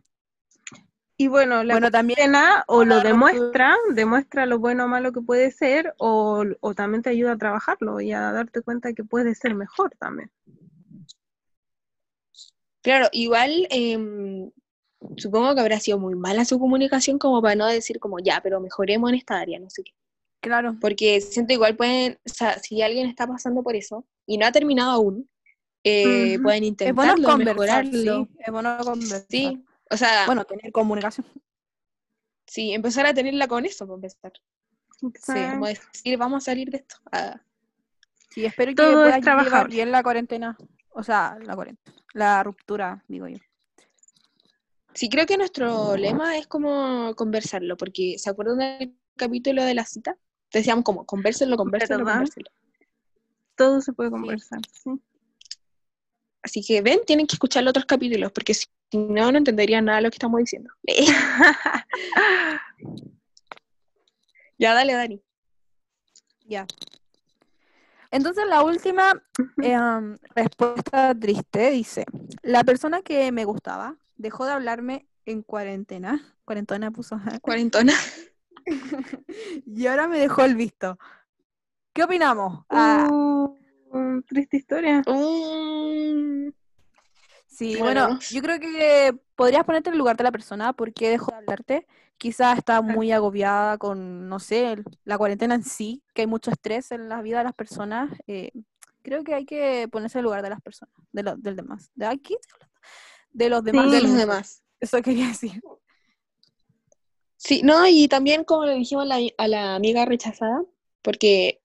Y 1.17 1.29
bueno, 1.29 1.63
la 1.63 1.75
Bueno, 1.75 1.91
también 1.91 2.33
o 2.67 2.85
lo 2.85 3.01
demuestra, 3.01 3.77
demuestra 3.95 4.47
lo 4.47 4.59
bueno 4.59 4.85
o 4.85 4.89
malo 4.89 5.13
que 5.13 5.21
puede 5.21 5.51
ser, 5.51 5.95
o, 5.99 6.45
o 6.61 6.75
también 6.75 7.03
te 7.03 7.11
ayuda 7.11 7.33
a 7.33 7.39
trabajarlo 7.39 8.01
y 8.01 8.13
a 8.13 8.33
darte 8.33 8.63
cuenta 8.63 8.93
que 8.93 9.05
puede 9.05 9.35
ser 9.35 9.55
mejor 9.55 9.95
también. 9.99 10.31
Claro, 12.83 13.09
igual 13.13 13.67
em, 13.71 14.51
supongo 15.17 15.55
que 15.55 15.61
habrá 15.61 15.81
sido 15.81 15.99
muy 15.99 16.15
mala 16.15 16.45
su 16.45 16.59
comunicación 16.59 17.19
como 17.19 17.41
para 17.43 17.55
no 17.57 17.67
decir 17.67 17.99
como 17.99 18.19
ya, 18.21 18.41
pero 18.43 18.61
mejoremos 18.61 19.11
en 19.11 19.17
esta 19.17 19.39
área, 19.41 19.59
no 19.59 19.71
sé 19.71 19.83
qué. 19.85 19.93
claro, 20.41 20.77
Porque 20.81 21.21
siento 21.21 21.53
igual 21.55 21.77
pueden, 21.77 22.15
o 22.27 22.29
sea, 22.29 22.59
si 22.59 22.83
alguien 22.83 23.09
está 23.09 23.27
pasando 23.27 23.63
por 23.63 23.77
eso 23.77 24.05
y 24.27 24.39
no 24.39 24.47
ha 24.47 24.53
terminado 24.53 24.93
aún, 24.93 25.29
eh, 25.85 26.39
pueden 26.43 26.65
es 26.83 26.95
bueno 26.95 27.13
intentarlo, 27.13 27.29
conversar, 27.29 27.87
mejorarlo. 27.87 28.29
sí, 28.29 28.29
es 28.39 28.53
bueno 28.53 28.77
conversar. 28.85 29.29
Sí, 29.31 29.65
o 29.91 29.97
sea, 29.97 30.27
Bueno, 30.27 30.45
tener 30.45 30.73
comunicación. 30.73 31.27
sí, 32.47 32.73
empezar 32.73 33.07
a 33.07 33.15
tenerla 33.15 33.47
con 33.49 33.65
eso, 33.67 33.87
para 33.87 33.97
empezar. 33.97 34.33
Exacto. 35.03 35.51
Como 35.53 35.67
decir, 35.67 36.17
vamos 36.17 36.43
a 36.43 36.51
salir 36.51 36.71
de 36.71 36.79
esto. 36.79 36.97
Ah, 37.13 37.41
Sí, 38.31 38.45
espero 38.45 38.71
que 38.73 38.75
Todo 38.77 38.89
es 38.89 38.95
puedas 38.97 39.21
llevar 39.21 39.45
trabajable. 39.45 39.75
bien 39.77 39.93
la 39.93 40.03
cuarentena. 40.03 40.57
O 40.91 41.05
sea, 41.05 41.39
la 41.43 41.55
cuarentena, 41.55 41.97
la 42.15 42.43
ruptura, 42.43 43.05
digo 43.07 43.29
yo. 43.29 43.39
Sí, 44.93 45.09
creo 45.09 45.25
que 45.27 45.37
nuestro 45.37 45.97
lema 45.97 46.37
es 46.37 46.47
como 46.49 47.15
conversarlo, 47.15 47.77
porque 47.77 48.17
¿se 48.19 48.31
acuerdan 48.31 48.59
del 48.59 48.97
capítulo 49.17 49.63
de 49.63 49.75
la 49.75 49.85
cita? 49.85 50.17
Decíamos 50.53 50.85
como, 50.85 51.05
convérselo, 51.07 51.57
convérselo, 51.57 51.99
¿Verdad? 51.99 52.13
convérselo. 52.15 52.51
Todo 53.57 53.81
se 53.81 53.93
puede 53.93 54.11
conversar. 54.11 54.61
sí. 54.73 54.91
Así 56.45 56.63
que 56.63 56.83
ven, 56.83 57.01
tienen 57.07 57.27
que 57.27 57.37
escuchar 57.37 57.65
los 57.65 57.71
otros 57.71 57.87
capítulos, 57.87 58.31
porque 58.31 58.53
si 58.53 58.67
no, 58.93 59.33
no 59.33 59.39
entenderían 59.39 59.87
nada 59.87 59.97
de 59.97 60.03
lo 60.03 60.11
que 60.11 60.17
estamos 60.17 60.39
diciendo. 60.39 60.71
ya, 64.59 64.75
dale, 64.75 64.93
Dani. 64.93 65.23
Ya. 66.47 66.67
Entonces 68.11 68.47
la 68.47 68.63
última 68.63 69.23
eh, 69.63 69.79
um, 69.79 70.19
respuesta 70.35 71.15
triste 71.19 71.71
dice, 71.71 72.05
la 72.43 72.63
persona 72.63 73.01
que 73.01 73.33
me 73.33 73.47
gustaba 73.47 73.97
dejó 74.17 74.45
de 74.45 74.53
hablarme 74.53 75.09
en 75.25 75.43
cuarentena, 75.43 76.37
cuarentena 76.45 76.91
puso, 76.91 77.19
Cuarentona. 77.41 77.95
y 79.67 79.87
ahora 79.87 80.09
me 80.09 80.19
dejó 80.19 80.43
el 80.45 80.57
visto. 80.57 80.99
¿Qué 81.95 82.03
opinamos? 82.03 82.67
Ah, 82.69 83.09
Triste 84.27 84.57
historia. 84.57 85.03
Mm, 85.07 86.49
sí, 87.47 87.77
bueno, 87.79 88.07
bueno, 88.09 88.21
yo 88.21 88.43
creo 88.43 88.59
que 88.61 89.15
podrías 89.37 89.65
ponerte 89.65 89.91
en 89.91 89.95
el 89.95 89.99
lugar 89.99 90.17
de 90.17 90.25
la 90.25 90.33
persona 90.33 90.73
porque 90.73 91.11
dejó 91.11 91.31
de 91.31 91.37
hablarte. 91.39 91.87
Quizás 92.19 92.59
está 92.59 92.81
muy 92.81 93.13
agobiada 93.13 93.77
con, 93.79 94.29
no 94.29 94.39
sé, 94.39 94.73
el- 94.73 94.85
la 95.05 95.19
cuarentena 95.19 95.55
en 95.55 95.65
sí, 95.65 96.03
que 96.15 96.23
hay 96.23 96.27
mucho 96.27 96.51
estrés 96.51 96.91
en 96.93 97.09
la 97.09 97.23
vida 97.23 97.39
de 97.39 97.45
las 97.45 97.55
personas. 97.55 98.11
eh, 98.27 98.51
creo 99.03 99.23
que 99.23 99.35
hay 99.35 99.45
que 99.45 99.87
ponerse 99.93 100.17
en 100.19 100.21
el 100.21 100.25
lugar 100.25 100.43
de 100.43 100.49
las 100.51 100.63
personas, 100.63 100.95
de 101.13 101.23
los 101.23 101.43
del 101.43 101.57
demás. 101.57 101.91
¿De 101.95 102.07
aquí? 102.07 102.37
De 103.33 103.49
los 103.51 103.63
demás. 103.63 103.91
de 103.91 104.01
los 104.01 104.15
demás. 104.17 104.63
Eso 104.81 105.03
quería 105.03 105.27
decir. 105.29 105.61
Sí, 107.37 107.61
no, 107.63 107.87
y 107.87 108.09
también 108.09 108.45
como 108.45 108.65
le 108.65 108.75
dijimos 108.75 109.05
a 109.05 109.07
la, 109.07 109.19
a 109.37 109.49
la 109.49 109.75
amiga 109.75 110.07
rechazada, 110.07 110.63
porque 111.03 111.61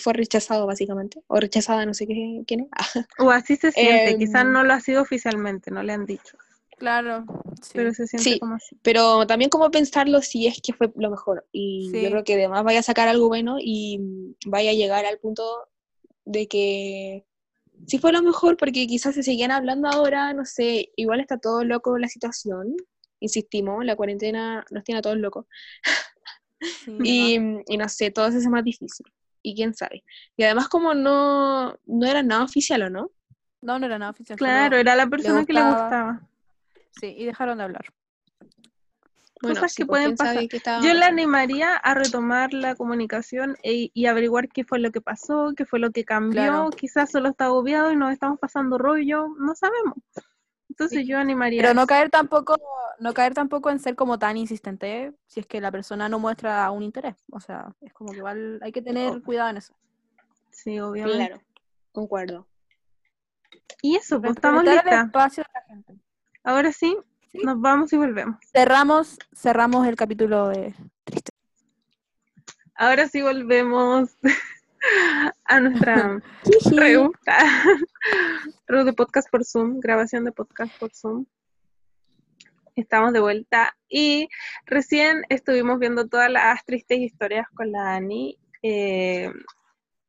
fue 0.00 0.12
rechazado 0.12 0.66
básicamente, 0.66 1.22
o 1.26 1.40
rechazada, 1.40 1.84
no 1.86 1.94
sé 1.94 2.06
qué, 2.06 2.42
quién 2.46 2.60
es. 2.60 3.04
O 3.18 3.30
así 3.30 3.56
se 3.56 3.72
siente, 3.72 4.16
quizás 4.18 4.42
Em, 4.44 4.52
no 4.52 4.64
lo 4.64 4.72
ha 4.74 4.80
sido 4.80 5.02
oficialmente, 5.02 5.70
no 5.70 5.82
le 5.82 5.92
han 5.92 6.06
dicho, 6.06 6.36
Claro. 6.78 7.24
Sí. 7.62 7.72
pero 7.74 7.92
se 7.92 8.06
siente 8.06 8.30
Sí. 8.30 8.38
como 8.38 8.54
así. 8.54 8.76
Pero 8.82 9.26
también 9.26 9.50
como 9.50 9.70
pensarlo 9.70 10.20
si 10.22 10.46
es 10.46 10.60
que 10.62 10.72
fue 10.72 10.92
lo 10.96 11.10
mejor. 11.10 11.46
Y 11.52 11.88
Sí. 11.92 12.02
yo 12.02 12.10
creo 12.10 12.24
que 12.24 12.34
además 12.34 12.62
vaya 12.64 12.80
a 12.80 12.82
sacar 12.84 13.08
algo 13.08 13.28
bueno 13.28 13.56
y 13.60 13.98
vaya 14.46 14.70
a 14.70 14.74
llegar 14.74 15.04
al 15.06 15.18
punto 15.18 15.44
de 16.24 16.46
que 16.46 17.24
sí 17.86 17.98
fue 17.98 18.12
lo 18.12 18.22
mejor, 18.22 18.56
porque 18.56 18.86
quizás 18.86 19.14
se 19.14 19.22
seguían 19.22 19.50
hablando 19.50 19.88
ahora, 19.88 20.32
no 20.34 20.44
sé, 20.44 20.92
igual 20.96 21.20
está 21.20 21.38
todo 21.38 21.64
loco 21.64 21.96
la 21.98 22.08
situación. 22.08 22.76
Insistimos, 23.20 23.84
la 23.84 23.96
cuarentena 23.96 24.64
nos 24.70 24.84
tiene 24.84 25.00
a 25.00 25.02
todos 25.02 25.16
locos. 25.16 25.46
Sí, 26.60 26.92
Y, 27.04 27.38
y 27.66 27.76
no 27.76 27.88
sé, 27.88 28.10
todo 28.10 28.30
se 28.30 28.38
hace 28.38 28.48
más 28.48 28.62
difícil. 28.64 29.06
Y 29.48 29.54
quién 29.54 29.72
sabe. 29.72 30.04
Y 30.36 30.42
además 30.44 30.68
como 30.68 30.92
no, 30.94 31.78
no 31.86 32.06
era 32.06 32.22
nada 32.22 32.44
oficial, 32.44 32.82
¿o 32.82 32.90
no? 32.90 33.10
No, 33.62 33.78
no 33.78 33.86
era 33.86 33.98
nada 33.98 34.10
oficial. 34.10 34.36
Claro, 34.38 34.76
era 34.76 34.94
la 34.94 35.06
persona 35.06 35.46
que 35.46 35.54
le 35.54 35.62
gustaba. 35.62 36.20
Sí, 36.90 37.14
y 37.16 37.24
dejaron 37.24 37.56
de 37.56 37.64
hablar. 37.64 37.86
Bueno, 39.40 39.54
Cosas 39.54 39.72
sí, 39.72 39.82
que 39.82 39.86
pueden 39.86 40.16
pasar. 40.16 40.36
estaba 40.52 40.82
Yo 40.82 40.92
le 40.92 41.00
pasando. 41.00 41.06
animaría 41.22 41.76
a 41.76 41.94
retomar 41.94 42.52
la 42.52 42.74
comunicación 42.74 43.56
e- 43.62 43.90
y 43.94 44.06
averiguar 44.06 44.48
qué 44.48 44.64
fue 44.64 44.80
lo 44.80 44.90
que 44.90 45.00
pasó, 45.00 45.52
qué 45.56 45.64
fue 45.64 45.78
lo 45.78 45.92
que 45.92 46.04
cambió. 46.04 46.42
Claro. 46.42 46.70
Quizás 46.70 47.10
solo 47.10 47.30
está 47.30 47.46
agobiado 47.46 47.90
y 47.90 47.96
nos 47.96 48.12
estamos 48.12 48.38
pasando 48.38 48.76
rollo, 48.76 49.28
no 49.38 49.54
sabemos. 49.54 49.96
Entonces 50.78 51.00
Sí. 51.00 51.06
yo 51.08 51.18
animaría. 51.18 51.60
Pero 51.60 51.74
no 51.74 51.88
caer 51.88 52.08
tampoco, 52.08 52.56
no 53.00 53.12
caer 53.12 53.34
tampoco 53.34 53.68
en 53.70 53.80
ser 53.80 53.96
como 53.96 54.16
tan 54.16 54.36
insistente 54.36 55.12
si 55.26 55.40
es 55.40 55.46
que 55.46 55.60
la 55.60 55.72
persona 55.72 56.08
no 56.08 56.20
muestra 56.20 56.70
un 56.70 56.84
interés. 56.84 57.16
O 57.32 57.40
sea, 57.40 57.74
es 57.80 57.92
como 57.92 58.12
que 58.12 58.18
igual 58.18 58.60
hay 58.62 58.70
que 58.70 58.80
tener 58.80 59.10
Oh. 59.10 59.20
cuidado 59.22 59.50
en 59.50 59.56
eso. 59.56 59.74
Sí, 60.50 60.78
obviamente. 60.78 61.26
Claro, 61.26 61.42
concuerdo. 61.90 62.46
Y 63.82 63.96
eso, 63.96 64.20
pues 64.20 64.36
estamos 64.36 64.62
listas. 64.62 65.10
Ahora 66.44 66.70
sí, 66.72 66.96
Sí. 67.32 67.38
nos 67.44 67.60
vamos 67.60 67.92
y 67.92 67.96
volvemos. 67.96 68.36
Cerramos, 68.52 69.18
cerramos 69.34 69.84
el 69.86 69.96
capítulo 69.96 70.48
de 70.48 70.74
Triste. 71.04 71.32
Ahora 72.76 73.08
sí 73.08 73.20
volvemos 73.20 74.16
a 75.44 75.60
nuestra 75.60 76.20
reu. 76.76 77.12
Reu 78.66 78.84
de 78.84 78.92
podcast 78.92 79.30
por 79.30 79.44
Zoom, 79.44 79.80
grabación 79.80 80.24
de 80.24 80.32
podcast 80.32 80.76
por 80.78 80.94
Zoom. 80.94 81.26
Estamos 82.76 83.12
de 83.12 83.20
vuelta 83.20 83.76
y 83.88 84.28
recién 84.64 85.22
estuvimos 85.28 85.78
viendo 85.78 86.06
todas 86.06 86.30
las 86.30 86.64
tristes 86.64 86.98
historias 86.98 87.46
con 87.54 87.72
la 87.72 87.96
Ani. 87.96 88.38
Eh, 88.62 89.32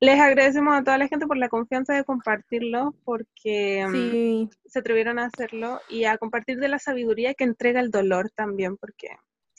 les 0.02 0.20
agradecemos 0.20 0.76
a 0.76 0.84
toda 0.84 0.98
la 0.98 1.08
gente 1.08 1.28
por 1.28 1.38
la 1.38 1.50
confianza 1.50 1.94
de 1.94 2.06
compartirlo, 2.06 2.96
porque 3.04 3.86
mm, 3.88 3.92
Sí, 3.92 4.50
se 4.66 4.80
atrevieron 4.80 5.20
a 5.20 5.26
hacerlo 5.26 5.82
y 5.90 6.06
a 6.06 6.18
compartir 6.18 6.58
de 6.60 6.70
la 6.70 6.80
sabiduría 6.80 7.34
que 7.34 7.44
entrega 7.44 7.82
el 7.82 7.92
dolor 7.92 8.30
también, 8.30 8.78
porque 8.78 9.10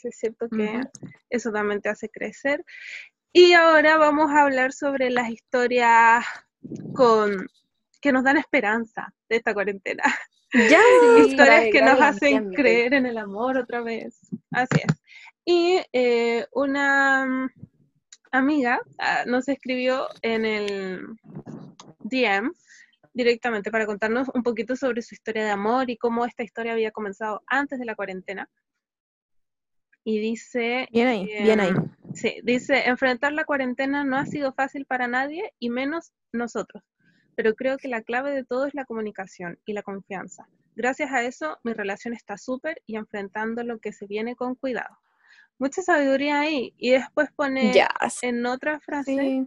es 0.02 0.16
cierto 0.16 0.48
que 0.48 0.80
eso 1.28 1.52
también 1.52 1.82
te 1.82 1.90
hace 1.90 2.08
crecer. 2.08 2.64
Y 3.32 3.52
ahora 3.52 3.96
vamos 3.96 4.30
a 4.32 4.42
hablar 4.42 4.72
sobre 4.72 5.08
las 5.10 5.30
historias 5.30 6.24
con 6.94 7.46
que 8.00 8.12
nos 8.12 8.24
dan 8.24 8.38
esperanza 8.38 9.14
de 9.28 9.36
esta 9.36 9.54
cuarentena. 9.54 10.02
Ya, 10.52 10.80
historias 11.26 11.66
que 11.70 11.80
nos 11.80 12.00
hacen 12.00 12.52
creer 12.52 12.94
en 12.94 13.06
el 13.06 13.18
amor 13.18 13.56
otra 13.56 13.82
vez. 13.82 14.18
Así 14.50 14.80
es. 14.82 15.00
Y 15.44 15.80
eh, 15.92 16.46
una 16.52 17.24
mm, 17.24 17.50
amiga 18.32 18.80
ah, 18.98 19.24
nos 19.26 19.48
escribió 19.48 20.08
en 20.22 20.44
el 20.44 21.06
DM 22.00 22.52
directamente 23.12 23.70
para 23.70 23.86
contarnos 23.86 24.28
un 24.34 24.42
poquito 24.42 24.74
sobre 24.74 25.02
su 25.02 25.14
historia 25.14 25.44
de 25.44 25.50
amor 25.50 25.88
y 25.88 25.96
cómo 25.96 26.24
esta 26.24 26.42
historia 26.42 26.72
había 26.72 26.90
comenzado 26.90 27.42
antes 27.46 27.78
de 27.78 27.84
la 27.84 27.94
cuarentena. 27.94 28.48
Y 30.02 30.18
dice, 30.18 30.88
bien 30.90 31.06
ahí, 31.06 31.26
bien 31.26 31.60
ahí. 31.60 31.72
Sí, 32.14 32.40
dice, 32.42 32.88
enfrentar 32.88 33.32
la 33.32 33.44
cuarentena 33.44 34.04
no 34.04 34.16
ha 34.16 34.26
sido 34.26 34.52
fácil 34.52 34.84
para 34.84 35.06
nadie 35.06 35.52
y 35.58 35.70
menos 35.70 36.12
nosotros, 36.32 36.82
pero 37.36 37.54
creo 37.54 37.78
que 37.78 37.88
la 37.88 38.02
clave 38.02 38.32
de 38.34 38.44
todo 38.44 38.66
es 38.66 38.74
la 38.74 38.84
comunicación 38.84 39.58
y 39.64 39.72
la 39.72 39.82
confianza. 39.82 40.48
Gracias 40.76 41.12
a 41.12 41.22
eso, 41.22 41.58
mi 41.62 41.72
relación 41.72 42.14
está 42.14 42.38
súper 42.38 42.82
y 42.86 42.96
enfrentando 42.96 43.62
lo 43.64 43.78
que 43.78 43.92
se 43.92 44.06
viene 44.06 44.36
con 44.36 44.54
cuidado. 44.54 44.96
Mucha 45.58 45.82
sabiduría 45.82 46.40
ahí. 46.40 46.74
Y 46.78 46.90
después 46.92 47.30
pone 47.36 47.72
en 48.22 48.46
otra 48.46 48.80
frase, 48.80 49.14
Sí, 49.14 49.46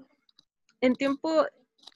en, 0.81 0.95
tiempo, 0.95 1.45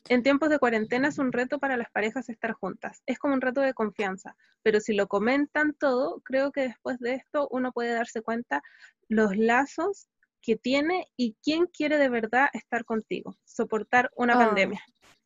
en 0.10 0.24
tiempos 0.24 0.50
de 0.50 0.58
cuarentena 0.58 1.10
es 1.10 1.20
un 1.20 1.32
reto 1.32 1.60
para 1.60 1.78
las 1.78 1.92
parejas 1.92 2.30
estar 2.30 2.54
juntas. 2.54 3.04
Es 3.06 3.20
como 3.20 3.36
un 3.36 3.42
reto 3.42 3.62
de 3.62 3.76
confianza. 3.76 4.36
Pero 4.64 4.80
si 4.80 4.96
lo 4.96 5.08
comentan 5.08 5.74
todo, 5.74 6.22
creo 6.22 6.52
que 6.52 6.62
después 6.62 6.98
de 7.00 7.14
esto 7.14 7.48
uno 7.52 7.72
puede 7.72 7.94
darse 7.94 8.22
cuenta 8.24 8.64
los 9.08 9.38
lazos 9.38 10.10
que 10.48 10.56
tiene 10.56 11.06
y 11.18 11.36
quién 11.44 11.66
quiere 11.68 11.98
de 11.98 12.08
verdad 12.08 12.48
estar 12.54 12.86
contigo, 12.86 13.36
soportar 13.44 14.10
una 14.16 14.36
Oh. 14.36 14.40
pandemia. 14.40 14.82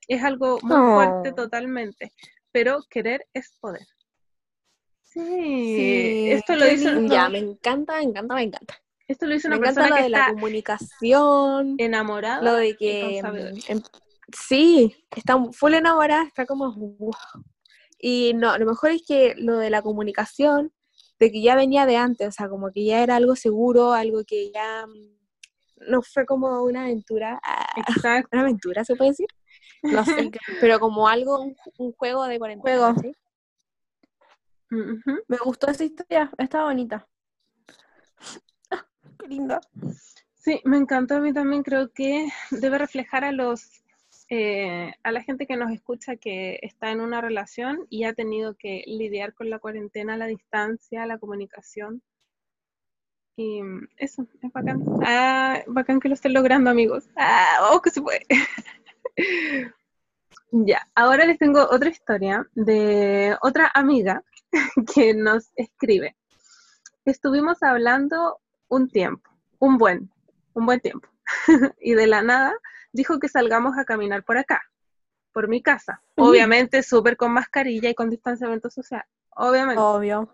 Es 0.07 0.23
algo 0.23 0.57
muy 0.63 0.77
fuerte 0.95 1.29
Oh. 1.29 1.35
totalmente, 1.35 2.11
pero 2.51 2.79
querer 2.89 3.27
es 3.31 3.55
poder. 3.61 3.85
Sí, 5.03 5.19
Sí, 5.21 6.31
esto 6.31 6.55
lo 6.55 6.65
dice. 6.65 7.07
Ya, 7.07 7.29
me 7.29 7.37
encanta, 7.37 7.97
me 7.97 8.03
encanta, 8.03 8.33
me 8.35 8.43
encanta. 8.43 8.75
esto 9.07 9.27
lo 9.27 9.33
dice 9.35 9.47
Me 9.47 9.57
una 9.57 9.67
encanta 9.69 9.81
persona 9.81 9.89
lo 9.89 9.95
que 9.97 10.03
de 10.03 10.09
la 10.09 10.17
está 10.19 10.33
comunicación, 10.33 11.75
enamorada. 11.77 12.41
lo 12.41 12.53
de 12.55 12.75
que... 12.75 13.19
em- 13.67 13.83
sí, 14.35 14.95
está 15.15 15.37
full 15.51 15.73
enamorada, 15.75 16.23
está 16.23 16.47
como... 16.47 16.73
wow. 16.73 17.11
Y 17.99 18.33
no, 18.33 18.57
lo 18.57 18.65
mejor 18.65 18.89
es 18.91 19.03
que 19.07 19.35
lo 19.37 19.57
de 19.57 19.69
la 19.69 19.83
comunicación, 19.83 20.73
de 21.21 21.31
que 21.31 21.39
ya 21.39 21.55
venía 21.55 21.85
de 21.85 21.97
antes, 21.97 22.27
o 22.27 22.31
sea, 22.31 22.49
como 22.49 22.71
que 22.71 22.83
ya 22.83 23.03
era 23.03 23.15
algo 23.15 23.35
seguro, 23.35 23.93
algo 23.93 24.23
que 24.25 24.51
ya 24.51 24.87
mm, 24.87 25.91
no 25.91 26.01
fue 26.01 26.25
como 26.25 26.63
una 26.63 26.81
aventura, 26.81 27.39
ah, 27.43 27.67
Exacto. 27.77 28.29
una 28.33 28.41
aventura 28.41 28.83
se 28.83 28.95
puede 28.95 29.11
decir, 29.11 29.27
no 29.83 30.03
sé, 30.03 30.31
pero 30.59 30.79
como 30.79 31.07
algo, 31.07 31.39
un, 31.39 31.55
un 31.77 31.91
juego 31.91 32.25
de 32.25 32.39
cuarentena, 32.39 32.93
Juego. 32.93 33.13
Ujú. 34.71 35.19
me 35.27 35.37
gustó 35.37 35.69
esa 35.69 35.83
historia, 35.83 36.31
está 36.39 36.63
bonita. 36.63 37.07
Ah, 38.71 38.83
Qué 39.19 39.27
linda. 39.27 39.61
Sí, 40.33 40.59
me 40.63 40.77
encantó 40.77 41.17
a 41.17 41.19
mí 41.19 41.33
también. 41.33 41.61
Creo 41.61 41.91
que 41.91 42.29
debe 42.49 42.79
reflejar 42.79 43.23
a 43.25 43.31
los 43.31 43.83
eh, 44.33 44.93
a 45.03 45.11
la 45.11 45.21
gente 45.23 45.45
que 45.45 45.57
nos 45.57 45.73
escucha 45.73 46.15
que 46.15 46.57
está 46.61 46.89
en 46.89 47.01
una 47.01 47.19
relación 47.19 47.85
y 47.89 48.05
ha 48.05 48.13
tenido 48.13 48.55
que 48.55 48.81
lidiar 48.87 49.33
con 49.33 49.49
la 49.49 49.59
cuarentena, 49.59 50.15
la 50.15 50.25
distancia, 50.25 51.05
la 51.05 51.17
comunicación. 51.17 52.01
Y 53.35 53.59
eso, 53.97 54.25
es 54.41 54.53
bacán. 54.53 54.85
Ah, 55.05 55.61
bacán 55.67 55.99
que 55.99 56.07
lo 56.07 56.13
estén 56.13 56.33
logrando, 56.33 56.69
amigos. 56.69 57.09
Ah, 57.17 57.57
vamos 57.59 57.81
que 57.81 57.89
se 57.89 58.01
puede. 58.01 58.25
ya, 60.51 60.87
ahora 60.95 61.25
les 61.25 61.37
tengo 61.37 61.67
otra 61.69 61.89
historia 61.89 62.47
de 62.55 63.35
otra 63.41 63.69
amiga 63.73 64.23
que 64.95 65.13
nos 65.13 65.51
escribe. 65.57 66.15
Estuvimos 67.03 67.61
hablando 67.63 68.39
un 68.69 68.89
tiempo, 68.89 69.29
un 69.59 69.77
buen, 69.77 70.09
un 70.53 70.65
buen 70.65 70.79
tiempo. 70.79 71.09
y 71.81 71.95
de 71.95 72.07
la 72.07 72.21
nada 72.21 72.53
dijo 72.91 73.19
que 73.19 73.29
salgamos 73.29 73.77
a 73.77 73.85
caminar 73.85 74.23
por 74.23 74.37
acá, 74.37 74.61
por 75.31 75.47
mi 75.47 75.61
casa. 75.61 76.01
Obviamente 76.17 76.83
súper 76.83 77.17
con 77.17 77.31
mascarilla 77.31 77.89
y 77.89 77.95
con 77.95 78.09
distanciamiento 78.09 78.69
social. 78.69 79.03
Obviamente. 79.35 79.81
Obvio. 79.81 80.33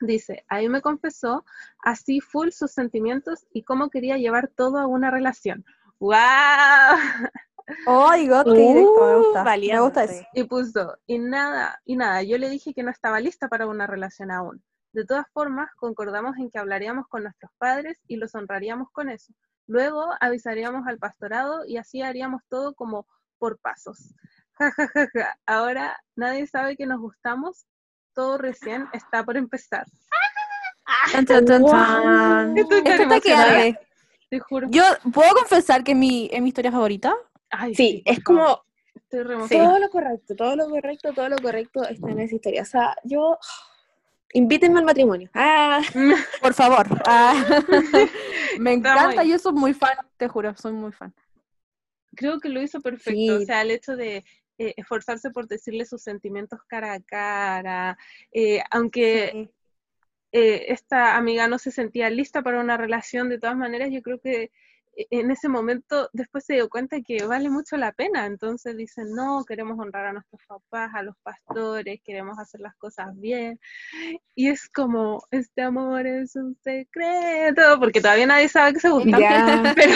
Dice, 0.00 0.44
ahí 0.48 0.68
me 0.68 0.82
confesó 0.82 1.44
así 1.82 2.20
full 2.20 2.50
sus 2.50 2.72
sentimientos 2.72 3.46
y 3.52 3.62
cómo 3.62 3.90
quería 3.90 4.16
llevar 4.16 4.48
todo 4.48 4.78
a 4.78 4.86
una 4.86 5.10
relación. 5.10 5.64
¡Wow! 5.98 6.16
Oh, 7.86 8.10
God, 8.10 8.52
qué 8.52 8.60
directo, 8.60 9.06
me 9.06 9.16
gusta. 9.16 9.42
Uh, 9.42 9.60
Me 9.60 9.80
gusta 9.80 10.04
eso. 10.04 10.26
Y 10.34 10.44
puso, 10.44 10.98
y 11.06 11.18
nada, 11.18 11.80
y 11.84 11.96
nada, 11.96 12.22
yo 12.22 12.36
le 12.38 12.48
dije 12.48 12.74
que 12.74 12.82
no 12.82 12.90
estaba 12.90 13.20
lista 13.20 13.48
para 13.48 13.66
una 13.68 13.86
relación 13.86 14.30
aún. 14.30 14.62
De 14.92 15.04
todas 15.04 15.26
formas, 15.32 15.70
concordamos 15.76 16.36
en 16.38 16.50
que 16.50 16.58
hablaríamos 16.58 17.06
con 17.06 17.22
nuestros 17.22 17.52
padres 17.58 18.00
y 18.08 18.16
los 18.16 18.34
honraríamos 18.34 18.90
con 18.90 19.08
eso. 19.08 19.32
Luego 19.70 20.04
avisaríamos 20.18 20.84
al 20.88 20.98
pastorado 20.98 21.64
y 21.64 21.76
así 21.76 22.02
haríamos 22.02 22.42
todo 22.48 22.74
como 22.74 23.06
por 23.38 23.60
pasos. 23.60 24.12
Ja, 24.58 24.72
ja, 24.72 24.88
ja, 24.92 25.08
ja. 25.14 25.38
Ahora 25.46 25.96
nadie 26.16 26.48
sabe 26.48 26.76
que 26.76 26.86
nos 26.86 27.00
gustamos, 27.00 27.66
todo 28.12 28.36
recién 28.36 28.88
está 28.92 29.24
por 29.24 29.36
empezar. 29.36 29.86
Te 34.28 34.40
juro. 34.40 34.66
Yo 34.70 34.82
puedo 35.12 35.32
confesar 35.34 35.84
que 35.84 35.94
mi, 35.94 36.28
es 36.32 36.42
mi 36.42 36.48
historia 36.48 36.72
favorita. 36.72 37.14
Ay, 37.50 37.72
Sí, 37.72 38.02
es 38.04 38.24
como 38.24 38.64
Estoy 38.92 39.46
todo 39.48 39.78
lo 39.78 39.88
correcto, 39.90 40.34
todo 40.34 40.56
lo 40.56 40.68
correcto, 40.68 41.12
todo 41.12 41.28
lo 41.28 41.38
correcto 41.38 41.84
está 41.84 42.10
en 42.10 42.18
esa 42.18 42.34
historia. 42.34 42.62
O 42.62 42.66
sea, 42.66 42.96
yo... 43.04 43.38
Invítenme 44.32 44.78
al 44.78 44.84
matrimonio. 44.84 45.28
Ah, 45.34 45.82
Por 46.40 46.54
favor. 46.54 46.86
Ah, 47.04 47.34
me 48.58 48.72
encanta, 48.74 49.24
yo 49.24 49.38
soy 49.38 49.52
muy 49.52 49.74
fan, 49.74 49.96
te 50.16 50.28
juro, 50.28 50.56
soy 50.56 50.72
muy 50.72 50.92
fan. 50.92 51.12
creo 52.14 52.38
que 52.40 52.48
lo 52.48 52.62
hizo 52.62 52.80
perfecto. 52.80 53.36
O 53.36 53.40
sea, 53.40 53.62
el 53.62 53.72
hecho 53.72 53.96
de 53.96 54.24
eh, 54.58 54.74
esforzarse 54.76 55.30
por 55.30 55.48
decirle 55.48 55.84
sus 55.84 56.02
sentimientos 56.02 56.60
cara 56.66 56.92
a 56.92 57.00
cara, 57.00 57.98
eh, 58.30 58.62
aunque 58.70 59.50
eh, 60.32 60.66
esta 60.68 61.16
amiga 61.16 61.48
no 61.48 61.58
se 61.58 61.70
sentía 61.70 62.10
lista 62.10 62.42
para 62.42 62.60
una 62.60 62.76
relación, 62.76 63.28
de 63.28 63.38
todas 63.38 63.56
maneras, 63.56 63.88
yo 63.90 64.02
creo 64.02 64.20
que 64.20 64.52
en 64.94 65.30
ese 65.30 65.48
momento 65.48 66.10
después 66.12 66.44
se 66.44 66.54
dio 66.54 66.68
cuenta 66.68 67.00
que 67.00 67.24
vale 67.24 67.48
mucho 67.48 67.76
la 67.76 67.92
pena, 67.92 68.26
entonces 68.26 68.76
dicen, 68.76 69.12
no, 69.14 69.44
queremos 69.44 69.78
honrar 69.78 70.06
a 70.06 70.12
nuestros 70.12 70.40
papás, 70.46 70.90
a 70.94 71.02
los 71.02 71.16
pastores, 71.22 72.00
queremos 72.04 72.38
hacer 72.38 72.60
las 72.60 72.76
cosas 72.76 73.08
bien, 73.18 73.58
y 74.34 74.48
es 74.48 74.68
como, 74.68 75.22
este 75.30 75.62
amor 75.62 76.06
es 76.06 76.36
un 76.36 76.56
secreto, 76.62 77.78
porque 77.78 78.00
todavía 78.00 78.26
nadie 78.26 78.48
sabe 78.48 78.74
que 78.74 78.80
se 78.80 78.90
gustan, 78.90 79.20
pero, 79.76 79.94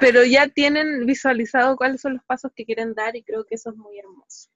pero 0.00 0.24
ya 0.24 0.48
tienen 0.48 1.06
visualizado 1.06 1.76
cuáles 1.76 2.00
son 2.00 2.14
los 2.14 2.24
pasos 2.24 2.50
que 2.54 2.64
quieren 2.64 2.94
dar 2.94 3.16
y 3.16 3.22
creo 3.22 3.44
que 3.44 3.54
eso 3.54 3.70
es 3.70 3.76
muy 3.76 3.98
hermoso. 3.98 4.50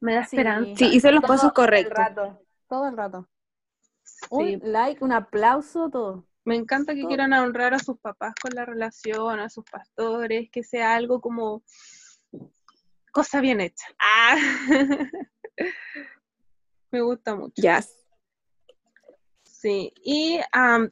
Me 0.00 0.14
da 0.14 0.20
esperanza. 0.20 0.76
Sí, 0.76 0.86
hice 0.94 1.10
los 1.10 1.24
pasos 1.24 1.52
correctos. 1.52 1.98
todo 2.68 2.88
el 2.88 2.96
rato. 2.96 3.28
Un 4.30 4.60
like, 4.62 5.02
un 5.02 5.12
aplauso, 5.12 5.90
todo. 5.90 6.27
Me 6.48 6.56
encanta 6.56 6.94
que 6.94 7.04
quieran 7.04 7.34
honrar 7.34 7.74
a 7.74 7.78
sus 7.78 7.98
papás 7.98 8.34
con 8.40 8.54
la 8.54 8.64
relación, 8.64 9.38
a 9.38 9.50
sus 9.50 9.66
pastores, 9.66 10.48
que 10.50 10.64
sea 10.64 10.94
algo 10.94 11.20
como 11.20 11.62
cosa 13.12 13.42
bien 13.42 13.60
hecha. 13.60 13.84
Ah. 13.98 14.38
Me 16.90 17.02
gusta 17.02 17.34
mucho. 17.36 17.52
Ya. 17.60 17.84
Sí, 19.44 19.92
y 20.02 20.40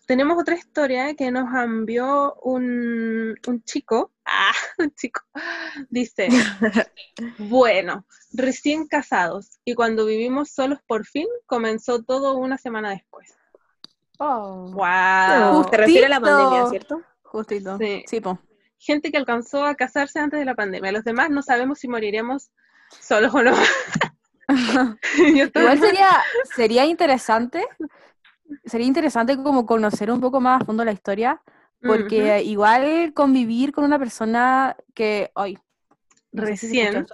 tenemos 0.06 0.38
otra 0.38 0.56
historia 0.56 1.14
que 1.14 1.30
nos 1.30 1.46
envió 1.54 2.34
un, 2.42 3.34
un 3.46 3.62
chico. 3.62 4.12
Ah, 4.26 4.52
un 4.78 4.94
chico. 4.94 5.22
Dice, 5.88 6.28
bueno, 7.38 8.04
recién 8.34 8.88
casados 8.88 9.58
y 9.64 9.74
cuando 9.74 10.04
vivimos 10.04 10.50
solos 10.50 10.80
por 10.86 11.06
fin, 11.06 11.26
comenzó 11.46 12.02
todo 12.02 12.36
una 12.36 12.58
semana 12.58 12.90
después. 12.90 13.35
Oh. 14.18 14.70
Wow. 14.72 15.64
Te 15.70 15.76
refieres 15.76 16.06
a 16.06 16.08
la 16.08 16.20
pandemia, 16.20 16.66
¿cierto? 16.68 17.02
Justito. 17.22 17.78
Sí. 17.78 18.04
sí 18.06 18.22
Gente 18.78 19.10
que 19.10 19.16
alcanzó 19.16 19.64
a 19.64 19.74
casarse 19.74 20.18
antes 20.18 20.38
de 20.38 20.44
la 20.44 20.54
pandemia. 20.54 20.92
Los 20.92 21.04
demás 21.04 21.30
no 21.30 21.42
sabemos 21.42 21.78
si 21.78 21.88
moriremos 21.88 22.50
solos 22.90 23.34
o 23.34 23.42
no. 23.42 23.52
Igual 25.18 25.80
sería, 25.80 26.08
sería 26.54 26.86
interesante, 26.86 27.66
sería 28.64 28.86
interesante 28.86 29.36
como 29.36 29.66
conocer 29.66 30.10
un 30.10 30.20
poco 30.20 30.40
más 30.40 30.62
a 30.62 30.64
fondo 30.64 30.84
la 30.84 30.92
historia, 30.92 31.42
porque 31.82 32.42
igual 32.42 33.12
convivir 33.14 33.72
con 33.72 33.84
una 33.84 33.98
persona 33.98 34.76
que, 34.94 35.30
hoy 35.34 35.58
recién, 36.32 37.06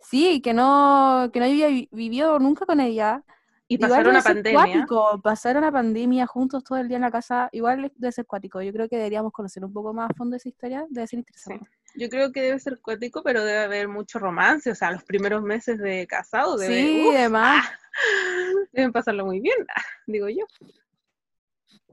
sí, 0.00 0.40
que 0.40 0.54
no, 0.54 1.30
que 1.32 1.40
no 1.40 1.46
había 1.46 1.68
vivido 1.90 2.38
nunca 2.38 2.66
con 2.66 2.80
ella, 2.80 3.22
y 3.70 3.76
pasar 3.76 4.08
una 4.08 4.22
pandemia. 4.22 4.86
pasar 5.22 5.56
una 5.58 5.70
pandemia 5.70 6.26
juntos 6.26 6.64
todo 6.64 6.78
el 6.78 6.88
día 6.88 6.96
en 6.96 7.02
la 7.02 7.10
casa, 7.10 7.50
igual 7.52 7.92
debe 7.96 8.12
ser 8.12 8.24
cuático. 8.24 8.62
Yo 8.62 8.72
creo 8.72 8.88
que 8.88 8.96
deberíamos 8.96 9.30
conocer 9.30 9.62
un 9.64 9.72
poco 9.72 9.92
más 9.92 10.10
a 10.10 10.14
fondo 10.14 10.36
esa 10.36 10.48
historia, 10.48 10.86
debe 10.88 11.06
ser 11.06 11.18
interesante. 11.18 11.70
Yo 11.94 12.08
creo 12.08 12.32
que 12.32 12.40
debe 12.40 12.58
ser 12.58 12.80
cuático, 12.80 13.22
pero 13.22 13.44
debe 13.44 13.58
haber 13.58 13.88
mucho 13.88 14.18
romance, 14.18 14.70
o 14.70 14.74
sea, 14.74 14.90
los 14.90 15.04
primeros 15.04 15.42
meses 15.42 15.78
de 15.78 16.06
casado 16.06 16.56
debe, 16.56 16.74
Sí, 16.74 17.08
además. 17.14 17.66
deben 18.72 18.92
pasarlo 18.92 19.26
muy 19.26 19.40
bien, 19.40 19.58
digo 20.06 20.28
yo. 20.30 20.46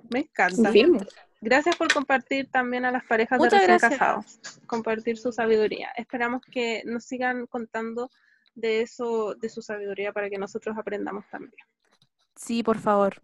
Me 0.10 0.20
encanta. 0.20 0.72
Gracias 1.42 1.76
por 1.76 1.94
compartir 1.94 2.50
también 2.50 2.86
a 2.86 2.92
las 2.92 3.04
parejas 3.04 3.40
de 3.40 3.50
recién 3.50 3.78
casados, 3.80 4.40
compartir 4.66 5.18
su 5.18 5.32
sabiduría. 5.32 5.90
Esperamos 5.98 6.42
que 6.42 6.84
nos 6.86 7.04
sigan 7.04 7.46
contando 7.48 8.10
de 8.56 8.82
eso, 8.82 9.36
de 9.36 9.50
su 9.50 9.62
sabiduría 9.62 10.12
para 10.12 10.30
que 10.30 10.38
nosotros 10.38 10.76
aprendamos 10.78 11.26
también. 11.30 11.54
Sí, 12.36 12.64
por 12.64 12.80
favor. 12.80 13.16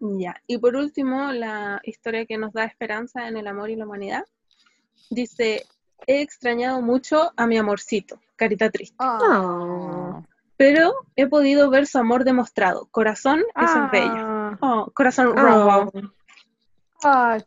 Ya, 0.00 0.36
y 0.46 0.58
por 0.58 0.76
último, 0.76 1.32
la 1.32 1.80
historia 1.84 2.26
que 2.26 2.38
nos 2.38 2.52
da 2.52 2.64
esperanza 2.64 3.28
en 3.28 3.36
el 3.36 3.46
amor 3.46 3.70
y 3.70 3.76
la 3.76 3.84
humanidad. 3.84 4.24
Dice, 5.10 5.64
he 6.06 6.22
extrañado 6.22 6.80
mucho 6.80 7.32
a 7.36 7.46
mi 7.46 7.58
amorcito, 7.58 8.20
carita 8.36 8.70
triste. 8.70 8.96
Ah. 8.98 10.22
Pero 10.56 10.94
he 11.16 11.26
podido 11.26 11.70
ver 11.70 11.86
su 11.86 11.98
amor 11.98 12.24
demostrado. 12.24 12.88
Corazón, 12.90 13.42
eso 13.56 13.84
es 13.84 13.90
bello. 13.90 14.14
Ah. 14.16 14.58
Oh, 14.60 14.90
corazón 14.94 15.36
rojo. 15.36 15.92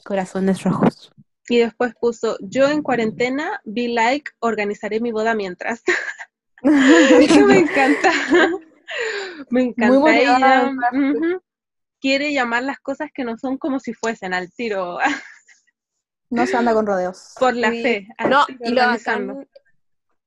corazones 0.04 0.64
rojos. 0.64 1.15
Y 1.48 1.60
después 1.60 1.94
puso, 2.00 2.38
yo 2.42 2.68
en 2.68 2.82
cuarentena, 2.82 3.62
vi 3.66 3.88
like, 3.88 4.32
organizaré 4.40 5.00
mi 5.00 5.12
boda 5.12 5.36
mientras. 5.36 5.84
Eso 6.64 7.46
me 7.46 7.60
encanta. 7.60 8.12
me 9.50 9.62
encanta 9.64 10.18
ella. 10.18 10.72
Quiere 12.02 12.34
llamar 12.34 12.64
las 12.64 12.80
cosas 12.80 13.10
que 13.14 13.24
no 13.24 13.38
son 13.38 13.58
como 13.58 13.80
si 13.80 13.94
fuesen 13.94 14.34
al 14.34 14.52
tiro. 14.52 14.98
no 16.30 16.46
se 16.46 16.58
anda 16.58 16.74
con 16.74 16.86
rodeos. 16.86 17.34
Por 17.40 17.56
la 17.56 17.70
fe. 17.72 18.08
No, 18.28 18.46
y 18.60 18.72
lo 18.72 18.82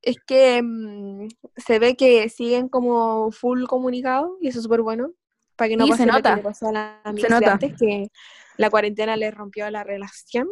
es 0.03 0.17
que 0.25 0.63
mm, 0.63 1.29
se 1.57 1.79
ve 1.79 1.97
que 1.97 2.29
siguen 2.29 2.69
como 2.69 3.31
full 3.33 3.65
comunicados 3.65 4.31
y 4.41 4.49
eso 4.49 4.59
es 4.59 4.65
súper 4.65 4.83
bueno. 4.83 5.13
Para 5.57 5.71
que 5.71 5.77
no 5.77 5.89
pase 5.89 6.05
se 6.05 6.07
nota. 6.07 6.31
Lo 6.31 6.37
que 6.37 6.43
pasó 6.43 6.69
a 6.69 6.73
la 6.73 7.03
se 7.17 7.29
nota. 7.29 7.53
antes, 7.53 7.75
que 7.77 8.09
la 8.57 8.71
cuarentena 8.71 9.17
le 9.17 9.31
rompió 9.31 9.69
la 9.71 9.83
relación 9.83 10.49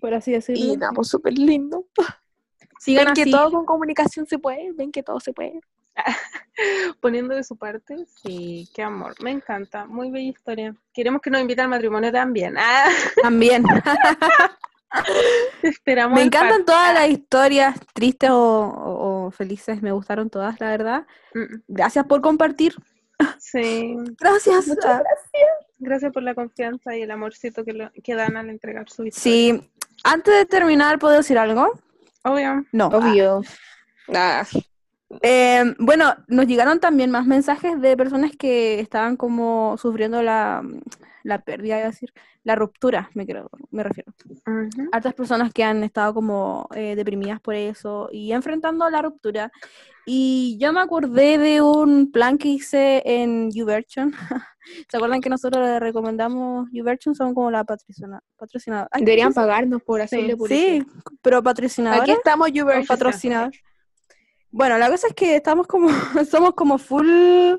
por 0.00 0.14
así 0.14 0.32
decirlo. 0.32 0.64
Y 0.64 0.76
nada, 0.76 0.92
pues 0.94 1.08
súper 1.08 1.38
lindo. 1.38 1.86
Sigan 2.78 3.06
ven 3.06 3.14
que 3.14 3.30
todo 3.30 3.50
con 3.50 3.64
comunicación 3.64 4.26
se 4.26 4.38
puede, 4.38 4.72
ven 4.72 4.92
que 4.92 5.02
todo 5.02 5.20
se 5.20 5.32
puede. 5.32 5.60
Poniendo 7.00 7.34
de 7.34 7.44
su 7.44 7.56
parte, 7.56 7.96
sí, 8.06 8.68
qué 8.74 8.82
amor, 8.82 9.14
me 9.22 9.30
encanta, 9.30 9.86
muy 9.86 10.10
bella 10.10 10.30
historia. 10.30 10.74
Queremos 10.92 11.20
que 11.20 11.30
nos 11.30 11.40
invite 11.40 11.62
al 11.62 11.68
matrimonio 11.68 12.12
también. 12.12 12.54
Ah. 12.58 12.88
También. 13.22 13.64
Esperamos. 15.62 16.16
Me 16.16 16.22
encantan 16.22 16.64
todas 16.64 16.94
las 16.94 17.08
historias 17.08 17.78
tristes 17.92 18.30
o, 18.32 19.30
felices, 19.36 19.82
me 19.82 19.92
gustaron 19.92 20.30
todas, 20.30 20.60
la 20.60 20.70
verdad. 20.70 21.06
Gracias 21.66 22.06
por 22.06 22.20
compartir. 22.20 22.74
Sí. 23.38 23.96
Gracias. 24.18 24.68
Muchas 24.68 25.00
gracias. 25.00 25.66
Gracias 25.78 26.12
por 26.12 26.22
la 26.22 26.34
confianza 26.34 26.96
y 26.96 27.02
el 27.02 27.10
amorcito 27.10 27.64
que, 27.64 27.90
que 28.02 28.14
dan 28.14 28.36
al 28.36 28.48
entregar 28.48 28.88
su 28.88 29.04
historia. 29.04 29.20
Sí, 29.22 29.70
antes 30.04 30.34
de 30.34 30.46
terminar, 30.46 30.98
¿puedo 30.98 31.14
decir 31.14 31.38
algo? 31.38 31.78
Obvio. 32.24 32.64
No. 32.72 32.88
Obvio. 32.88 33.42
Ah. 34.14 34.44
Eh, 35.22 35.74
bueno, 35.78 36.14
nos 36.26 36.46
llegaron 36.46 36.80
también 36.80 37.10
más 37.10 37.26
mensajes 37.26 37.80
de 37.80 37.96
personas 37.96 38.32
que 38.36 38.80
estaban 38.80 39.16
como 39.16 39.76
sufriendo 39.78 40.22
la, 40.22 40.62
la 41.26 41.40
pérdida, 41.40 41.78
es 41.80 41.86
decir, 41.86 42.12
la 42.44 42.54
ruptura, 42.54 43.10
me, 43.14 43.26
creo, 43.26 43.50
me 43.70 43.82
refiero. 43.82 44.12
Uh 44.46 45.14
personas 45.16 45.52
que 45.52 45.64
han 45.64 45.82
estado 45.82 46.14
como 46.14 46.68
eh, 46.74 46.94
deprimidas 46.94 47.40
por 47.40 47.54
eso 47.54 48.08
y 48.12 48.32
enfrentando 48.32 48.88
la 48.90 49.02
ruptura. 49.02 49.50
Y 50.04 50.56
yo 50.60 50.72
me 50.72 50.80
acordé 50.80 51.38
de 51.38 51.62
un 51.62 52.12
plan 52.12 52.38
que 52.38 52.48
hice 52.48 53.02
en 53.04 53.50
YouVersion. 53.50 54.12
¿Se 54.88 54.96
acuerdan 54.96 55.20
que 55.20 55.30
nosotros 55.30 55.64
le 55.64 55.80
recomendamos 55.80 56.68
YouVersion? 56.72 57.14
Son 57.14 57.34
como 57.34 57.50
la 57.50 57.64
patrocinadora. 57.64 58.88
Deberían 58.98 59.32
pagarnos 59.32 59.82
por 59.82 60.00
hacerle 60.00 60.36
publicidad. 60.36 60.84
Sí, 60.84 60.86
pero 61.22 61.42
patrocinadora. 61.42 62.02
Aquí 62.02 62.12
estamos 62.12 62.52
YouVersion. 62.52 62.86
Patrocinador. 62.86 63.52
Bueno, 64.50 64.78
la 64.78 64.90
cosa 64.90 65.08
es 65.08 65.14
que 65.14 65.36
estamos 65.36 65.66
como, 65.66 65.88
somos 66.30 66.54
como 66.54 66.78
full 66.78 67.56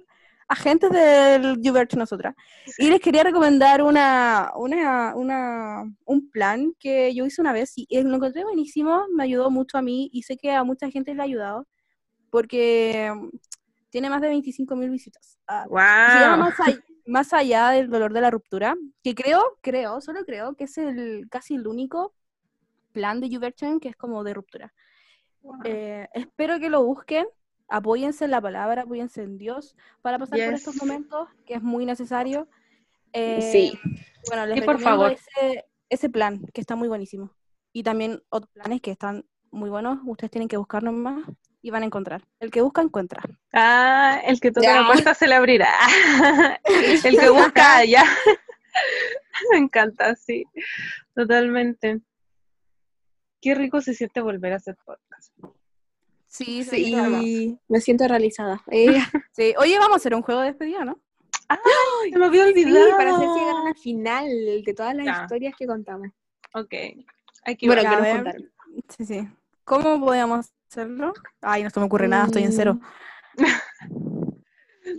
agentes 0.47 0.89
del 0.91 1.61
YouVersion 1.61 1.99
nosotras. 1.99 2.35
Y 2.77 2.89
les 2.89 3.01
quería 3.01 3.23
recomendar 3.23 3.81
una, 3.81 4.51
una, 4.55 5.15
una, 5.15 5.83
un 6.05 6.31
plan 6.31 6.73
que 6.79 7.13
yo 7.13 7.25
hice 7.25 7.41
una 7.41 7.53
vez 7.53 7.73
y 7.75 7.87
lo 8.01 8.15
encontré 8.15 8.43
buenísimo, 8.43 9.05
me 9.13 9.23
ayudó 9.23 9.49
mucho 9.49 9.77
a 9.77 9.81
mí 9.81 10.09
y 10.11 10.23
sé 10.23 10.37
que 10.37 10.51
a 10.51 10.63
mucha 10.63 10.89
gente 10.89 11.13
le 11.13 11.21
ha 11.21 11.25
ayudado 11.25 11.67
porque 12.29 13.11
tiene 13.89 14.09
más 14.09 14.21
de 14.21 14.27
25 14.27 14.75
mil 14.75 14.89
visitas. 14.89 15.39
wow. 15.67 15.79
Ah, 15.79 16.51
más, 17.05 17.33
allá 17.33 17.69
del 17.69 17.89
dolor 17.89 18.13
de 18.13 18.21
la 18.21 18.29
ruptura, 18.29 18.75
que 19.01 19.15
creo, 19.15 19.57
creo, 19.61 20.01
solo 20.01 20.25
creo 20.25 20.55
que 20.55 20.65
es 20.65 20.77
el 20.77 21.27
casi 21.29 21.55
el 21.55 21.65
único 21.67 22.13
plan 22.91 23.21
de 23.21 23.29
YouVersion 23.29 23.79
que 23.79 23.89
es 23.89 23.95
como 23.95 24.23
de 24.23 24.33
ruptura. 24.33 24.73
Eh, 25.63 26.07
espero 26.13 26.59
que 26.59 26.69
lo 26.69 26.83
busquen, 26.83 27.25
apóyense 27.67 28.25
en 28.25 28.31
la 28.31 28.41
palabra, 28.41 28.83
apóyense 28.83 29.23
en 29.23 29.37
Dios 29.37 29.75
para 30.01 30.19
pasar 30.19 30.39
por 30.39 30.53
estos 30.53 30.75
momentos, 30.77 31.27
que 31.45 31.55
es 31.55 31.61
muy 31.61 31.85
necesario. 31.85 32.47
Eh, 33.13 33.49
sí. 33.51 33.79
Bueno, 34.27 34.45
les 34.45 34.63
por 34.63 34.79
favor. 34.79 35.11
Ese, 35.11 35.65
ese 35.89 36.09
plan, 36.09 36.45
que 36.53 36.61
está 36.61 36.75
muy 36.75 36.87
buenísimo. 36.87 37.33
Y 37.73 37.83
también 37.83 38.21
otros 38.29 38.51
planes 38.51 38.81
que 38.81 38.91
están 38.91 39.25
muy 39.51 39.69
buenos, 39.69 39.99
ustedes 40.05 40.31
tienen 40.31 40.47
que 40.47 40.57
buscarnos 40.57 40.93
más 40.93 41.23
y 41.61 41.69
van 41.69 41.83
a 41.83 41.85
encontrar. 41.85 42.23
El 42.39 42.51
que 42.51 42.61
busca, 42.61 42.81
encuentra. 42.81 43.21
Ah, 43.53 44.21
el 44.25 44.39
que 44.39 44.51
toca 44.51 44.81
la 44.81 44.87
puerta 44.87 45.13
se 45.13 45.27
le 45.27 45.35
abrirá. 45.35 45.73
el 46.63 47.19
que 47.19 47.29
busca, 47.29 47.83
ya. 47.85 48.03
Me 49.51 49.57
encanta, 49.57 50.15
sí, 50.15 50.45
totalmente. 51.13 51.99
Qué 53.41 53.55
rico 53.55 53.81
se 53.81 53.93
siente 53.93 54.21
volver 54.21 54.53
a 54.53 54.57
hacer 54.57 54.75
podcast. 54.83 55.06
Sí, 56.27 56.63
Sí, 56.63 57.57
me 57.67 57.81
siento 57.81 58.07
realizada. 58.07 58.61
Eh, 58.69 58.97
sí. 59.31 59.53
Oye, 59.57 59.77
vamos 59.79 59.93
a 59.93 59.97
hacer 59.97 60.13
un 60.13 60.21
juego 60.21 60.41
de 60.41 60.47
despedida, 60.47 60.83
¿no? 60.85 60.99
¡Ay! 61.49 62.11
Se 62.11 62.19
me 62.19 62.25
había 62.25 62.45
sí, 62.45 62.51
olvidado. 62.51 62.97
para 62.97 63.15
hacer 63.15 63.29
llegar 63.29 63.55
al 63.67 63.77
final 63.77 64.27
de 64.65 64.73
todas 64.75 64.95
las 64.95 65.05
Ya. 65.05 65.21
historias 65.23 65.53
que 65.57 65.65
contamos. 65.65 66.09
Ok. 66.53 66.73
Hay 67.45 67.55
que 67.55 67.67
Bueno, 67.67 67.81
ver. 67.81 68.01
que 68.01 68.07
a 68.09 68.21
nos. 68.23 68.35
Sí, 68.97 69.05
sí. 69.05 69.27
¿Cómo 69.63 69.99
podíamos 69.99 70.51
hacerlo? 70.69 71.13
Ay, 71.41 71.63
no 71.63 71.69
se 71.69 71.79
me 71.79 71.85
ocurre 71.85 72.07
nada, 72.09 72.25
estoy 72.25 72.43
en 72.43 72.51
cero. 72.53 72.79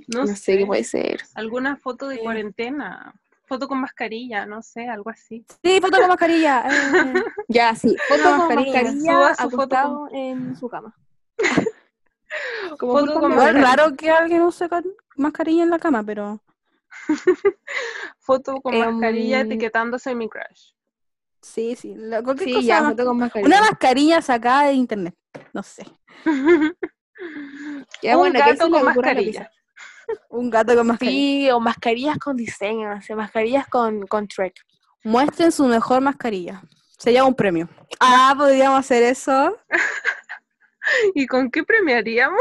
no, 0.09 0.20
No 0.20 0.26
sé. 0.26 0.37
sé 0.37 0.59
qué 0.59 0.66
puede 0.66 0.85
ser. 0.85 1.20
Alguna 1.35 1.76
foto 1.76 2.09
de 2.09 2.16
Sí. 2.16 2.22
cuarentena. 2.22 3.14
Foto 3.45 3.66
con 3.66 3.81
mascarilla, 3.81 4.45
no 4.45 4.61
sé, 4.62 4.87
algo 4.89 5.09
así. 5.09 5.45
Sí, 5.64 5.81
foto 5.81 5.99
con 5.99 6.09
mascarilla. 6.09 6.64
eh. 6.68 6.68
Ya, 7.49 7.74
sí. 7.74 7.97
Foto 8.09 8.22
con 8.22 8.39
mascarilla. 8.39 8.72
mascarilla, 8.83 9.12
Suba 9.12 9.35
su 9.35 9.43
foto 9.51 9.57
acostado 9.57 10.09
en 10.12 10.57
su 10.57 10.68
cama. 10.68 10.95
Como 12.78 12.93
Foto 12.93 13.12
full 13.12 13.20
con 13.20 13.22
pandemia. 13.22 13.34
Igual 13.34 13.55
mascarilla. 13.55 13.76
raro 13.84 13.97
que 13.97 14.11
alguien 14.11 14.43
use 14.43 14.68
con- 14.68 14.84
mascarilla 15.16 15.62
en 15.64 15.70
la 15.70 15.78
cama, 15.78 16.03
pero 16.05 16.41
Foto 18.18 18.61
con 18.61 18.78
mascarilla 18.78 19.41
etiquetándose 19.41 20.14
mi 20.14 20.28
crush. 20.28 20.72
sí, 21.41 21.74
sí. 21.76 21.95
la- 21.97 22.22
cualquier 22.22 22.49
Sí, 22.51 22.55
cosa 22.57 22.66
ya, 22.66 22.80
más- 22.82 22.91
foto 22.93 23.05
con 23.07 23.18
mascarilla. 23.18 23.47
Una 23.49 23.61
mascarilla 23.70 24.22
sacada 24.22 24.64
de 24.64 24.72
internet. 24.74 25.14
No 25.53 25.62
sé. 25.62 25.86
Ya, 28.01 28.16
Un 28.16 28.30
bueno, 28.30 28.39
gato 28.39 28.70
con 28.70 28.84
mascarilla. 28.84 29.41
sea. 29.41 29.51
Un 30.28 30.51
gato 30.51 30.76
con 30.76 30.86
mascarilla. 30.86 31.18
Sí, 31.49 31.51
o 31.51 31.59
mascarillas 31.59 32.16
con 32.18 32.36
diseño, 32.36 32.95
no 32.95 33.03
sé, 33.03 33.16
mascarillas 33.16 33.66
con, 33.66 34.07
con 34.07 34.28
Trek. 34.28 34.55
Muestren 35.03 35.51
su 35.51 35.64
mejor 35.66 36.01
mascarilla. 36.01 36.62
Se 36.97 37.12
llama 37.12 37.28
un 37.28 37.34
premio. 37.34 37.68
Ah, 37.99 38.34
podríamos 38.39 38.78
hacer 38.78 39.03
eso. 39.03 39.57
¿Y 41.14 41.26
con 41.26 41.51
qué 41.51 41.62
premiaríamos? 41.64 42.41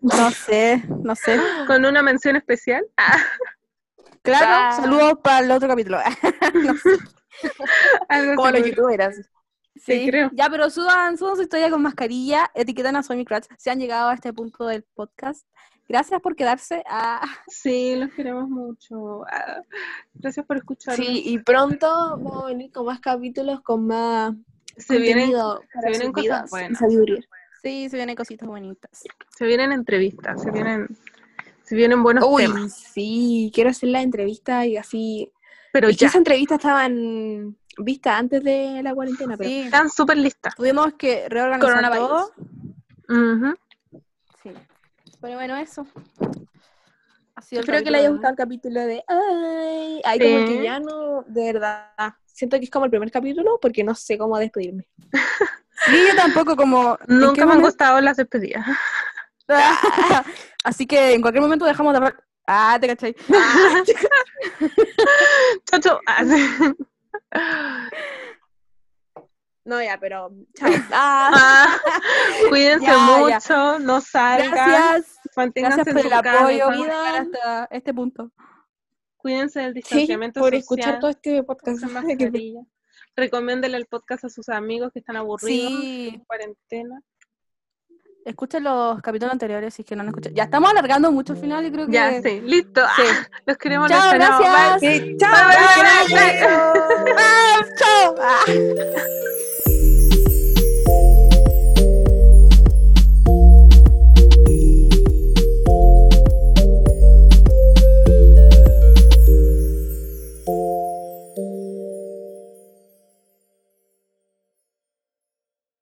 No 0.00 0.30
sé, 0.30 0.82
no 1.02 1.14
sé. 1.16 1.40
¿Con 1.66 1.84
una 1.84 2.02
mención 2.02 2.36
especial? 2.36 2.84
Ah, 2.96 3.18
Claro, 4.22 4.46
Ah. 4.48 4.72
saludos 4.80 5.14
para 5.22 5.44
el 5.44 5.50
otro 5.50 5.68
capítulo. 5.68 5.98
No 6.54 6.74
sé. 6.76 6.90
algo 8.08 8.34
Como 8.36 8.50
los 8.50 8.66
youtubers. 8.66 9.28
Sí, 9.76 10.06
creo. 10.08 10.30
Ya, 10.32 10.48
pero 10.50 10.70
suban, 10.70 11.16
suban 11.18 11.36
su 11.36 11.42
historia 11.42 11.70
con 11.70 11.82
mascarilla, 11.82 12.50
etiquetan 12.54 12.96
a 12.96 13.02
Soy 13.02 13.16
Mi 13.18 13.24
Crush. 13.24 13.44
Si 13.58 13.68
han 13.70 13.78
llegado 13.78 14.08
a 14.08 14.14
este 14.14 14.32
punto 14.32 14.66
del 14.66 14.82
podcast, 14.94 15.46
gracias 15.88 16.20
por 16.22 16.34
quedarse. 16.34 16.82
Ah, 16.88 17.26
Sí, 17.46 17.94
los 17.96 18.10
queremos 18.14 18.48
mucho. 18.48 19.24
Ah, 19.30 19.60
gracias 20.14 20.46
por 20.46 20.56
escucharnos. 20.56 21.06
Sí, 21.06 21.22
y 21.26 21.38
pronto 21.38 21.86
vamos 21.88 22.44
a 22.44 22.46
venir 22.46 22.72
con 22.72 22.86
más 22.86 23.00
capítulos, 23.00 23.60
con 23.60 23.86
más 23.86 24.34
se 24.78 24.98
vienen, 24.98 25.30
contenido 25.32 25.60
se 25.82 25.88
vienen 25.90 26.12
cosas 26.12 26.50
buenas. 26.50 26.78
sabiduría. 26.78 27.20
Sí, 27.66 27.88
se 27.88 27.96
vienen 27.96 28.16
cositas 28.16 28.48
bonitas. 28.48 29.04
se 29.36 29.44
vienen 29.46 29.72
entrevistas, 29.72 30.42
se 30.42 30.50
vienen, 30.50 30.88
se 31.62 31.74
vienen 31.74 32.02
buenos 32.02 32.24
Uy, 32.26 32.44
temas. 32.44 32.72
sí, 32.72 33.50
quiero 33.54 33.70
hacer 33.70 33.88
la 33.90 34.02
entrevista 34.02 34.64
y 34.66 34.76
así. 34.76 35.30
Pero 35.72 35.88
que 35.88 35.94
ya, 35.94 36.06
esa 36.08 36.18
entrevista 36.18 36.54
estaban 36.54 37.56
vistas 37.78 38.14
antes 38.18 38.42
de 38.42 38.82
la 38.82 38.94
cuarentena, 38.94 39.36
pero 39.36 39.50
Sí, 39.50 39.60
están 39.62 39.90
súper 39.90 40.16
listas. 40.16 40.54
tuvimos 40.54 40.94
que 40.94 41.28
reorganizar 41.28 41.92
todo. 41.92 42.32
Sí. 44.42 44.50
Pero 45.20 45.34
bueno, 45.34 45.56
eso. 45.56 45.86
Ha 47.34 47.42
sido 47.42 47.60
espero 47.60 47.84
que 47.84 47.90
le 47.90 47.98
haya 47.98 48.08
gustado 48.08 48.30
el 48.30 48.36
capítulo 48.36 48.80
de 48.80 49.04
Ay, 49.06 50.00
ay, 50.04 50.18
como 50.18 50.38
Sí. 50.38 50.44
que 50.46 50.62
ya 50.62 50.80
no, 50.80 51.22
de 51.26 51.52
verdad, 51.52 51.90
siento 52.24 52.58
que 52.58 52.64
es 52.64 52.70
como 52.70 52.86
el 52.86 52.90
primer 52.90 53.10
capítulo 53.10 53.58
porque 53.60 53.84
no 53.84 53.94
sé 53.94 54.16
cómo 54.16 54.38
despedirme. 54.38 54.88
Sí, 55.86 56.06
yo 56.08 56.16
tampoco 56.16 56.56
como... 56.56 56.98
¿en 57.08 57.18
Nunca 57.18 57.46
me 57.46 57.52
han 57.54 57.60
gustado 57.60 58.00
las 58.00 58.16
despedidas. 58.16 58.66
Así 60.64 60.86
que 60.86 61.14
en 61.14 61.20
cualquier 61.22 61.42
momento 61.42 61.64
dejamos 61.64 61.92
de 61.92 61.96
hablar. 61.98 62.24
Ah, 62.46 62.78
te 62.80 62.86
cachai. 62.88 63.14
Ah, 66.06 66.24
sí. 66.24 66.74
No, 69.64 69.82
ya, 69.82 69.98
pero 69.98 70.30
chao. 70.54 70.70
Ah, 70.92 71.30
Ah, 71.32 71.80
cuídense 72.48 72.86
Ya, 72.86 72.92
ya. 72.92 72.98
mucho, 72.98 73.78
no 73.80 74.00
salgan, 74.00 74.50
Gracias. 74.52 75.18
manténganse 75.36 75.82
Gracias 75.82 75.96
por 75.96 76.06
el 76.06 76.12
apoyo 76.12 76.66
por 76.66 76.76
cuidan. 76.76 77.34
hasta 77.34 77.68
este 77.72 77.92
punto. 77.92 78.30
cuídense 79.16 79.60
del 79.60 79.68
sí, 79.74 79.74
distanciamiento 79.80 80.38
por 80.40 80.50
social, 80.50 80.60
escuchar 80.60 81.00
todo 81.00 81.10
este 81.10 81.42
podcast. 81.42 81.82
Recomiéndele 83.16 83.76
el 83.78 83.86
podcast 83.86 84.24
a 84.24 84.28
sus 84.28 84.48
amigos 84.48 84.92
que 84.92 84.98
están 84.98 85.16
aburridos 85.16 85.72
Sí, 85.80 86.08
en 86.14 86.20
cuarentena. 86.24 87.00
escuchen 88.26 88.64
los 88.64 89.00
capítulos 89.00 89.32
anteriores 89.32 89.72
si 89.72 89.82
es 89.82 89.88
que 89.88 89.96
no 89.96 90.02
han 90.02 90.08
escuchado. 90.08 90.34
Ya 90.34 90.44
estamos 90.44 90.70
alargando 90.70 91.10
mucho 91.12 91.32
al 91.32 91.38
final 91.38 91.64
y 91.64 91.70
creo 91.72 91.86
que... 91.86 91.92
Ya, 91.92 92.20
sí, 92.20 92.40
listo. 92.42 92.82
Sí. 92.96 93.02
Ah, 93.08 93.28
los 93.46 93.56
queremos, 93.56 93.88
Chao, 93.88 93.98
los 93.98 94.06
esperamos. 94.12 94.40
gracias. 94.40 94.80
Bye. 94.80 95.00
Sí, 95.00 95.16
chao. 95.18 95.48
Bye, 95.48 95.56
bye, 96.06 97.04
bye, 97.04 97.14
bye. 97.14 97.14
¡Ah, 97.16 97.60
chao! 97.78 99.45